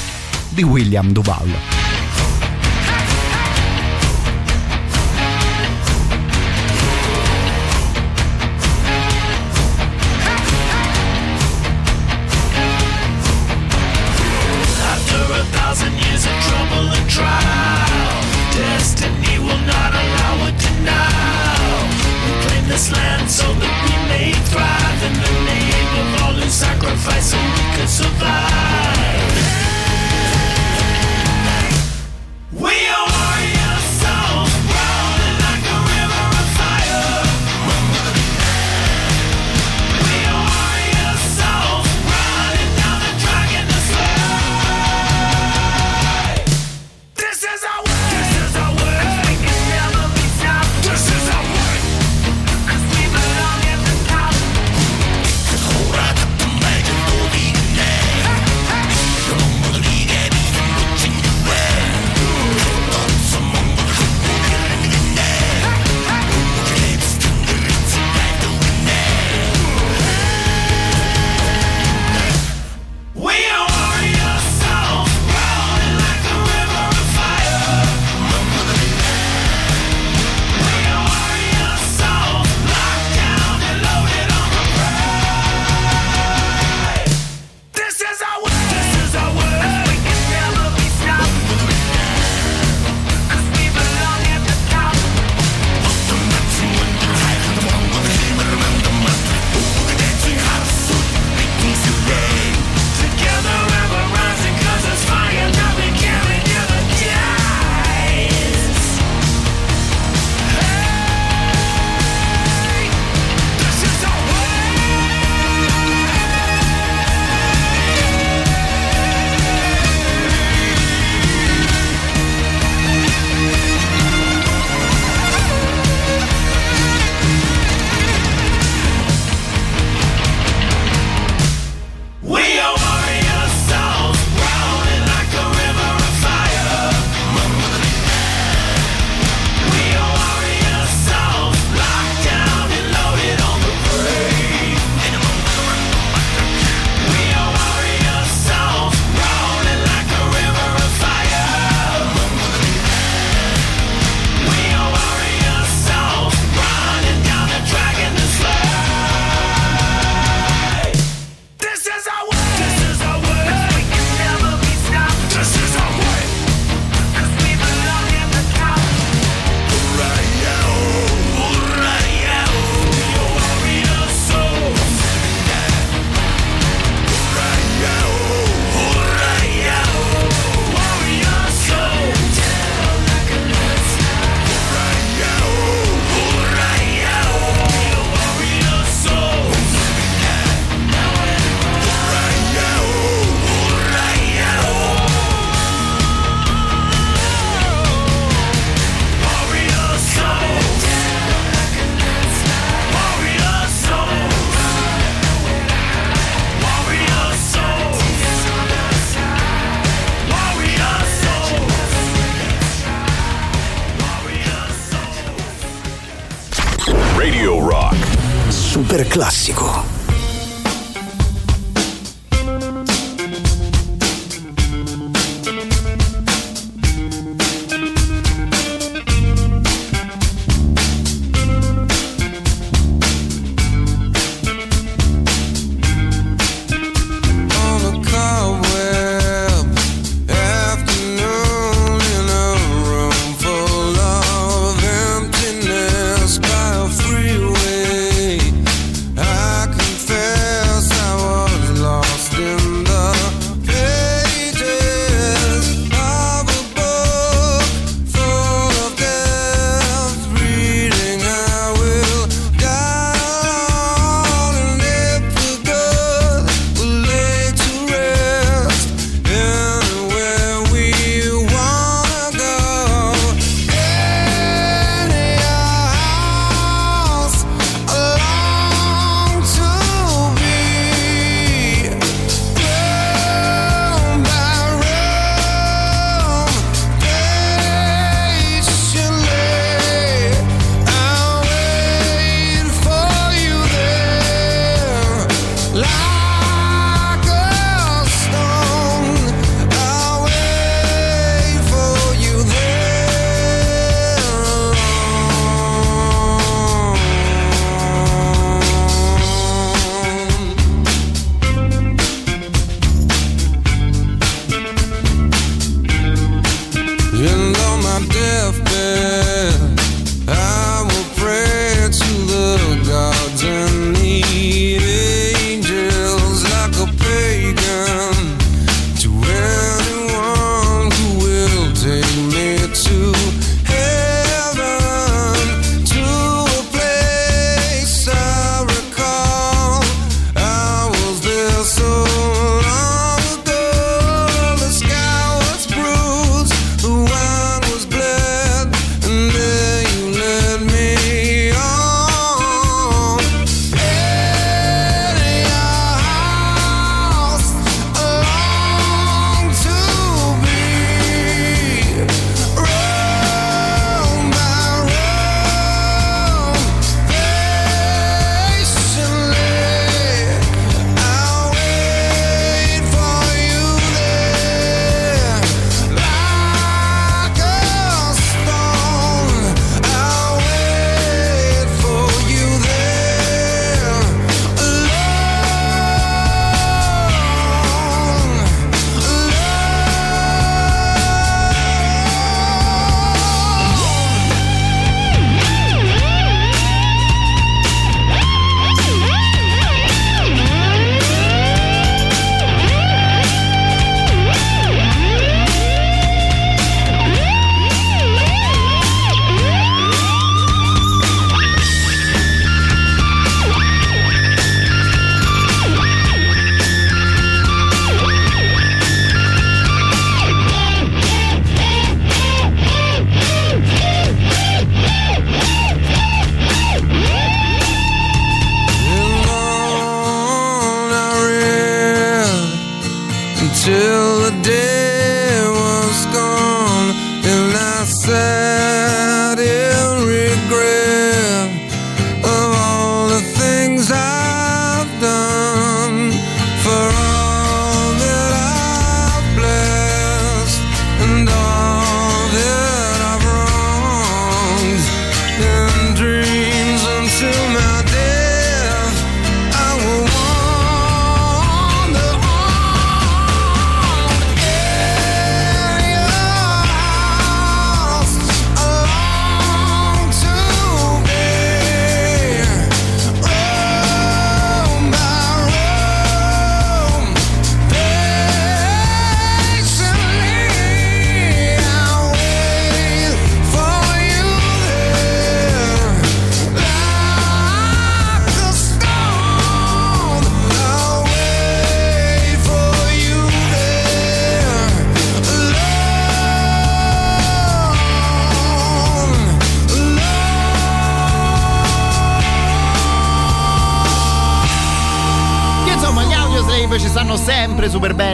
di 0.52 0.64
William 0.64 1.12
Duval. 1.12 1.97
Classico. 27.08 28.87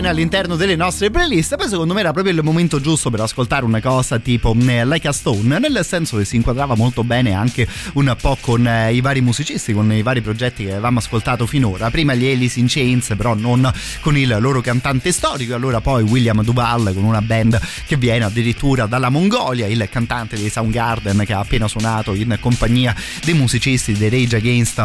Bene 0.04 0.10
all'interno 0.10 0.58
delle 0.58 0.76
nostre 0.76 1.10
playlist. 1.10 1.56
Poi 1.56 1.70
secondo 1.70 1.94
me 1.94 2.02
era 2.02 2.12
proprio 2.12 2.34
il 2.34 2.44
momento 2.44 2.82
giusto 2.82 3.10
per 3.10 3.22
ascoltare 3.22 3.64
una 3.64 3.80
cosa 3.80 4.20
tipo 4.20 4.54
eh, 4.68 4.86
Like 4.86 5.08
a 5.08 5.14
Stone, 5.14 5.60
nel 5.60 5.86
senso 5.86 6.18
che 6.18 6.26
si 6.26 6.36
inquadrava 6.36 6.76
molto 6.76 7.06
bene 7.06 7.34
anche 7.34 7.66
un 7.94 8.14
po' 8.20 8.38
con 8.42 8.68
eh, 8.68 8.94
i 8.94 9.00
vari 9.00 9.22
musicisti, 9.22 9.72
con 9.72 9.92
i 9.94 10.02
vari 10.02 10.22
progetti 10.22 10.66
che 10.66 10.72
avevamo 10.72 11.00
ascoltato 11.00 11.46
finora. 11.46 11.90
Prima 11.90 12.14
gli 12.16 12.30
Alice 12.30 12.60
in 12.60 12.66
Chains, 12.68 13.14
però 13.16 13.34
non 13.34 13.72
con 14.02 14.18
il 14.18 14.36
loro 14.40 14.60
cantante 14.60 15.12
storico, 15.14 15.56
allora 15.56 15.80
poi 15.80 16.04
William 16.04 16.44
Duval 16.44 16.92
con 16.94 17.06
una 17.06 17.22
band 17.22 17.60
che 17.88 17.96
viene 17.96 18.26
addirittura 18.26 18.86
dalla 18.88 19.10
Mongolia, 19.10 19.68
il 19.68 19.88
cantante 19.90 20.36
dei 20.36 20.50
Soundgarden 20.50 21.24
che 21.26 21.34
ha 21.34 21.40
appena 21.40 21.68
suonato 21.70 22.14
in 22.14 22.38
compagnia 22.42 22.94
dei 23.24 23.36
musicisti 23.36 23.94
dei 23.94 24.10
Rage 24.10 24.36
Against 24.36 24.76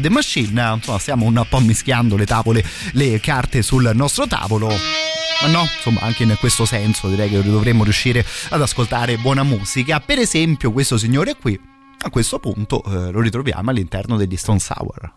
the 0.00 0.08
Machine. 0.08 0.74
Insomma, 0.74 0.98
stiamo 0.98 1.24
un 1.24 1.44
po' 1.48 1.60
mischiando 1.60 2.16
le 2.16 2.26
tavole, 2.26 2.64
le 2.92 3.18
carte 3.18 3.62
sul 3.62 3.90
nostro 3.94 4.26
tavolo. 4.28 4.67
Ma 4.68 5.48
no, 5.48 5.62
insomma, 5.62 6.00
anche 6.00 6.24
in 6.24 6.36
questo 6.38 6.64
senso 6.64 7.08
direi 7.08 7.28
che 7.28 7.42
dovremmo 7.42 7.84
riuscire 7.84 8.24
ad 8.50 8.60
ascoltare 8.60 9.16
buona 9.18 9.44
musica. 9.44 10.00
Per 10.00 10.18
esempio, 10.18 10.72
questo 10.72 10.98
signore 10.98 11.36
qui, 11.36 11.58
a 12.00 12.10
questo 12.10 12.38
punto 12.38 12.82
eh, 12.84 13.10
lo 13.10 13.20
ritroviamo 13.20 13.70
all'interno 13.70 14.16
degli 14.16 14.36
Stone 14.36 14.58
Sour. 14.58 15.07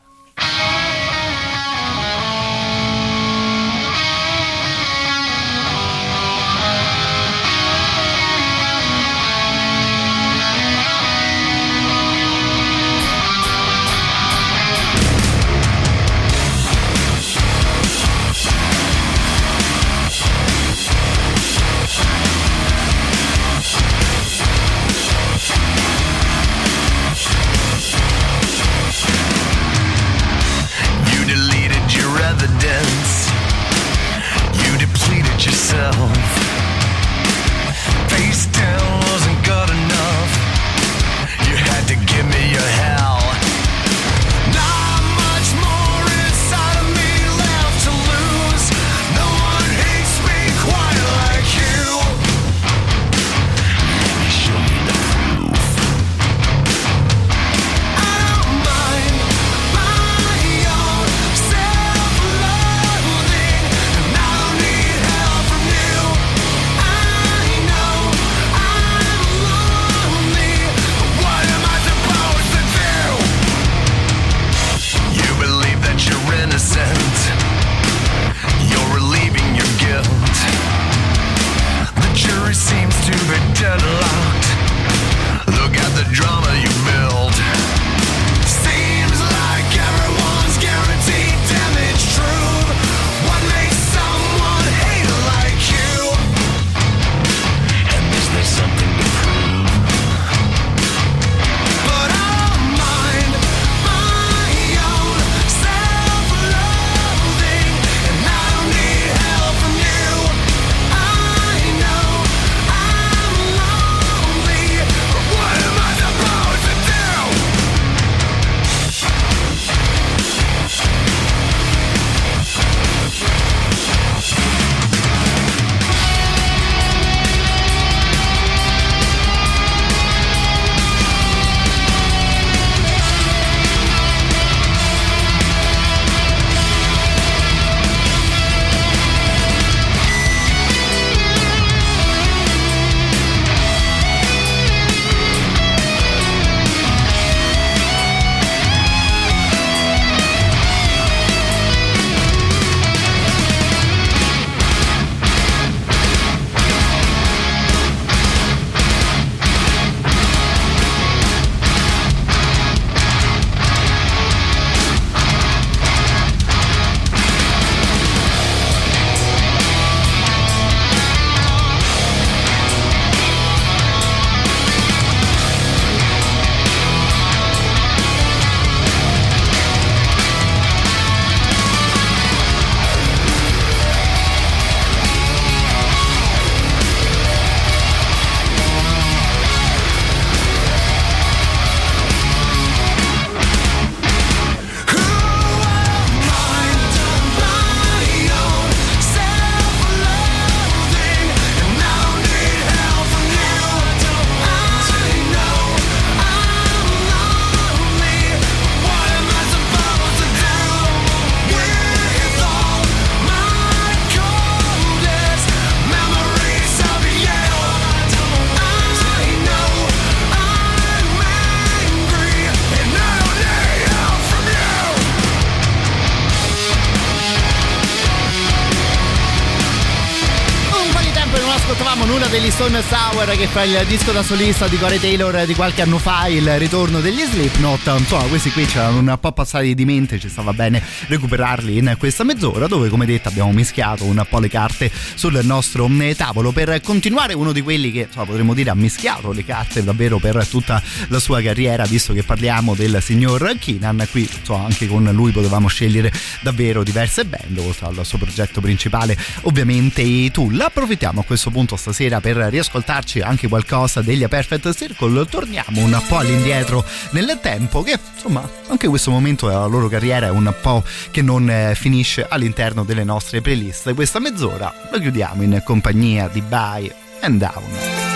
Stone 232.72 232.84
Sour 232.88 233.36
che 233.36 233.48
fa 233.48 233.64
il 233.64 233.86
disco 233.86 234.14
da 234.14 234.24
solista 234.24 234.66
di 234.70 234.78
Corey 234.78 234.98
Taylor 234.98 235.46
di 235.46 235.54
qualche 235.56 235.82
anno 235.82 235.98
fa, 235.98 236.28
il 236.28 236.58
ritorno 236.58 237.02
degli 237.02 237.20
Slipknot. 237.20 237.94
Insomma, 237.98 238.24
questi 238.28 238.50
qui 238.50 238.66
c'erano 238.66 239.00
un 239.00 239.18
po' 239.20 239.34
passati 239.34 239.76
di 239.76 239.84
mente, 239.84 240.18
ci 240.18 240.30
stava 240.30 240.54
bene 240.54 240.82
recuperarli 241.08 241.78
in 241.78 241.96
questa 242.00 242.24
mezz'ora 242.24 242.68
dove, 242.68 242.88
come 242.88 243.06
detto, 243.06 243.28
abbiamo 243.28 243.52
mischiato 243.52 244.06
un 244.06 244.26
po' 244.30 244.40
le 244.40 244.48
carte 244.48 244.90
sul 245.16 245.38
nostro 245.44 245.90
eh, 246.00 246.16
tavolo 246.16 246.54
per 246.54 246.80
continuare 246.80 247.34
uno 247.34 247.52
di 247.52 247.62
quelli 247.62 247.92
che 247.92 248.06
insomma, 248.08 248.26
potremmo 248.26 248.54
dire 248.54 248.70
ha 248.70 248.76
mischiato 248.76 249.34
le 249.34 249.44
carte 249.44 249.84
davvero 249.84 250.18
per 250.20 250.48
tutta 250.48 250.81
la 251.08 251.20
sua 251.20 251.42
carriera, 251.42 251.84
visto 251.86 252.14
che 252.14 252.24
parliamo 252.24 252.76
del 252.76 253.02
signor 253.02 253.56
Keenan. 253.60 254.08
Qui, 254.10 254.30
insomma, 254.32 254.66
anche 254.66 254.88
con 254.88 255.04
lui 255.12 255.32
potevamo 255.32 255.68
scegliere 255.68 256.12
davvero 256.42 256.84
diverse 256.84 257.26
band, 257.26 257.58
oltre 257.58 257.88
al 257.88 258.06
suo 258.06 258.18
progetto 258.18 258.62
principale, 258.62 259.18
ovviamente 259.42 260.02
i 260.02 260.32
Tool. 260.32 260.60
Approfittiamo 260.60 261.22
a 261.22 261.24
questo 261.24 261.50
punto 261.50 261.76
stasera 261.76 262.22
per 262.22 262.38
riascoltarci 262.38 263.20
anche 263.22 263.48
qualcosa 263.48 264.02
degli 264.02 264.28
Perfect 264.28 264.74
Circle. 264.74 265.26
Torniamo 265.26 265.84
un 265.84 266.02
po' 266.08 266.18
all'indietro 266.18 266.86
nel 267.12 267.40
tempo, 267.42 267.84
che 267.84 268.00
insomma 268.16 268.48
anche 268.68 268.88
questo 268.88 269.12
momento 269.12 269.48
della 269.48 269.66
loro 269.66 269.88
carriera 269.88 270.28
è 270.28 270.32
un 270.32 270.54
po' 270.62 270.84
che 271.12 271.22
non 271.22 271.50
eh, 271.50 271.74
finisce 271.76 272.26
all'interno 272.28 272.84
delle 272.84 273.04
nostre 273.04 273.42
playlist. 273.42 273.94
Questa 273.94 274.20
mezz'ora 274.20 274.74
la 274.92 275.00
chiudiamo 275.00 275.44
in 275.44 275.62
compagnia 275.64 276.28
di 276.28 276.42
Bye 276.42 276.94
and 277.22 277.40
Down. 277.40 278.11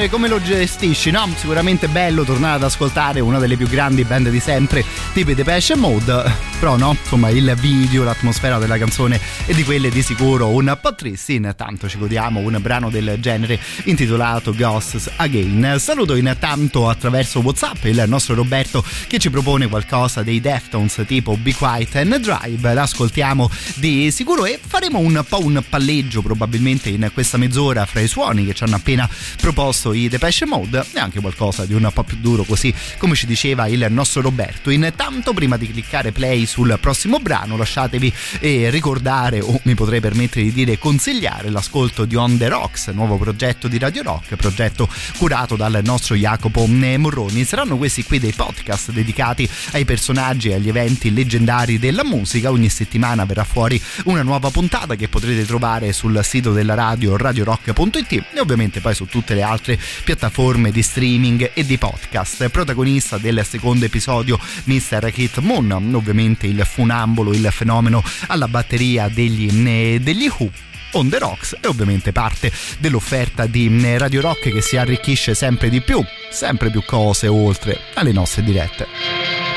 Genere 0.00 0.08
come 0.08 0.28
lo 0.28 0.40
gestisci, 0.40 1.10
no? 1.10 1.28
Sicuramente 1.36 1.86
bello 1.88 2.24
tornare 2.24 2.56
ad 2.56 2.62
ascoltare 2.62 3.20
una 3.20 3.38
delle 3.38 3.56
più 3.56 3.68
grandi 3.68 4.04
band 4.04 4.30
di 4.30 4.40
sempre, 4.40 4.82
tipo 5.12 5.30
i 5.30 5.34
Depeche 5.34 5.76
Mode, 5.76 6.32
però 6.58 6.76
no, 6.76 6.96
insomma 6.98 7.28
il 7.28 7.54
video, 7.58 8.04
l'atmosfera 8.04 8.58
della 8.58 8.78
canzone 8.78 9.20
e 9.44 9.52
di 9.52 9.62
quelle 9.62 9.90
di 9.90 10.02
sicuro 10.02 10.48
un 10.48 10.78
po' 10.80 10.94
tristi, 10.94 11.34
intanto 11.34 11.88
ci 11.88 11.98
godiamo 11.98 12.40
un 12.40 12.56
brano 12.60 12.88
del 12.88 13.16
genere 13.20 13.58
intitolato 13.84 14.54
Ghosts 14.54 15.10
Again. 15.16 15.76
Saluto 15.78 16.14
intanto 16.14 16.88
attraverso 16.88 17.40
Whatsapp 17.40 17.84
il 17.84 18.02
nostro 18.06 18.34
Roberto 18.34 18.82
che 19.06 19.18
ci 19.18 19.28
propone 19.28 19.68
qualcosa 19.68 20.22
dei 20.22 20.40
Deftones 20.40 21.02
tipo 21.06 21.36
Be 21.36 21.54
Quiet 21.54 21.96
and 21.96 22.16
Drive, 22.16 22.72
l'ascoltiamo 22.72 23.50
di 23.74 24.10
sicuro 24.10 24.46
e 24.46 24.58
faremo 24.80 25.00
un 25.00 25.22
po' 25.28 25.44
un 25.44 25.62
palleggio 25.68 26.22
probabilmente 26.22 26.88
in 26.88 27.10
questa 27.12 27.36
mezz'ora 27.36 27.84
fra 27.84 28.00
i 28.00 28.08
suoni 28.08 28.46
che 28.46 28.54
ci 28.54 28.64
hanno 28.64 28.76
appena 28.76 29.06
proposto 29.36 29.92
i 29.92 30.08
Depeche 30.08 30.46
Mode 30.46 30.86
e 30.94 30.98
anche 30.98 31.20
qualcosa 31.20 31.66
di 31.66 31.74
un 31.74 31.90
po' 31.92 32.02
più 32.02 32.16
duro 32.16 32.44
così 32.44 32.72
come 32.96 33.14
ci 33.14 33.26
diceva 33.26 33.66
il 33.66 33.86
nostro 33.90 34.22
Roberto. 34.22 34.70
Intanto 34.70 35.34
prima 35.34 35.58
di 35.58 35.70
cliccare 35.70 36.12
play 36.12 36.46
sul 36.46 36.78
prossimo 36.80 37.18
brano 37.18 37.58
lasciatevi 37.58 38.10
eh, 38.38 38.70
ricordare 38.70 39.40
o 39.40 39.60
mi 39.64 39.74
potrei 39.74 40.00
permettere 40.00 40.46
di 40.46 40.52
dire 40.52 40.78
consigliare 40.78 41.50
l'ascolto 41.50 42.06
di 42.06 42.14
On 42.14 42.38
The 42.38 42.48
Rocks, 42.48 42.86
nuovo 42.86 43.18
progetto 43.18 43.68
di 43.68 43.76
Radio 43.76 44.02
Rock, 44.02 44.36
progetto 44.36 44.88
curato 45.18 45.56
dal 45.56 45.78
nostro 45.84 46.14
Jacopo 46.14 46.64
Morroni. 46.64 47.44
Saranno 47.44 47.76
questi 47.76 48.02
qui 48.02 48.18
dei 48.18 48.32
podcast 48.32 48.92
dedicati 48.92 49.46
ai 49.72 49.84
personaggi 49.84 50.48
e 50.48 50.54
agli 50.54 50.70
eventi 50.70 51.12
leggendari 51.12 51.78
della 51.78 52.02
musica. 52.02 52.50
Ogni 52.50 52.70
settimana 52.70 53.26
verrà 53.26 53.44
fuori 53.44 53.78
una 54.04 54.22
nuova 54.22 54.48
puntata 54.48 54.68
che 54.96 55.08
potrete 55.08 55.46
trovare 55.46 55.92
sul 55.92 56.20
sito 56.22 56.52
della 56.52 56.74
radio 56.74 57.16
radiorock.it 57.16 58.12
e 58.12 58.40
ovviamente 58.40 58.80
poi 58.80 58.90
poi 58.90 58.94
su 58.94 59.06
tutte 59.06 59.34
le 59.34 59.42
altre 59.42 59.78
piattaforme 60.04 60.70
di 60.70 60.82
streaming 60.82 61.52
e 61.54 61.64
di 61.64 61.78
podcast. 61.78 62.48
Protagonista 62.48 63.18
del 63.18 63.44
secondo 63.44 63.84
episodio 63.84 64.38
Mr. 64.64 65.10
Kit 65.12 65.38
Moon, 65.38 65.70
ovviamente 65.94 66.46
il 66.46 66.62
funambolo, 66.64 67.32
il 67.32 67.48
fenomeno 67.52 68.02
alla 68.26 68.48
batteria 68.48 69.08
degli, 69.08 69.48
eh, 69.66 70.00
degli 70.00 70.30
Who 70.36 70.50
on 70.92 71.08
the 71.08 71.18
rocks 71.18 71.56
e 71.60 71.68
ovviamente 71.68 72.10
parte 72.10 72.50
dell'offerta 72.78 73.46
di 73.46 73.68
eh, 73.84 73.98
Radio 73.98 74.20
Rock 74.20 74.50
che 74.50 74.60
si 74.60 74.76
arricchisce 74.76 75.34
sempre 75.34 75.68
di 75.68 75.80
più, 75.80 76.04
sempre 76.30 76.70
più 76.70 76.82
cose 76.84 77.28
oltre 77.28 77.78
alle 77.94 78.12
nostre 78.12 78.42
dirette. 78.42 79.49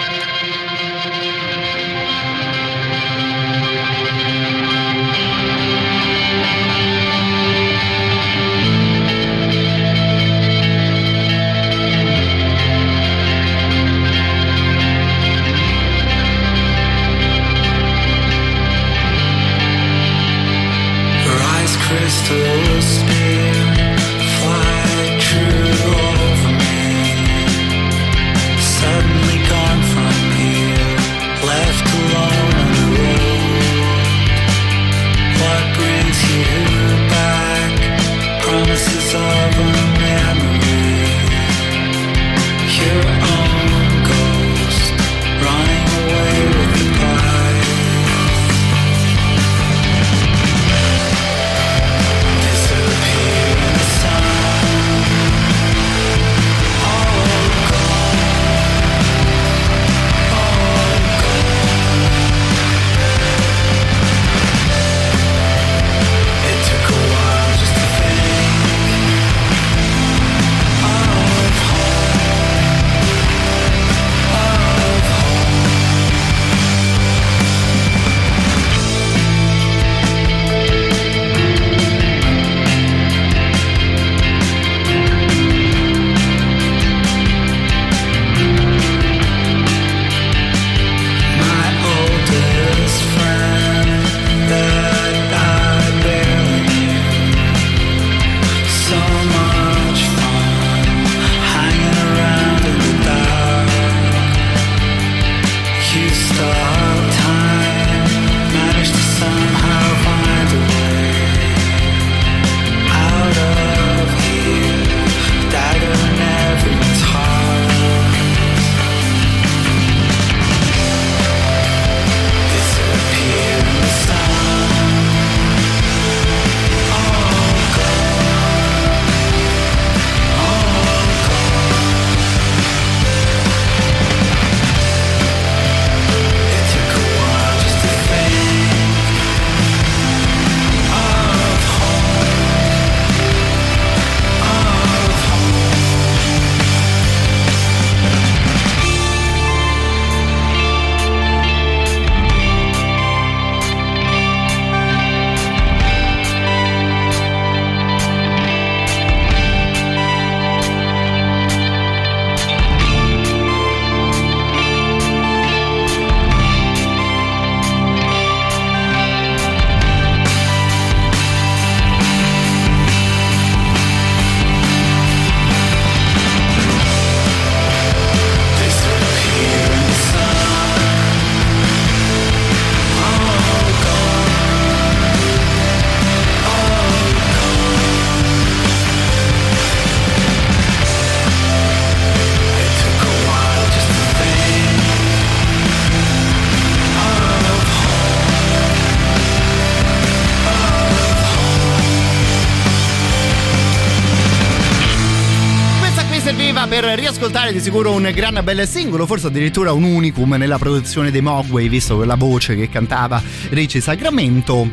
Di 207.54 207.60
sicuro 207.60 207.92
un 207.92 208.12
gran 208.16 208.42
bel 208.44 208.68
singolo, 208.68 209.06
forse 209.06 209.28
addirittura 209.28 209.74
un 209.74 209.84
unicum 209.84 210.34
nella 210.34 210.58
produzione 210.58 211.12
dei 211.12 211.22
Mogwai, 211.22 211.70
visto 211.70 211.98
quella 211.98 212.16
voce 212.16 212.56
che 212.56 212.68
cantava 212.68 213.22
Ricci 213.50 213.80
Sacramento 213.80 214.68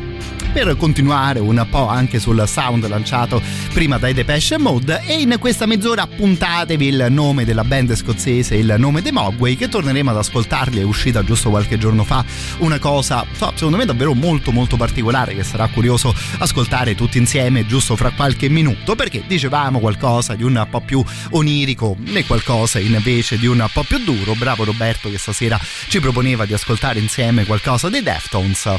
per 0.51 0.75
continuare 0.75 1.39
un 1.39 1.65
po' 1.69 1.87
anche 1.87 2.19
sul 2.19 2.43
sound 2.45 2.87
lanciato 2.87 3.41
prima 3.73 3.97
dai 3.97 4.13
Depeche 4.13 4.57
Mode. 4.57 5.01
E 5.05 5.21
in 5.21 5.37
questa 5.39 5.65
mezz'ora 5.65 6.05
puntatevi 6.05 6.87
il 6.87 7.07
nome 7.09 7.45
della 7.45 7.63
band 7.63 7.95
scozzese, 7.95 8.55
il 8.55 8.75
nome 8.77 9.01
dei 9.01 9.11
Mogwai 9.11 9.55
che 9.55 9.69
torneremo 9.69 10.09
ad 10.09 10.17
ascoltarli, 10.17 10.81
è 10.81 10.83
uscita 10.83 11.23
giusto 11.23 11.49
qualche 11.49 11.77
giorno 11.77 12.03
fa 12.03 12.23
una 12.59 12.79
cosa 12.79 13.25
secondo 13.55 13.77
me 13.77 13.85
davvero 13.85 14.13
molto 14.13 14.51
molto 14.51 14.75
particolare 14.77 15.33
che 15.33 15.43
sarà 15.43 15.67
curioso 15.67 16.13
ascoltare 16.39 16.95
tutti 16.95 17.17
insieme 17.17 17.65
giusto 17.65 17.95
fra 17.95 18.11
qualche 18.11 18.49
minuto 18.49 18.95
perché 18.95 19.23
dicevamo 19.25 19.79
qualcosa 19.79 20.35
di 20.35 20.43
un 20.43 20.67
po' 20.69 20.81
più 20.81 21.03
onirico 21.31 21.95
e 22.05 22.25
qualcosa 22.25 22.79
invece 22.79 23.37
di 23.37 23.47
un 23.47 23.65
po' 23.71 23.83
più 23.83 23.99
duro, 23.99 24.33
bravo 24.35 24.63
Roberto 24.63 25.09
che 25.09 25.17
stasera 25.17 25.59
ci 25.87 25.99
proponeva 25.99 26.45
di 26.45 26.53
ascoltare 26.53 26.99
insieme 26.99 27.45
qualcosa 27.45 27.89
dei 27.89 28.03
Deftones 28.03 28.69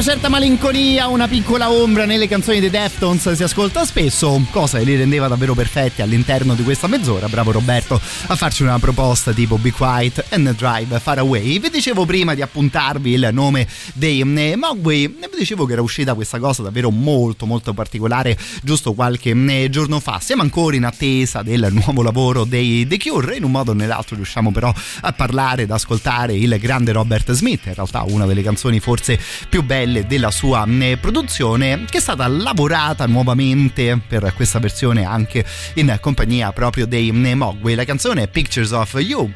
una 0.00 0.08
certa 0.08 0.30
malinconia, 0.30 1.08
una 1.08 1.28
piccola 1.28 1.70
ombra 1.70 2.06
nelle 2.06 2.26
canzoni 2.26 2.58
dei 2.58 2.70
Deftones 2.70 3.32
si 3.32 3.42
ascolta 3.42 3.84
spesso, 3.84 4.42
cosa 4.50 4.78
che 4.78 4.84
li 4.84 4.96
rendeva 4.96 5.28
davvero 5.28 5.52
perfetti 5.52 6.00
all'interno 6.00 6.54
di 6.54 6.62
questa 6.62 6.86
mezz'ora. 6.86 7.28
Bravo 7.28 7.52
Roberto 7.52 8.00
a 8.28 8.34
farci 8.34 8.62
una 8.62 8.78
proposta 8.78 9.32
tipo 9.32 9.58
Be 9.58 9.70
Quiet 9.72 10.24
and 10.30 10.54
Drive 10.54 10.98
Far 11.00 11.18
Away. 11.18 11.58
Vi 11.58 11.68
dicevo 11.68 12.06
prima 12.06 12.32
di 12.32 12.40
appuntarvi 12.40 13.12
il 13.12 13.28
nome 13.30 13.66
dei 13.92 14.20
eh, 14.22 14.56
Mogwai, 14.56 15.06
vi 15.06 15.36
dicevo 15.36 15.66
che 15.66 15.74
era 15.74 15.82
uscita 15.82 16.14
questa 16.14 16.38
cosa 16.38 16.62
davvero 16.62 16.90
molto 16.90 17.44
molto 17.44 17.74
particolare 17.74 18.38
giusto 18.62 18.94
qualche 18.94 19.32
eh, 19.32 19.68
giorno 19.68 20.00
fa. 20.00 20.18
Siamo 20.18 20.40
ancora 20.40 20.76
in 20.76 20.84
attesa 20.84 21.42
del 21.42 21.68
nuovo 21.72 22.02
lavoro 22.02 22.44
dei 22.44 22.86
The 22.86 22.96
Cure, 22.96 23.36
in 23.36 23.44
un 23.44 23.50
modo 23.50 23.72
o 23.72 23.74
nell'altro 23.74 24.16
riusciamo 24.16 24.50
però 24.50 24.72
a 25.02 25.12
parlare, 25.12 25.64
ad 25.64 25.70
ascoltare 25.72 26.34
il 26.34 26.56
grande 26.58 26.92
Robert 26.92 27.32
Smith, 27.32 27.66
in 27.66 27.74
realtà 27.74 28.02
una 28.08 28.24
delle 28.24 28.42
canzoni 28.42 28.80
forse 28.80 29.20
più 29.50 29.62
belle 29.62 29.88
della 29.90 30.30
sua 30.30 30.66
produzione 31.00 31.84
che 31.88 31.98
è 31.98 32.00
stata 32.00 32.26
lavorata 32.28 33.06
nuovamente 33.06 34.00
per 34.06 34.32
questa 34.34 34.58
versione 34.58 35.04
anche 35.04 35.44
in 35.74 35.96
compagnia 36.00 36.52
proprio 36.52 36.86
dei 36.86 37.10
Mogwai. 37.12 37.74
La 37.74 37.84
canzone 37.84 38.28
Pictures 38.28 38.70
of 38.70 38.94
You 38.98 39.30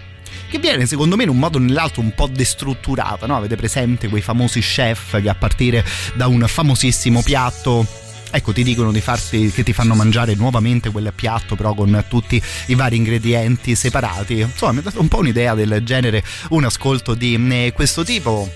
che 0.49 0.59
viene 0.59 0.87
secondo 0.87 1.17
me 1.17 1.25
in 1.25 1.31
un 1.31 1.39
modo 1.39 1.59
o 1.59 1.61
nell'altro 1.61 2.01
un 2.01 2.15
po' 2.15 2.29
destrutturata, 2.29 3.27
no? 3.27 3.37
Avete 3.37 3.57
presente 3.57 4.09
quei 4.09 4.23
famosi 4.23 4.61
chef 4.61 5.21
che 5.21 5.29
a 5.29 5.35
partire 5.35 5.85
da 6.15 6.29
un 6.29 6.45
famosissimo 6.47 7.23
piatto 7.23 8.03
ecco 8.31 8.53
ti 8.53 8.65
dicono 8.65 8.91
di 8.91 9.01
farti 9.01 9.51
che 9.53 9.63
ti 9.63 9.73
fanno 9.73 9.95
mangiare 9.95 10.35
nuovamente 10.35 10.91
quel 10.91 11.13
piatto 11.15 11.55
però 11.55 11.73
con 11.73 12.05
tutti 12.09 12.43
i 12.67 12.75
vari 12.75 12.97
ingredienti 12.97 13.77
separati 13.77 14.41
insomma 14.41 14.73
mi 14.73 14.79
ha 14.79 14.83
dato 14.83 15.01
un 15.01 15.07
po' 15.07 15.19
un'idea 15.19 15.55
del 15.55 15.83
genere 15.85 16.23
un 16.49 16.65
ascolto 16.65 17.15
di 17.15 17.73
questo 17.73 18.03
tipo 18.03 18.51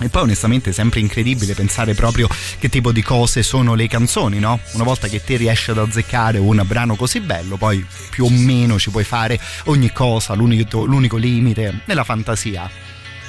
e 0.00 0.08
poi 0.08 0.22
onestamente 0.22 0.70
è 0.70 0.72
sempre 0.72 1.00
incredibile 1.00 1.54
pensare 1.54 1.94
proprio 1.94 2.28
che 2.58 2.68
tipo 2.68 2.90
di 2.90 3.02
cose 3.02 3.42
sono 3.42 3.74
le 3.74 3.86
canzoni, 3.86 4.38
no? 4.38 4.58
Una 4.72 4.84
volta 4.84 5.06
che 5.06 5.22
te 5.22 5.36
riesci 5.36 5.70
ad 5.70 5.78
azzeccare 5.78 6.38
un 6.38 6.62
brano 6.66 6.96
così 6.96 7.20
bello, 7.20 7.56
poi 7.56 7.84
più 8.10 8.24
o 8.24 8.30
meno 8.30 8.78
ci 8.78 8.90
puoi 8.90 9.04
fare 9.04 9.38
ogni 9.64 9.92
cosa, 9.92 10.34
l'unico, 10.34 10.84
l'unico 10.84 11.16
limite 11.16 11.82
è 11.84 11.94
la 11.94 12.04
fantasia. 12.04 12.68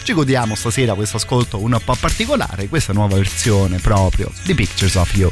Ci 0.03 0.13
godiamo 0.13 0.55
stasera 0.55 0.93
questo 0.93 1.17
ascolto 1.17 1.61
un 1.61 1.79
po' 1.83 1.95
particolare, 1.99 2.67
questa 2.67 2.93
nuova 2.93 3.15
versione 3.15 3.79
proprio 3.79 4.31
di 4.43 4.53
Pictures 4.53 4.95
of 4.95 5.15
You. 5.15 5.31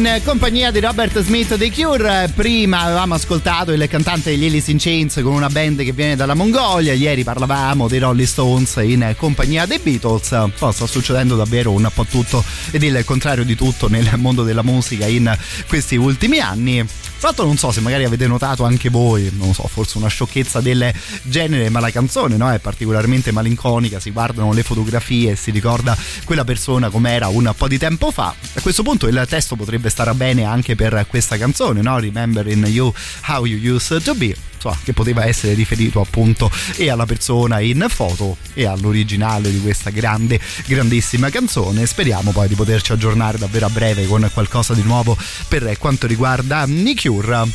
In 0.00 0.20
compagnia 0.24 0.70
di 0.70 0.80
Robert 0.80 1.20
Smith 1.20 1.56
dei 1.56 1.70
Cure. 1.70 2.32
Prima 2.34 2.80
avevamo 2.80 3.14
ascoltato 3.14 3.72
il 3.72 3.86
cantante 3.86 4.30
degli 4.30 4.46
Alice 4.46 5.22
con 5.22 5.34
una 5.34 5.50
band 5.50 5.82
che 5.82 5.92
viene 5.92 6.16
dalla 6.16 6.32
Mongolia. 6.32 6.94
Ieri 6.94 7.22
parlavamo 7.22 7.86
dei 7.86 7.98
Rolling 7.98 8.26
Stones 8.26 8.76
in 8.82 9.14
compagnia 9.18 9.66
dei 9.66 9.78
Beatles. 9.78 10.32
Oh, 10.32 10.72
sta 10.72 10.86
succedendo 10.86 11.36
davvero 11.36 11.72
un 11.72 11.90
po' 11.92 12.06
tutto 12.06 12.42
ed 12.70 12.82
il 12.82 13.02
contrario 13.04 13.44
di 13.44 13.54
tutto 13.54 13.88
nel 13.88 14.10
mondo 14.16 14.42
della 14.42 14.62
musica 14.62 15.06
in 15.06 15.36
questi 15.68 15.96
ultimi 15.96 16.38
anni. 16.38 16.86
Tra 17.20 17.28
l'altro 17.28 17.44
non 17.44 17.58
so 17.58 17.70
se 17.70 17.82
magari 17.82 18.04
avete 18.04 18.26
notato 18.26 18.64
anche 18.64 18.88
voi, 18.88 19.30
non 19.34 19.52
so, 19.52 19.68
forse 19.68 19.98
una 19.98 20.08
sciocchezza 20.08 20.62
del 20.62 20.90
genere, 21.20 21.68
ma 21.68 21.78
la 21.78 21.90
canzone 21.90 22.38
no, 22.38 22.50
è 22.50 22.58
particolarmente 22.60 23.30
malinconica, 23.30 24.00
si 24.00 24.10
guardano 24.10 24.54
le 24.54 24.62
fotografie 24.62 25.32
e 25.32 25.36
si 25.36 25.50
ricorda 25.50 25.94
quella 26.24 26.44
persona 26.44 26.88
com'era 26.88 27.28
un 27.28 27.52
po' 27.54 27.68
di 27.68 27.76
tempo 27.76 28.10
fa. 28.10 28.34
A 28.54 28.60
questo 28.62 28.82
punto 28.82 29.06
il 29.06 29.26
testo 29.28 29.54
potrebbe 29.54 29.90
stare 29.90 30.14
bene 30.14 30.44
anche 30.44 30.76
per 30.76 31.04
questa 31.10 31.36
canzone, 31.36 31.82
no? 31.82 31.98
Remembering 31.98 32.66
You 32.68 32.90
How 33.26 33.44
You 33.44 33.74
Used 33.74 34.02
to 34.02 34.14
Be 34.14 34.34
so, 34.60 34.76
che 34.84 34.92
poteva 34.92 35.24
essere 35.24 35.54
riferito 35.54 36.00
appunto 36.00 36.50
e 36.76 36.90
alla 36.90 37.06
persona 37.06 37.60
in 37.60 37.86
foto 37.88 38.36
e 38.52 38.66
all'originale 38.66 39.50
di 39.50 39.60
questa 39.60 39.90
grande, 39.90 40.38
grandissima 40.66 41.30
canzone. 41.30 41.86
Speriamo 41.86 42.30
poi 42.30 42.48
di 42.48 42.54
poterci 42.54 42.92
aggiornare 42.92 43.38
davvero 43.38 43.66
a 43.66 43.70
breve 43.70 44.06
con 44.06 44.28
qualcosa 44.32 44.74
di 44.74 44.82
nuovo 44.82 45.16
per 45.48 45.76
quanto 45.78 46.06
riguarda 46.06 46.64
i 46.66 46.98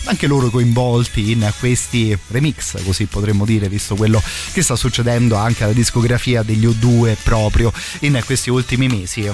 anche 0.06 0.28
loro 0.28 0.50
coinvolti 0.50 1.32
in 1.32 1.52
questi 1.60 2.18
remix, 2.30 2.84
così 2.84 3.06
potremmo 3.06 3.46
dire, 3.46 3.70
visto 3.70 3.96
quello 3.96 4.22
che 4.52 4.62
sta 4.62 4.76
succedendo 4.76 5.36
anche 5.36 5.64
alla 5.64 5.74
discografia 5.74 6.42
degli 6.42 6.66
U2 6.66 7.16
proprio 7.24 7.72
in 8.00 8.20
questi 8.26 8.50
ultimi 8.50 8.88
mesi. 8.88 9.30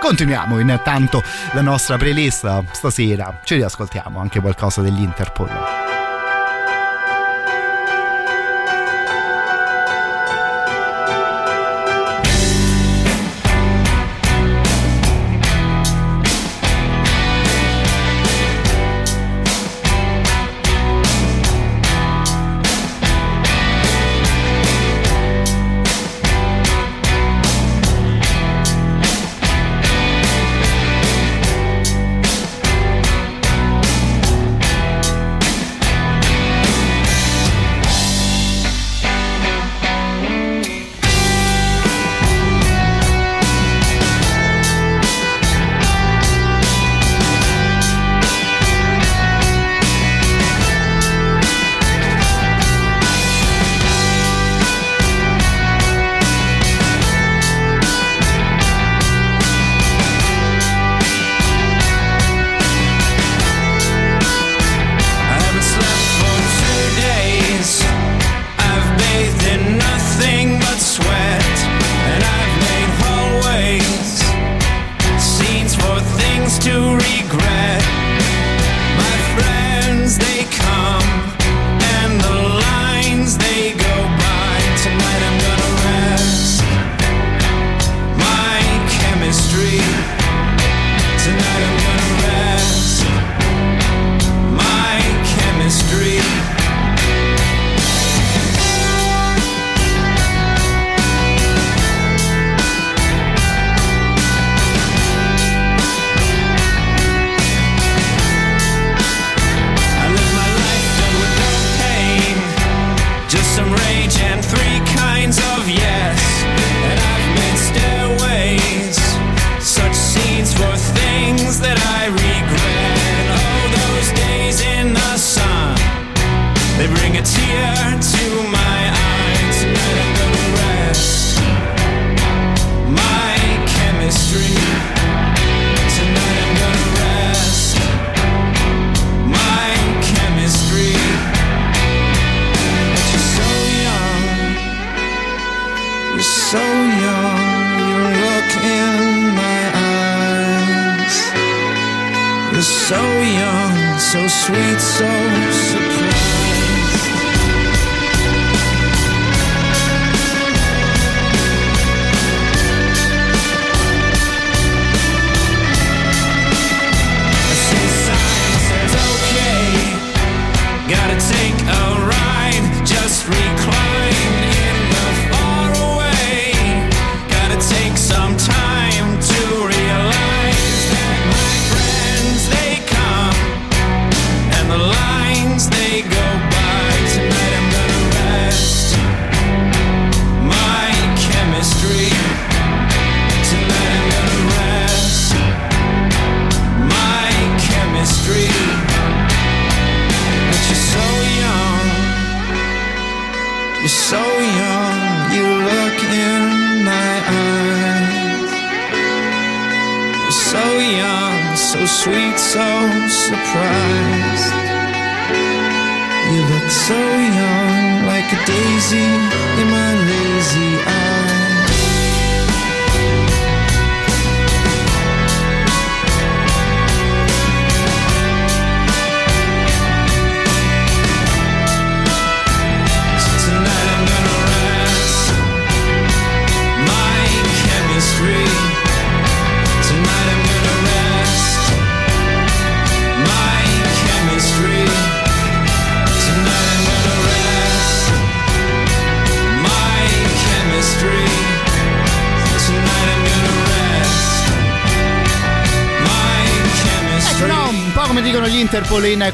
Continuiamo 0.00 0.58
intanto 0.58 1.22
la 1.52 1.62
nostra 1.62 1.96
playlist 1.96 2.64
stasera, 2.72 3.40
ci 3.44 3.56
riascoltiamo 3.56 4.18
anche 4.18 4.40
qualcosa 4.40 4.82
degli 4.82 5.00
Interpol. 5.00 5.93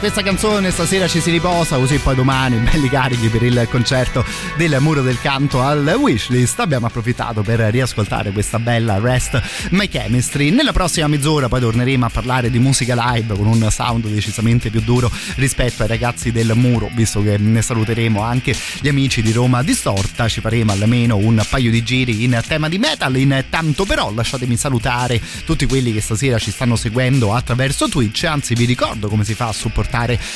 Questa 0.00 0.22
canzone, 0.22 0.70
stasera 0.70 1.06
ci 1.06 1.20
si 1.20 1.30
riposa, 1.30 1.76
così 1.76 1.98
poi 1.98 2.14
domani 2.14 2.56
belli 2.64 2.88
carichi 2.88 3.28
per 3.28 3.42
il 3.42 3.68
concerto 3.70 4.24
del 4.56 4.78
Muro 4.80 5.02
del 5.02 5.20
Canto 5.20 5.60
al 5.60 5.94
Wishlist. 5.98 6.58
Abbiamo 6.60 6.86
approfittato 6.86 7.42
per 7.42 7.60
riascoltare 7.60 8.32
questa 8.32 8.58
bella 8.58 8.98
Rest 8.98 9.68
My 9.72 9.88
Chemistry. 9.88 10.48
Nella 10.52 10.72
prossima 10.72 11.06
mezz'ora 11.06 11.48
poi 11.48 11.60
torneremo 11.60 12.06
a 12.06 12.08
parlare 12.08 12.48
di 12.48 12.58
musica 12.58 12.94
live 13.12 13.36
con 13.36 13.46
un 13.46 13.68
sound 13.70 14.06
decisamente 14.06 14.70
più 14.70 14.80
duro 14.80 15.10
rispetto 15.34 15.82
ai 15.82 15.88
ragazzi 15.88 16.32
del 16.32 16.52
Muro, 16.54 16.88
visto 16.94 17.22
che 17.22 17.36
ne 17.36 17.60
saluteremo 17.60 18.22
anche 18.22 18.56
gli 18.80 18.88
amici 18.88 19.20
di 19.20 19.32
Roma 19.32 19.62
Distorta. 19.62 20.28
Ci 20.28 20.40
faremo 20.40 20.72
almeno 20.72 21.18
un 21.18 21.44
paio 21.46 21.70
di 21.70 21.82
giri 21.82 22.24
in 22.24 22.40
tema 22.46 22.70
di 22.70 22.78
metal. 22.78 23.14
Intanto 23.16 23.84
però 23.84 24.10
lasciatemi 24.14 24.56
salutare 24.56 25.20
tutti 25.44 25.66
quelli 25.66 25.92
che 25.92 26.00
stasera 26.00 26.38
ci 26.38 26.50
stanno 26.50 26.76
seguendo 26.76 27.34
attraverso 27.34 27.86
Twitch, 27.86 28.24
anzi 28.24 28.54
vi 28.54 28.64
ricordo 28.64 29.08
come 29.08 29.24
si 29.24 29.34
fa 29.34 29.48
a 29.48 29.52
supportare 29.52 29.88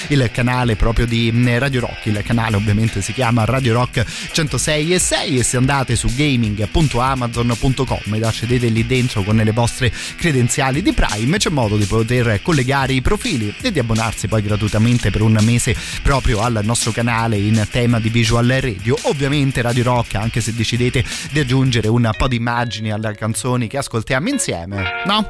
il 0.09 0.31
canale 0.33 0.77
proprio 0.77 1.07
di 1.07 1.31
mm, 1.33 1.59
Radio 1.59 1.81
Rock, 1.81 2.07
il 2.07 2.23
canale 2.25 2.57
ovviamente 2.57 3.01
si 3.01 3.13
chiama 3.13 3.45
Radio 3.45 3.75
Rock 3.75 4.05
106 4.33 4.95
e 4.95 4.99
6 4.99 5.39
e 5.39 5.43
se 5.43 5.57
andate 5.57 5.97
su 5.97 6.09
gaming.amazon.com 6.15 8.15
ed 8.15 8.23
accedete 8.23 8.69
lì 8.69 8.87
dentro 8.87 9.23
con 9.23 9.37
le 9.37 9.53
vostre 9.53 9.93
credenziali 10.17 10.83
di 10.83 10.93
Prime 10.93 11.39
c'è 11.39 11.51
modo 11.51 11.77
di 11.77 11.85
poter 11.85 12.41
collegare 12.43 12.93
i 12.93 13.01
profili 13.01 13.55
e 13.61 13.71
di 13.71 13.79
abbonarsi 13.79 14.29
poi 14.29 14.43
gratuitamente 14.43 15.11
per 15.11 15.23
un 15.23 15.39
mese 15.43 15.77
proprio 16.03 16.41
al 16.41 16.61
nostro 16.63 16.91
canale 16.91 17.37
in 17.37 17.67
tema 17.71 18.01
di 18.01 18.09
visual 18.09 18.47
radio, 18.47 18.97
ovviamente 19.03 19.63
Radio 19.63 19.85
Rock 19.85 20.15
anche 20.15 20.41
se 20.41 20.55
decidete 20.55 21.05
di 21.31 21.41
aggiungere 21.41 21.89
un 21.89 22.11
po' 22.17 22.29
di 22.29 22.37
immagini 22.37 22.91
alle 22.91 23.15
canzoni 23.15 23.69
che 23.69 23.79
ascoltiamo 23.79 24.29
insieme, 24.29 25.03
no? 25.07 25.27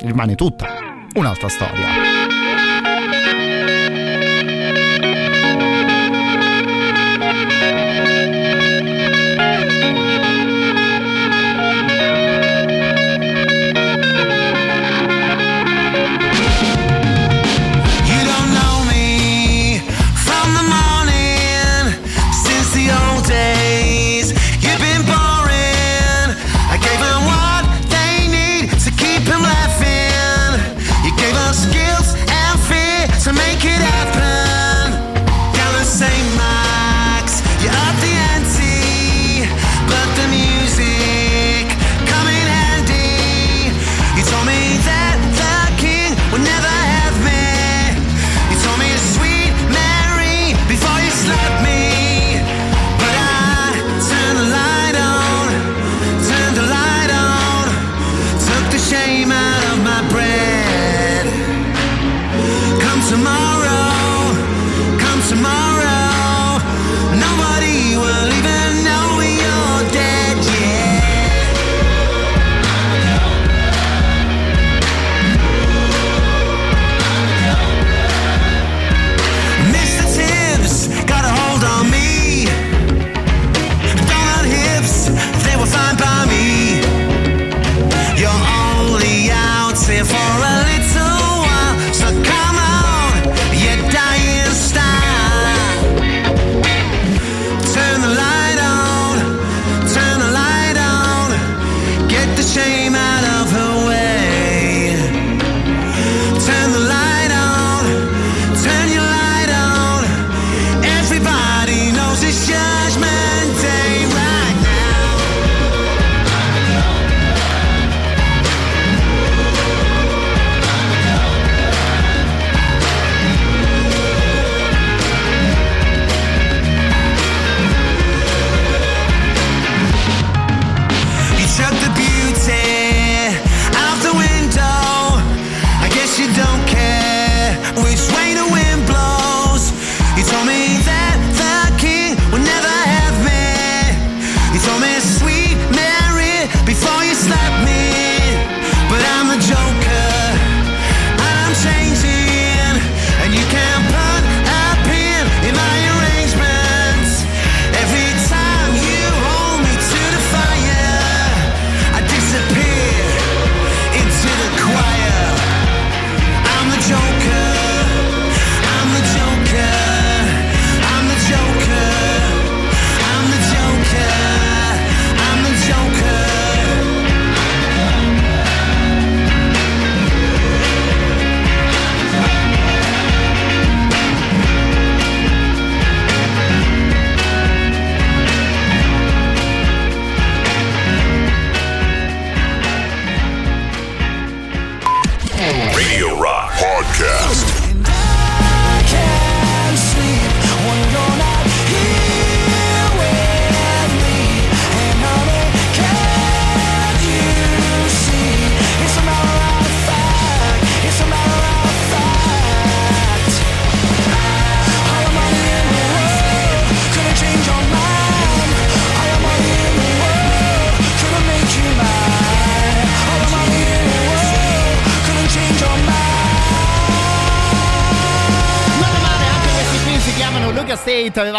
Rimane 0.00 0.34
tutta 0.34 0.66
un'altra 1.14 1.48
storia. 1.48 2.29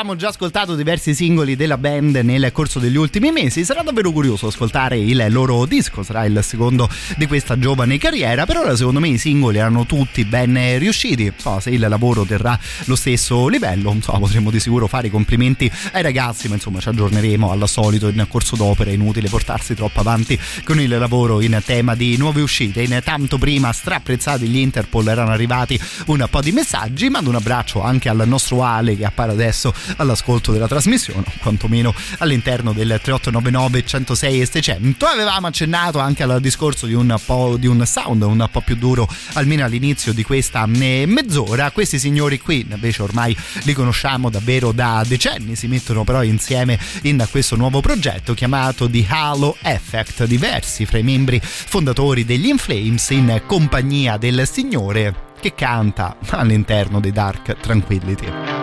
Avevamo 0.01 0.15
già 0.15 0.29
ascoltato 0.29 0.75
diversi 0.75 1.13
singoli 1.13 1.55
della 1.55 1.77
band 1.77 2.15
nel 2.15 2.51
corso 2.51 2.79
degli 2.79 2.95
ultimi 2.95 3.31
mesi, 3.31 3.63
sarà 3.63 3.83
davvero 3.83 4.11
curioso 4.11 4.47
ascoltare 4.47 4.97
il 4.97 5.27
loro 5.29 5.65
disco, 5.67 6.01
sarà 6.01 6.25
il 6.25 6.39
secondo 6.41 6.89
di 7.17 7.27
questa 7.27 7.59
giovane 7.59 7.99
carriera, 7.99 8.47
per 8.47 8.57
ora 8.57 8.75
secondo 8.75 8.99
me 8.99 9.09
i 9.09 9.19
singoli 9.19 9.59
erano 9.59 9.85
tutti 9.85 10.25
ben 10.25 10.79
riusciti, 10.79 11.31
so, 11.35 11.59
se 11.59 11.69
il 11.69 11.85
lavoro 11.87 12.23
terrà 12.23 12.57
lo 12.85 12.95
stesso 12.95 13.47
livello, 13.47 13.95
so, 14.01 14.13
potremmo 14.13 14.49
di 14.49 14.59
sicuro 14.59 14.87
fare 14.87 15.07
i 15.07 15.09
complimenti 15.11 15.71
ai 15.91 16.01
ragazzi, 16.01 16.47
ma 16.47 16.55
insomma 16.55 16.79
ci 16.79 16.89
aggiorneremo 16.89 17.51
al 17.51 17.69
solito 17.69 18.07
in 18.07 18.25
corso 18.27 18.55
d'opera, 18.55 18.89
è 18.89 18.93
inutile 18.93 19.29
portarsi 19.29 19.75
troppo 19.75 19.99
avanti 19.99 20.39
con 20.63 20.79
il 20.79 20.89
lavoro 20.89 21.41
in 21.41 21.61
tema 21.63 21.93
di 21.93 22.17
nuove 22.17 22.41
uscite, 22.41 22.81
intanto 22.81 23.37
prima 23.37 23.71
strapprezzati 23.71 24.47
gli 24.47 24.57
Interpol 24.57 25.07
erano 25.09 25.29
arrivati 25.29 25.79
un 26.07 26.25
po' 26.27 26.41
di 26.41 26.51
messaggi, 26.51 27.07
mando 27.09 27.29
un 27.29 27.35
abbraccio 27.35 27.83
anche 27.83 28.09
al 28.09 28.23
nostro 28.25 28.63
Ale 28.63 28.97
che 28.97 29.05
appare 29.05 29.31
adesso 29.31 29.71
all'ascolto 29.97 30.51
della 30.51 30.67
trasmissione, 30.67 31.23
quantomeno 31.39 31.93
all'interno 32.19 32.73
del 32.73 32.99
3899 33.01 33.85
106 33.85 34.41
e 34.41 34.45
600. 34.45 35.05
Avevamo 35.05 35.47
accennato 35.47 35.99
anche 35.99 36.23
al 36.23 36.39
discorso 36.39 36.85
di 36.85 36.93
un 36.93 37.15
po' 37.25 37.57
di 37.57 37.67
un 37.67 37.85
sound 37.85 38.21
un 38.21 38.47
po' 38.51 38.61
più 38.61 38.75
duro 38.75 39.07
almeno 39.33 39.63
all'inizio 39.63 40.13
di 40.13 40.23
questa 40.23 40.67
eh, 40.71 41.05
mezz'ora. 41.07 41.71
Questi 41.71 41.99
signori 41.99 42.39
qui 42.39 42.65
invece 42.69 43.01
ormai 43.01 43.35
li 43.63 43.73
conosciamo 43.73 44.29
davvero 44.29 44.71
da 44.71 45.03
decenni, 45.05 45.55
si 45.55 45.67
mettono 45.67 46.03
però 46.03 46.23
insieme 46.23 46.79
in 47.03 47.25
questo 47.29 47.55
nuovo 47.55 47.81
progetto 47.81 48.33
chiamato 48.33 48.89
The 48.89 49.05
Halo 49.07 49.57
Effect, 49.61 50.25
diversi 50.25 50.85
fra 50.85 50.97
i 50.97 51.03
membri 51.03 51.39
fondatori 51.41 52.25
degli 52.25 52.47
Inflames 52.47 53.09
in 53.09 53.41
compagnia 53.45 54.17
del 54.17 54.47
signore 54.47 55.29
che 55.39 55.53
canta 55.55 56.17
all'interno 56.29 56.99
dei 56.99 57.11
Dark 57.11 57.59
Tranquillity. 57.59 58.60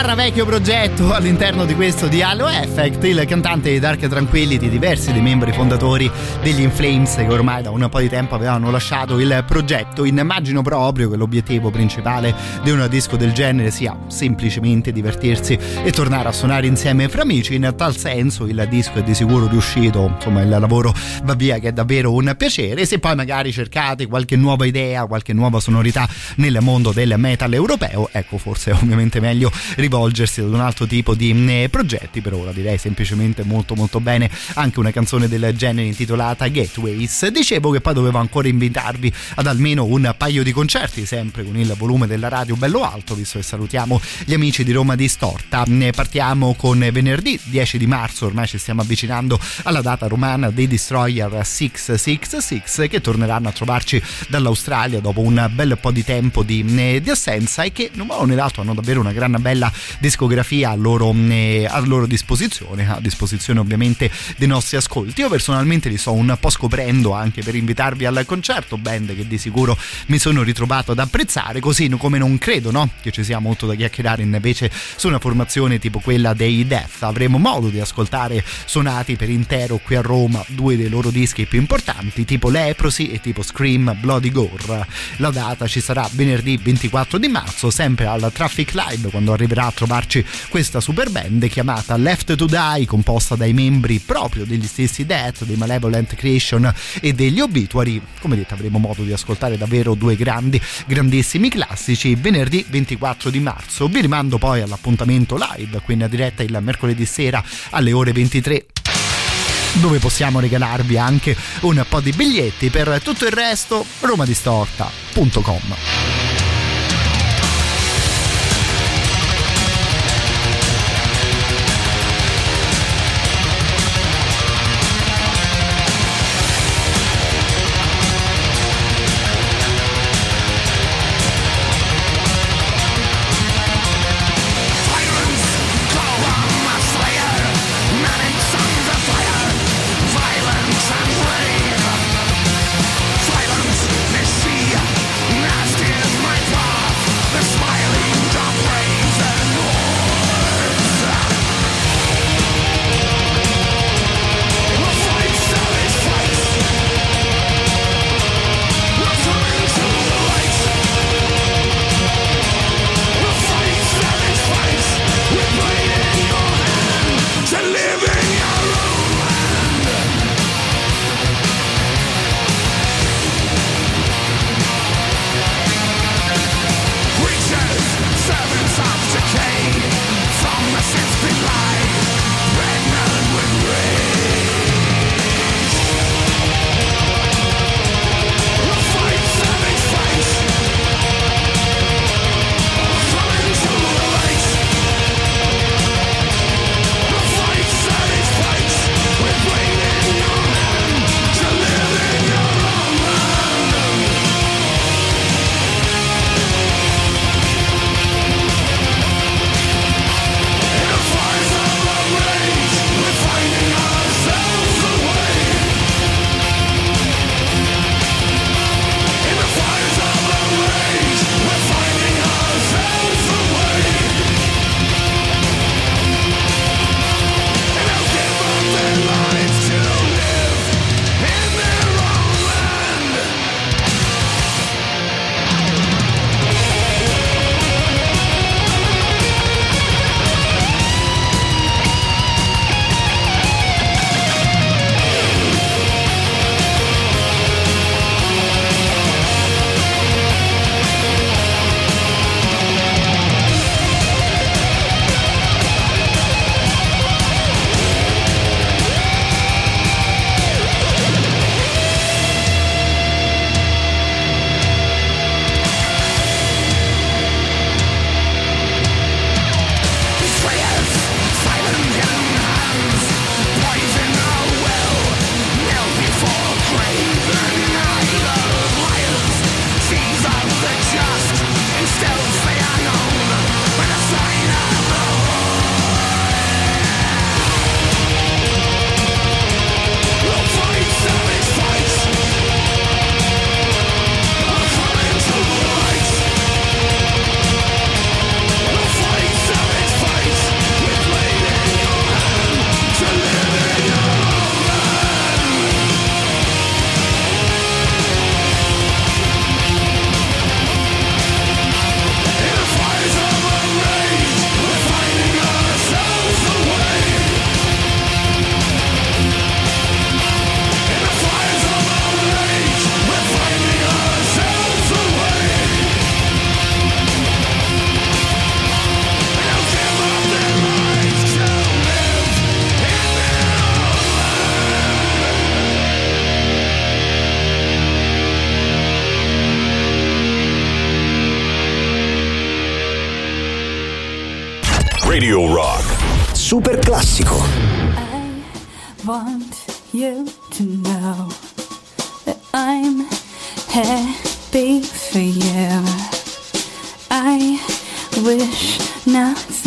Barra 0.00 0.14
vecchio 0.14 0.46
progetto 0.46 1.12
all'interno 1.12 1.66
di 1.66 1.74
questo 1.74 2.08
di 2.08 2.22
Halo 2.22 2.48
Effect, 2.48 3.04
il 3.04 3.22
cantante 3.26 3.70
di 3.70 3.78
Dark 3.78 4.08
Tranquillity, 4.08 4.70
diversi 4.70 5.12
dei 5.12 5.20
membri 5.20 5.52
fondatori 5.52 6.10
degli 6.42 6.62
Inflames 6.62 7.16
che 7.16 7.26
ormai 7.26 7.62
da 7.62 7.70
un 7.70 7.86
po' 7.90 8.00
di 8.00 8.08
tempo 8.08 8.34
avevano 8.34 8.70
lasciato 8.70 9.18
il 9.18 9.44
progetto. 9.46 10.06
Immagino 10.06 10.62
proprio 10.62 11.10
che 11.10 11.16
l'obiettivo 11.16 11.68
principale 11.68 12.34
di 12.62 12.70
un 12.70 12.86
disco 12.88 13.16
del 13.16 13.32
genere 13.32 13.70
sia 13.70 13.94
semplicemente 14.06 14.90
divertirsi 14.90 15.58
e 15.84 15.90
tornare 15.90 16.28
a 16.28 16.32
suonare 16.32 16.66
insieme 16.66 17.06
fra 17.10 17.20
amici. 17.20 17.54
In 17.56 17.70
tal 17.76 17.94
senso 17.94 18.46
il 18.46 18.66
disco 18.70 19.00
è 19.00 19.02
di 19.02 19.14
sicuro 19.14 19.48
riuscito, 19.48 20.12
insomma 20.14 20.40
il 20.40 20.48
lavoro 20.48 20.94
va 21.24 21.34
via 21.34 21.58
che 21.58 21.68
è 21.68 21.72
davvero 21.72 22.14
un 22.14 22.34
piacere. 22.38 22.86
Se 22.86 23.00
poi 23.00 23.14
magari 23.14 23.52
cercate 23.52 24.06
qualche 24.06 24.36
nuova 24.36 24.64
idea, 24.64 25.04
qualche 25.04 25.34
nuova 25.34 25.60
sonorità 25.60 26.08
nel 26.36 26.56
mondo 26.62 26.90
del 26.90 27.16
metal 27.18 27.52
europeo, 27.52 28.08
ecco 28.10 28.38
forse 28.38 28.70
ovviamente 28.70 29.20
meglio 29.20 29.52
rivolgersi 29.90 30.40
ad 30.40 30.52
un 30.52 30.60
altro 30.60 30.86
tipo 30.86 31.14
di 31.14 31.34
eh, 31.48 31.68
progetti. 31.68 32.20
Per 32.20 32.32
ora 32.32 32.52
direi 32.52 32.78
semplicemente 32.78 33.42
molto 33.42 33.74
molto 33.74 33.98
bene 33.98 34.30
anche 34.54 34.78
una 34.78 34.92
canzone 34.92 35.26
del 35.26 35.52
genere 35.56 35.88
intitolata 35.88 36.46
Gateways. 36.46 37.26
Dicevo 37.28 37.70
che 37.72 37.80
poi 37.80 37.94
dovevo 37.94 38.18
ancora 38.18 38.46
invitarvi 38.46 39.12
ad 39.34 39.46
almeno 39.48 39.84
un 39.84 40.14
paio 40.16 40.44
di 40.44 40.52
concerti, 40.52 41.04
sempre 41.04 41.42
con 41.42 41.56
il 41.56 41.74
volume 41.76 42.06
della 42.06 42.28
radio 42.28 42.54
bello 42.54 42.84
alto, 42.84 43.14
visto 43.14 43.38
che 43.38 43.44
salutiamo 43.44 44.00
gli 44.24 44.32
amici 44.32 44.62
di 44.62 44.70
Roma 44.70 44.94
Distorta. 44.94 45.64
Ne 45.66 45.90
partiamo 45.90 46.54
con 46.54 46.78
venerdì 46.92 47.38
10 47.42 47.76
di 47.76 47.86
marzo, 47.86 48.26
ormai 48.26 48.46
ci 48.46 48.58
stiamo 48.58 48.82
avvicinando 48.82 49.38
alla 49.64 49.80
data 49.80 50.06
romana 50.06 50.50
dei 50.50 50.68
Destroyer 50.68 51.40
666 51.44 52.88
che 52.88 53.00
torneranno 53.00 53.48
a 53.48 53.52
trovarci 53.52 54.00
dall'Australia 54.28 55.00
dopo 55.00 55.20
un 55.20 55.50
bel 55.52 55.76
po' 55.80 55.90
di 55.90 56.04
tempo 56.04 56.42
di, 56.44 56.64
eh, 56.76 57.00
di 57.00 57.10
assenza 57.10 57.64
e 57.64 57.72
che 57.72 57.90
non 57.94 58.06
modo 58.06 58.24
né 58.24 58.34
l'altro 58.36 58.62
hanno 58.62 58.74
davvero 58.74 59.00
una 59.00 59.12
gran 59.12 59.36
bella 59.40 59.72
discografia 59.98 60.70
a 60.70 60.74
loro, 60.74 61.14
eh, 61.28 61.66
a 61.68 61.78
loro 61.80 62.06
disposizione, 62.06 62.88
a 62.90 63.00
disposizione 63.00 63.60
ovviamente 63.60 64.10
dei 64.36 64.48
nostri 64.48 64.76
ascolti. 64.76 65.20
Io 65.20 65.28
personalmente 65.28 65.88
li 65.88 65.96
sto 65.96 66.12
un 66.12 66.36
po' 66.38 66.50
scoprendo 66.50 67.12
anche 67.12 67.42
per 67.42 67.54
invitarvi 67.54 68.04
al 68.04 68.24
concerto, 68.26 68.78
band 68.78 69.14
che 69.14 69.26
di 69.26 69.38
sicuro 69.38 69.76
mi 70.06 70.18
sono 70.18 70.42
ritrovato 70.42 70.92
ad 70.92 70.98
apprezzare, 70.98 71.60
così 71.60 71.88
come 71.96 72.18
non 72.18 72.38
credo 72.38 72.70
no? 72.70 72.88
che 73.00 73.10
ci 73.10 73.24
sia 73.24 73.38
molto 73.38 73.66
da 73.66 73.74
chiacchierare 73.74 74.22
invece 74.22 74.70
su 74.96 75.08
una 75.08 75.18
formazione 75.18 75.78
tipo 75.78 76.00
quella 76.00 76.34
dei 76.34 76.66
Death. 76.66 77.02
Avremo 77.02 77.38
modo 77.38 77.68
di 77.68 77.80
ascoltare 77.80 78.44
suonati 78.64 79.16
per 79.16 79.28
intero 79.30 79.78
qui 79.82 79.96
a 79.96 80.00
Roma 80.00 80.44
due 80.48 80.76
dei 80.76 80.88
loro 80.88 81.10
dischi 81.10 81.46
più 81.46 81.58
importanti, 81.58 82.24
tipo 82.24 82.48
Leprosy 82.48 83.06
e 83.06 83.20
tipo 83.20 83.42
Scream 83.42 83.96
Bloody 84.00 84.30
Gore. 84.30 84.86
La 85.16 85.30
data 85.30 85.66
ci 85.66 85.80
sarà 85.80 86.08
venerdì 86.12 86.56
24 86.56 87.18
di 87.18 87.28
marzo, 87.28 87.70
sempre 87.70 88.06
al 88.06 88.30
Traffic 88.32 88.72
Live, 88.74 89.10
quando 89.10 89.32
arriverà 89.32 89.69
a 89.70 89.72
trovarci 89.72 90.24
questa 90.48 90.80
super 90.80 91.10
band 91.10 91.48
chiamata 91.48 91.96
Left 91.96 92.34
to 92.34 92.44
Die, 92.44 92.86
composta 92.86 93.36
dai 93.36 93.52
membri 93.52 93.98
proprio 94.00 94.44
degli 94.44 94.66
stessi 94.66 95.06
Death, 95.06 95.44
dei 95.44 95.56
Malevolent 95.56 96.14
Creation 96.14 96.72
e 97.00 97.12
degli 97.12 97.40
Obituary. 97.40 98.00
Come 98.20 98.36
detto, 98.36 98.54
avremo 98.54 98.78
modo 98.78 99.02
di 99.02 99.12
ascoltare 99.12 99.56
davvero 99.56 99.94
due 99.94 100.16
grandi, 100.16 100.60
grandissimi 100.86 101.48
classici 101.48 102.14
venerdì 102.14 102.64
24 102.68 103.30
di 103.30 103.40
marzo. 103.40 103.88
Vi 103.88 104.00
rimando 104.00 104.38
poi 104.38 104.60
all'appuntamento 104.60 105.36
live, 105.36 105.80
quindi 105.84 106.04
a 106.04 106.08
diretta 106.08 106.42
il 106.42 106.58
mercoledì 106.60 107.06
sera 107.06 107.42
alle 107.70 107.92
ore 107.92 108.12
23 108.12 108.66
dove 109.74 110.00
possiamo 110.00 110.40
regalarvi 110.40 110.98
anche 110.98 111.36
un 111.60 111.84
po' 111.88 112.00
di 112.00 112.10
biglietti 112.10 112.70
per 112.70 113.00
tutto 113.04 113.24
il 113.24 113.30
resto 113.30 113.86
romadistorta.com 114.00 116.39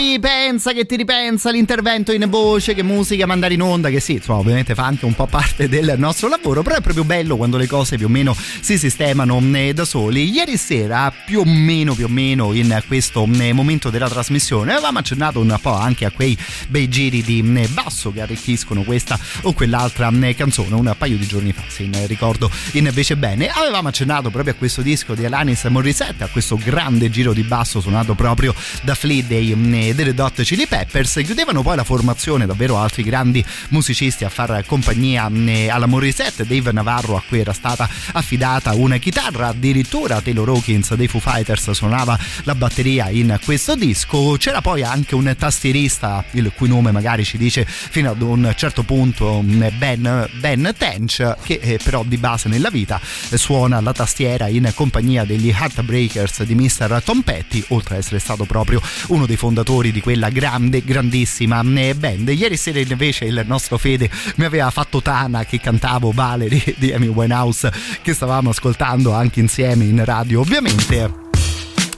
Be 0.00 0.16
back. 0.16 0.39
ripensa, 0.50 0.72
che 0.72 0.84
ti 0.84 0.96
ripensa, 0.96 1.50
l'intervento 1.50 2.12
in 2.12 2.26
voce, 2.28 2.74
che 2.74 2.82
musica 2.82 3.24
mandare 3.24 3.54
in 3.54 3.62
onda, 3.62 3.88
che 3.88 4.00
sì, 4.00 4.14
insomma, 4.14 4.40
ovviamente 4.40 4.74
fa 4.74 4.84
anche 4.84 5.04
un 5.04 5.14
po' 5.14 5.26
parte 5.26 5.68
del 5.68 5.94
nostro 5.96 6.28
lavoro, 6.28 6.62
però 6.62 6.76
è 6.76 6.80
proprio 6.80 7.04
bello 7.04 7.36
quando 7.36 7.56
le 7.56 7.68
cose 7.68 7.96
più 7.96 8.06
o 8.06 8.08
meno 8.08 8.36
si 8.60 8.76
sistemano 8.76 9.40
eh, 9.52 9.72
da 9.72 9.84
soli. 9.84 10.28
Ieri 10.28 10.56
sera, 10.56 11.12
più 11.24 11.40
o 11.40 11.44
meno, 11.44 11.94
più 11.94 12.06
o 12.06 12.08
meno, 12.08 12.52
in 12.52 12.82
questo 12.88 13.28
eh, 13.38 13.52
momento 13.52 13.90
della 13.90 14.08
trasmissione, 14.08 14.72
avevamo 14.72 14.98
accennato 14.98 15.38
un 15.38 15.56
po' 15.60 15.74
anche 15.74 16.04
a 16.04 16.10
quei 16.10 16.36
bei 16.68 16.88
giri 16.88 17.22
di 17.22 17.44
eh, 17.54 17.68
basso 17.68 18.12
che 18.12 18.20
arricchiscono 18.20 18.82
questa 18.82 19.18
o 19.42 19.52
quell'altra 19.52 20.10
canzone 20.36 20.74
un 20.74 20.94
paio 20.98 21.16
di 21.16 21.26
giorni 21.26 21.52
fa, 21.52 21.62
se 21.68 21.88
ricordo 22.06 22.50
invece 22.72 23.16
bene. 23.16 23.48
Avevamo 23.48 23.88
accennato 23.88 24.30
proprio 24.30 24.54
a 24.54 24.56
questo 24.56 24.82
disco 24.82 25.14
di 25.14 25.24
Alanis 25.24 25.64
Morissette, 25.64 26.24
a 26.24 26.28
questo 26.28 26.56
grande 26.56 27.08
giro 27.08 27.32
di 27.32 27.42
basso 27.42 27.80
suonato 27.80 28.14
proprio 28.14 28.52
da 28.82 28.94
Flea 28.94 29.22
dei, 29.22 29.54
delle 29.94 30.14
Dot 30.14 30.39
Chili 30.42 30.66
Peppers. 30.66 31.20
Chiudevano 31.24 31.62
poi 31.62 31.76
la 31.76 31.84
formazione 31.84 32.46
davvero 32.46 32.78
altri 32.78 33.02
grandi 33.02 33.44
musicisti 33.68 34.24
a 34.24 34.28
far 34.28 34.64
compagnia 34.66 35.30
alla 35.68 35.86
Morissette, 35.86 36.46
Dave 36.46 36.72
Navarro 36.72 37.16
a 37.16 37.22
cui 37.26 37.40
era 37.40 37.52
stata 37.52 37.88
affidata 38.12 38.74
una 38.74 38.96
chitarra, 38.98 39.48
addirittura 39.48 40.20
Taylor 40.20 40.48
Hawkins 40.48 40.94
dei 40.94 41.08
Foo 41.08 41.20
Fighters 41.20 41.70
suonava 41.70 42.18
la 42.44 42.54
batteria 42.54 43.08
in 43.10 43.38
questo 43.44 43.74
disco. 43.74 44.36
C'era 44.38 44.60
poi 44.60 44.82
anche 44.82 45.14
un 45.14 45.34
tastierista, 45.38 46.24
il 46.32 46.52
cui 46.54 46.68
nome 46.68 46.90
magari 46.90 47.24
ci 47.24 47.38
dice 47.38 47.64
fino 47.66 48.10
ad 48.10 48.22
un 48.22 48.52
certo 48.56 48.82
punto 48.82 49.42
Ben, 49.42 50.28
ben 50.38 50.74
Tench, 50.76 51.36
che 51.42 51.60
eh, 51.62 51.78
però 51.82 52.02
di 52.04 52.16
base 52.16 52.48
nella 52.48 52.70
vita 52.70 53.00
suona 53.34 53.80
la 53.80 53.92
tastiera 53.92 54.48
in 54.48 54.70
compagnia 54.74 55.24
degli 55.24 55.50
Heartbreakers 55.50 56.42
di 56.44 56.54
Mr. 56.54 57.02
Tom 57.04 57.22
Petty, 57.22 57.62
oltre 57.68 57.94
ad 57.94 58.00
essere 58.00 58.18
stato 58.18 58.44
proprio 58.44 58.80
uno 59.08 59.26
dei 59.26 59.36
fondatori 59.36 59.92
di 59.92 60.00
quella 60.00 60.29
grande, 60.30 60.82
grandissima 60.82 61.62
eh, 61.76 61.94
band. 61.94 62.28
Ieri 62.28 62.56
sera 62.56 62.78
invece 62.78 63.26
il 63.26 63.42
nostro 63.46 63.78
Fede 63.78 64.10
mi 64.36 64.44
aveva 64.44 64.70
fatto 64.70 65.02
Tana 65.02 65.44
che 65.44 65.60
cantavo 65.60 66.12
Valerie 66.12 66.74
di 66.78 66.92
Amy 66.92 67.08
Winehouse 67.08 67.72
che 68.02 68.14
stavamo 68.14 68.50
ascoltando 68.50 69.12
anche 69.12 69.40
insieme 69.40 69.84
in 69.84 70.04
radio 70.04 70.40
ovviamente 70.40 71.28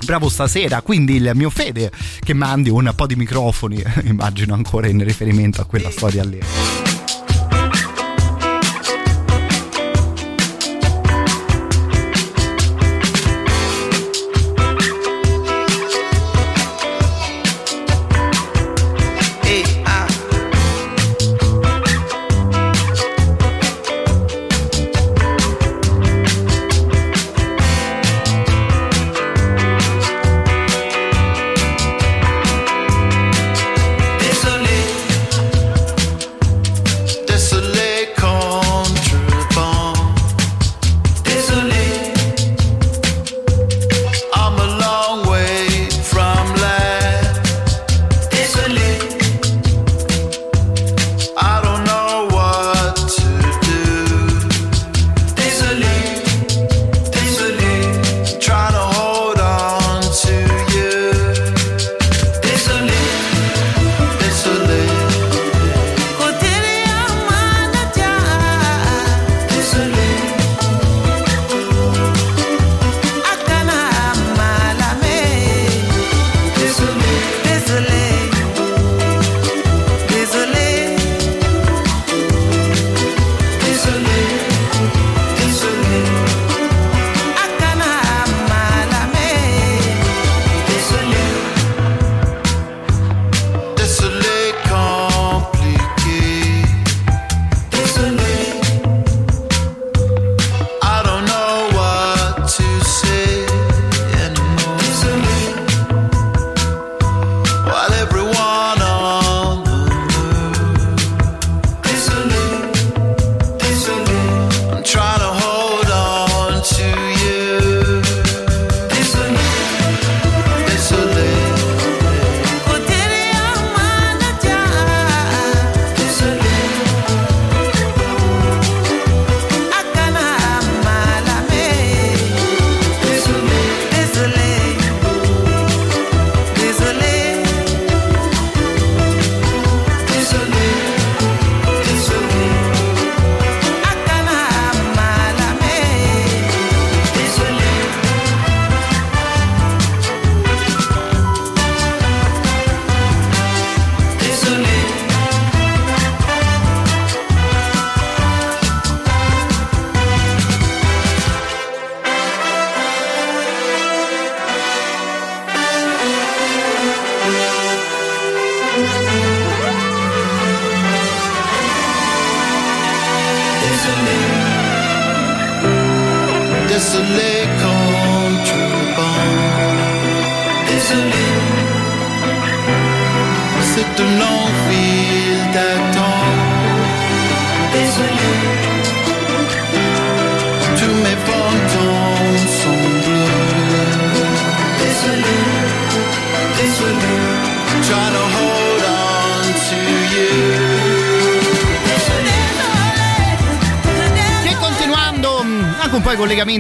bravo 0.05 0.29
stasera, 0.29 0.83
quindi 0.83 1.15
il 1.15 1.31
mio 1.35 1.51
Fede 1.51 1.91
che 2.21 2.35
mandi 2.35 2.71
un 2.71 2.93
po' 2.95 3.07
di 3.07 3.17
microfoni, 3.17 3.83
immagino 4.05 4.55
ancora 4.55 4.89
in 4.89 5.03
riferimento 5.05 5.61
a 5.61 5.65
quella 5.65 5.91
storia 5.91 6.25
lì. 6.25 6.92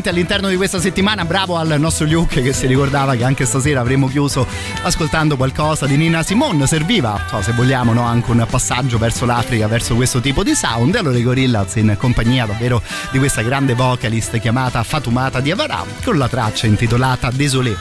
Collegamenti 0.03 0.09
all'interno 0.09 0.49
di 0.49 0.57
questa 0.57 0.81
settimana. 0.81 1.25
Bravo 1.25 1.57
al 1.57 1.77
nostro 1.79 2.07
Luke 2.07 2.43
che 2.43 2.53
si 2.53 2.67
ricordava 2.67 3.15
che 3.15 3.25
anche 3.25 3.45
stasera 3.45 3.81
avremmo 3.81 4.09
chiuso 4.09 4.47
ascoltando 4.83 5.37
qualcosa 5.37 5.87
di 5.87 5.97
Nina 5.97 6.23
Simone. 6.23 6.67
Serviva, 6.67 7.25
so, 7.29 7.41
se 7.43 7.53
vogliamo, 7.53 7.93
no, 7.93 8.03
anche 8.03 8.31
un 8.31 8.45
passaggio 8.49 8.99
verso 8.99 9.25
l'Africa, 9.25 9.67
verso 9.69 9.95
questo 9.95 10.21
tipo 10.21 10.43
di 10.43 10.55
sound. 10.55 10.95
Allora 10.97 11.17
i 11.17 11.23
Gorillaz 11.23 11.77
in 11.77 11.95
compagnia 11.99 12.47
davvero 12.47 12.83
di 13.11 13.19
questa 13.19 13.43
grande 13.43 13.75
vocalist 13.75 14.39
chiamata 14.39 14.83
Fatumata 14.83 15.41
Diavara 15.41 15.85
con 16.05 16.19
la 16.19 16.29
traccia 16.29 16.67
intitolata 16.67 17.31
Désolé 17.31 17.77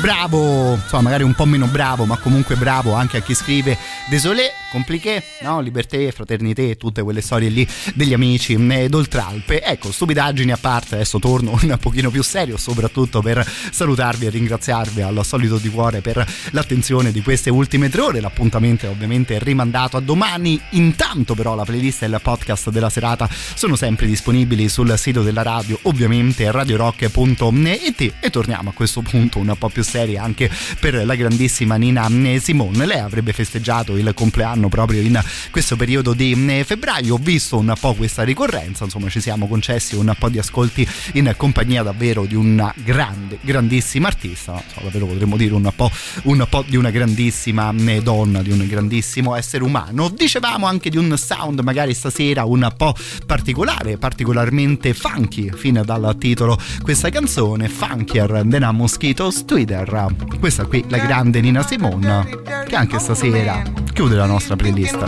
bravo, 0.00 0.74
insomma 0.74 1.02
magari 1.02 1.22
un 1.22 1.34
po' 1.34 1.44
meno 1.44 1.66
bravo, 1.66 2.04
ma 2.04 2.16
comunque 2.16 2.56
bravo 2.56 2.94
anche 2.94 3.18
a 3.18 3.20
chi 3.20 3.34
scrive 3.34 3.76
Désolé, 4.08 4.52
compliqué, 4.70 5.22
no? 5.42 5.60
Liberté, 5.60 6.10
fraternité, 6.12 6.76
tutte 6.76 7.02
quelle 7.02 7.20
storie 7.20 7.48
lì 7.48 7.66
degli 7.94 8.14
amici 8.14 8.54
eh, 8.54 8.88
d'Oltralpe. 8.88 9.62
Ecco, 9.62 9.92
stupidaggini 9.92 10.52
a 10.52 10.56
parte, 10.58 10.94
adesso 10.94 11.18
torno 11.18 11.58
un 11.60 11.76
pochino 11.80 12.10
più 12.10 12.22
serio, 12.22 12.56
soprattutto 12.56 13.20
per 13.20 13.46
salutarvi 13.70 14.26
e 14.26 14.30
ringraziarvi 14.30 15.02
al 15.02 15.20
solito 15.24 15.58
di 15.58 15.68
cuore 15.68 16.00
per 16.00 16.24
l'attenzione 16.50 17.12
di 17.12 17.22
queste 17.22 17.50
ultime 17.50 17.88
tre 17.88 18.00
ore. 18.00 18.20
L'appuntamento 18.20 18.86
è 18.86 18.88
ovviamente 18.88 19.38
rimandato 19.38 19.96
a 19.96 20.00
domani. 20.00 20.60
Intanto, 20.70 21.34
però, 21.34 21.54
la 21.54 21.64
playlist 21.64 22.04
e 22.04 22.06
il 22.06 22.20
podcast 22.22 22.70
della 22.70 22.90
serata 22.90 23.28
sono 23.54 23.76
sempre 23.76 24.06
disponibili 24.06 24.68
sul 24.68 24.96
sito 24.96 25.22
della 25.22 25.42
radio, 25.42 25.78
ovviamente 25.82 26.50
radiorock.it. 26.50 28.14
E 28.20 28.30
torniamo 28.30 28.70
a 28.70 28.72
questo 28.72 29.02
punto 29.02 29.38
un 29.38 29.54
po' 29.58 29.68
più 29.68 29.82
seri 29.82 30.16
anche 30.16 30.50
per 30.78 31.04
la 31.04 31.14
grandissima 31.14 31.76
Nina 31.76 32.08
Simone. 32.40 32.86
Lei 32.86 33.00
avrebbe 33.00 33.32
festeggiato 33.32 33.96
il 33.96 34.12
compleanno 34.14 34.59
proprio 34.68 35.00
in 35.00 35.20
questo 35.50 35.76
periodo 35.76 36.12
di 36.12 36.62
febbraio. 36.64 37.14
Ho 37.14 37.18
visto 37.18 37.58
un 37.58 37.72
po' 37.78 37.94
questa 37.94 38.22
ricorrenza, 38.22 38.84
insomma, 38.84 39.08
ci 39.08 39.20
siamo 39.20 39.48
concessi 39.48 39.94
un 39.96 40.14
po' 40.18 40.28
di 40.28 40.38
ascolti 40.38 40.86
in 41.14 41.32
compagnia 41.36 41.82
davvero 41.82 42.24
di 42.24 42.34
una 42.34 42.72
grande, 42.76 43.38
grandissima 43.40 44.08
artista. 44.08 44.62
So, 44.72 44.80
davvero 44.82 45.06
potremmo 45.06 45.36
dire 45.36 45.54
un 45.54 45.70
po', 45.74 45.90
un 46.24 46.46
po' 46.48 46.64
di 46.66 46.76
una 46.76 46.90
grandissima 46.90 47.72
donna, 48.02 48.42
di 48.42 48.50
un 48.50 48.66
grandissimo 48.66 49.34
essere 49.34 49.64
umano. 49.64 50.08
Dicevamo 50.08 50.66
anche 50.66 50.90
di 50.90 50.96
un 50.96 51.16
sound 51.16 51.60
magari 51.60 51.94
stasera 51.94 52.44
un 52.44 52.72
po' 52.76 52.94
particolare, 53.26 53.96
particolarmente 53.98 54.94
funky, 54.94 55.50
fino 55.54 55.84
dal 55.84 56.16
titolo 56.18 56.58
questa 56.82 57.08
canzone, 57.10 57.68
Funkier 57.68 58.44
than 58.48 58.62
a 58.62 58.72
Mosquito's 58.72 59.44
Twitter. 59.44 60.06
Questa 60.38 60.64
qui, 60.66 60.84
la 60.88 60.98
grande 60.98 61.40
Nina 61.40 61.66
Simone, 61.66 62.26
che 62.66 62.74
anche 62.74 62.98
stasera 62.98 63.62
chiude 63.92 64.16
la 64.16 64.26
nostra 64.26 64.49
playlist. 64.56 65.00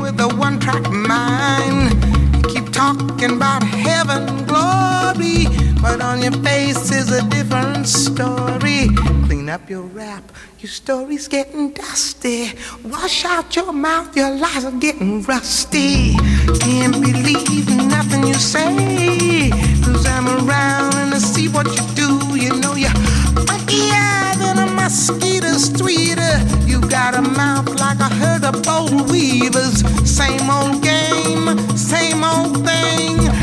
talking 2.73 3.37
about 3.37 3.63
heaven 3.63 4.27
glory, 4.47 5.47
but 5.81 6.01
on 6.01 6.23
your 6.23 6.33
face 6.43 6.91
is 6.91 7.13
a 7.13 7.23
different 7.29 7.87
story. 7.87 8.89
Clean 9.27 9.49
up 9.49 9.69
your 9.71 9.83
rap, 9.83 10.25
your 10.59 10.71
story's 10.71 11.29
getting 11.29 11.71
dusty. 11.71 12.53
Wash 12.85 13.25
out 13.25 13.55
your 13.55 13.73
mouth, 13.73 14.17
your 14.17 14.35
lies 14.35 14.65
are 14.65 14.79
getting 14.81 15.23
rusty. 15.23 16.15
Can't 16.61 16.95
believe 17.01 17.69
nothing 17.89 18.27
you 18.27 18.35
say, 18.35 19.51
cause 19.85 20.07
I'm 20.07 20.27
around 20.29 20.95
and 20.95 21.15
I 21.15 21.19
see 21.19 21.49
what 21.49 21.67
you 21.67 21.85
do. 21.95 22.11
You 22.37 22.59
know 22.61 22.75
you're 22.75 22.91
funkier 23.47 24.35
than 24.39 24.59
a 24.59 24.67
mosquito's 24.73 25.71
tweeter. 25.71 26.52
Got 26.89 27.15
a 27.15 27.23
mouth 27.23 27.69
like 27.81 27.99
a 28.01 28.11
herd 28.15 28.45
of 28.45 28.63
bold 28.63 29.11
weavers. 29.11 29.83
Same 30.09 30.49
old 30.51 30.83
game, 30.83 31.59
same 31.77 32.23
old 32.25 32.65
thing. 32.67 33.42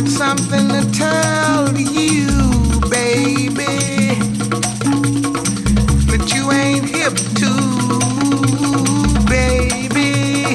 Got 0.00 0.08
something 0.08 0.68
to 0.68 0.90
tell 0.92 1.76
you, 1.76 2.28
baby. 2.88 4.14
That 6.06 6.32
you 6.34 6.52
ain't 6.52 6.88
hip 6.88 7.14
to, 7.40 7.52
baby. 9.28 10.54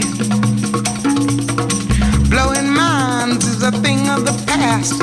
Blowing 2.30 2.70
minds 2.74 3.46
is 3.46 3.64
a 3.64 3.72
thing 3.72 4.08
of 4.08 4.26
the 4.26 4.44
past. 4.48 5.02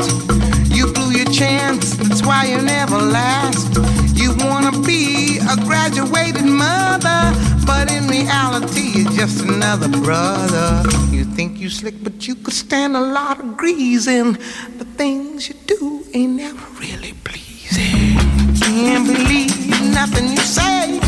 You 0.75 0.87
blew 0.93 1.11
your 1.11 1.31
chance, 1.31 1.97
that's 1.97 2.25
why 2.25 2.45
you 2.45 2.63
never 2.63 2.97
last. 2.97 3.77
You 4.15 4.35
wanna 4.39 4.73
be 4.81 5.39
a 5.39 5.57
graduated 5.57 6.47
mother, 6.47 7.35
but 7.71 7.87
in 7.93 8.09
reality, 8.09 8.87
you're 8.97 9.13
just 9.13 9.45
another 9.45 9.89
brother. 9.89 10.83
You 11.17 11.25
think 11.37 11.59
you 11.63 11.71
slick, 11.71 11.97
but 12.03 12.27
you 12.27 12.35
could 12.35 12.59
stand 12.67 12.97
a 12.97 13.05
lot 13.19 13.39
of 13.39 13.57
greasing. 13.57 14.33
The 14.81 14.87
things 15.01 15.49
you 15.49 15.55
do 15.75 16.05
ain't 16.13 16.35
never 16.45 16.67
really 16.85 17.15
pleasing. 17.27 18.19
Can't 18.67 19.07
believe 19.13 19.55
nothing 19.99 20.27
you 20.37 20.45
say. 20.59 20.99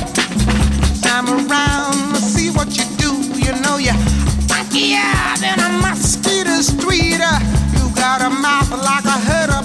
I'm 1.15 1.27
around 1.41 2.17
see 2.33 2.51
what 2.59 2.71
you 2.79 2.87
do. 3.05 3.13
You 3.45 3.53
know 3.63 3.77
you're 3.87 4.03
funkier 4.51 5.15
than 5.43 5.59
a 5.69 5.71
mosquito's 5.85 6.69
tweeter. 6.83 7.37
You 7.75 7.85
got 8.05 8.19
a 8.29 8.31
mouth 8.31 8.71
like 8.89 9.07
a 9.17 9.19
herd 9.29 9.51
of 9.59 9.65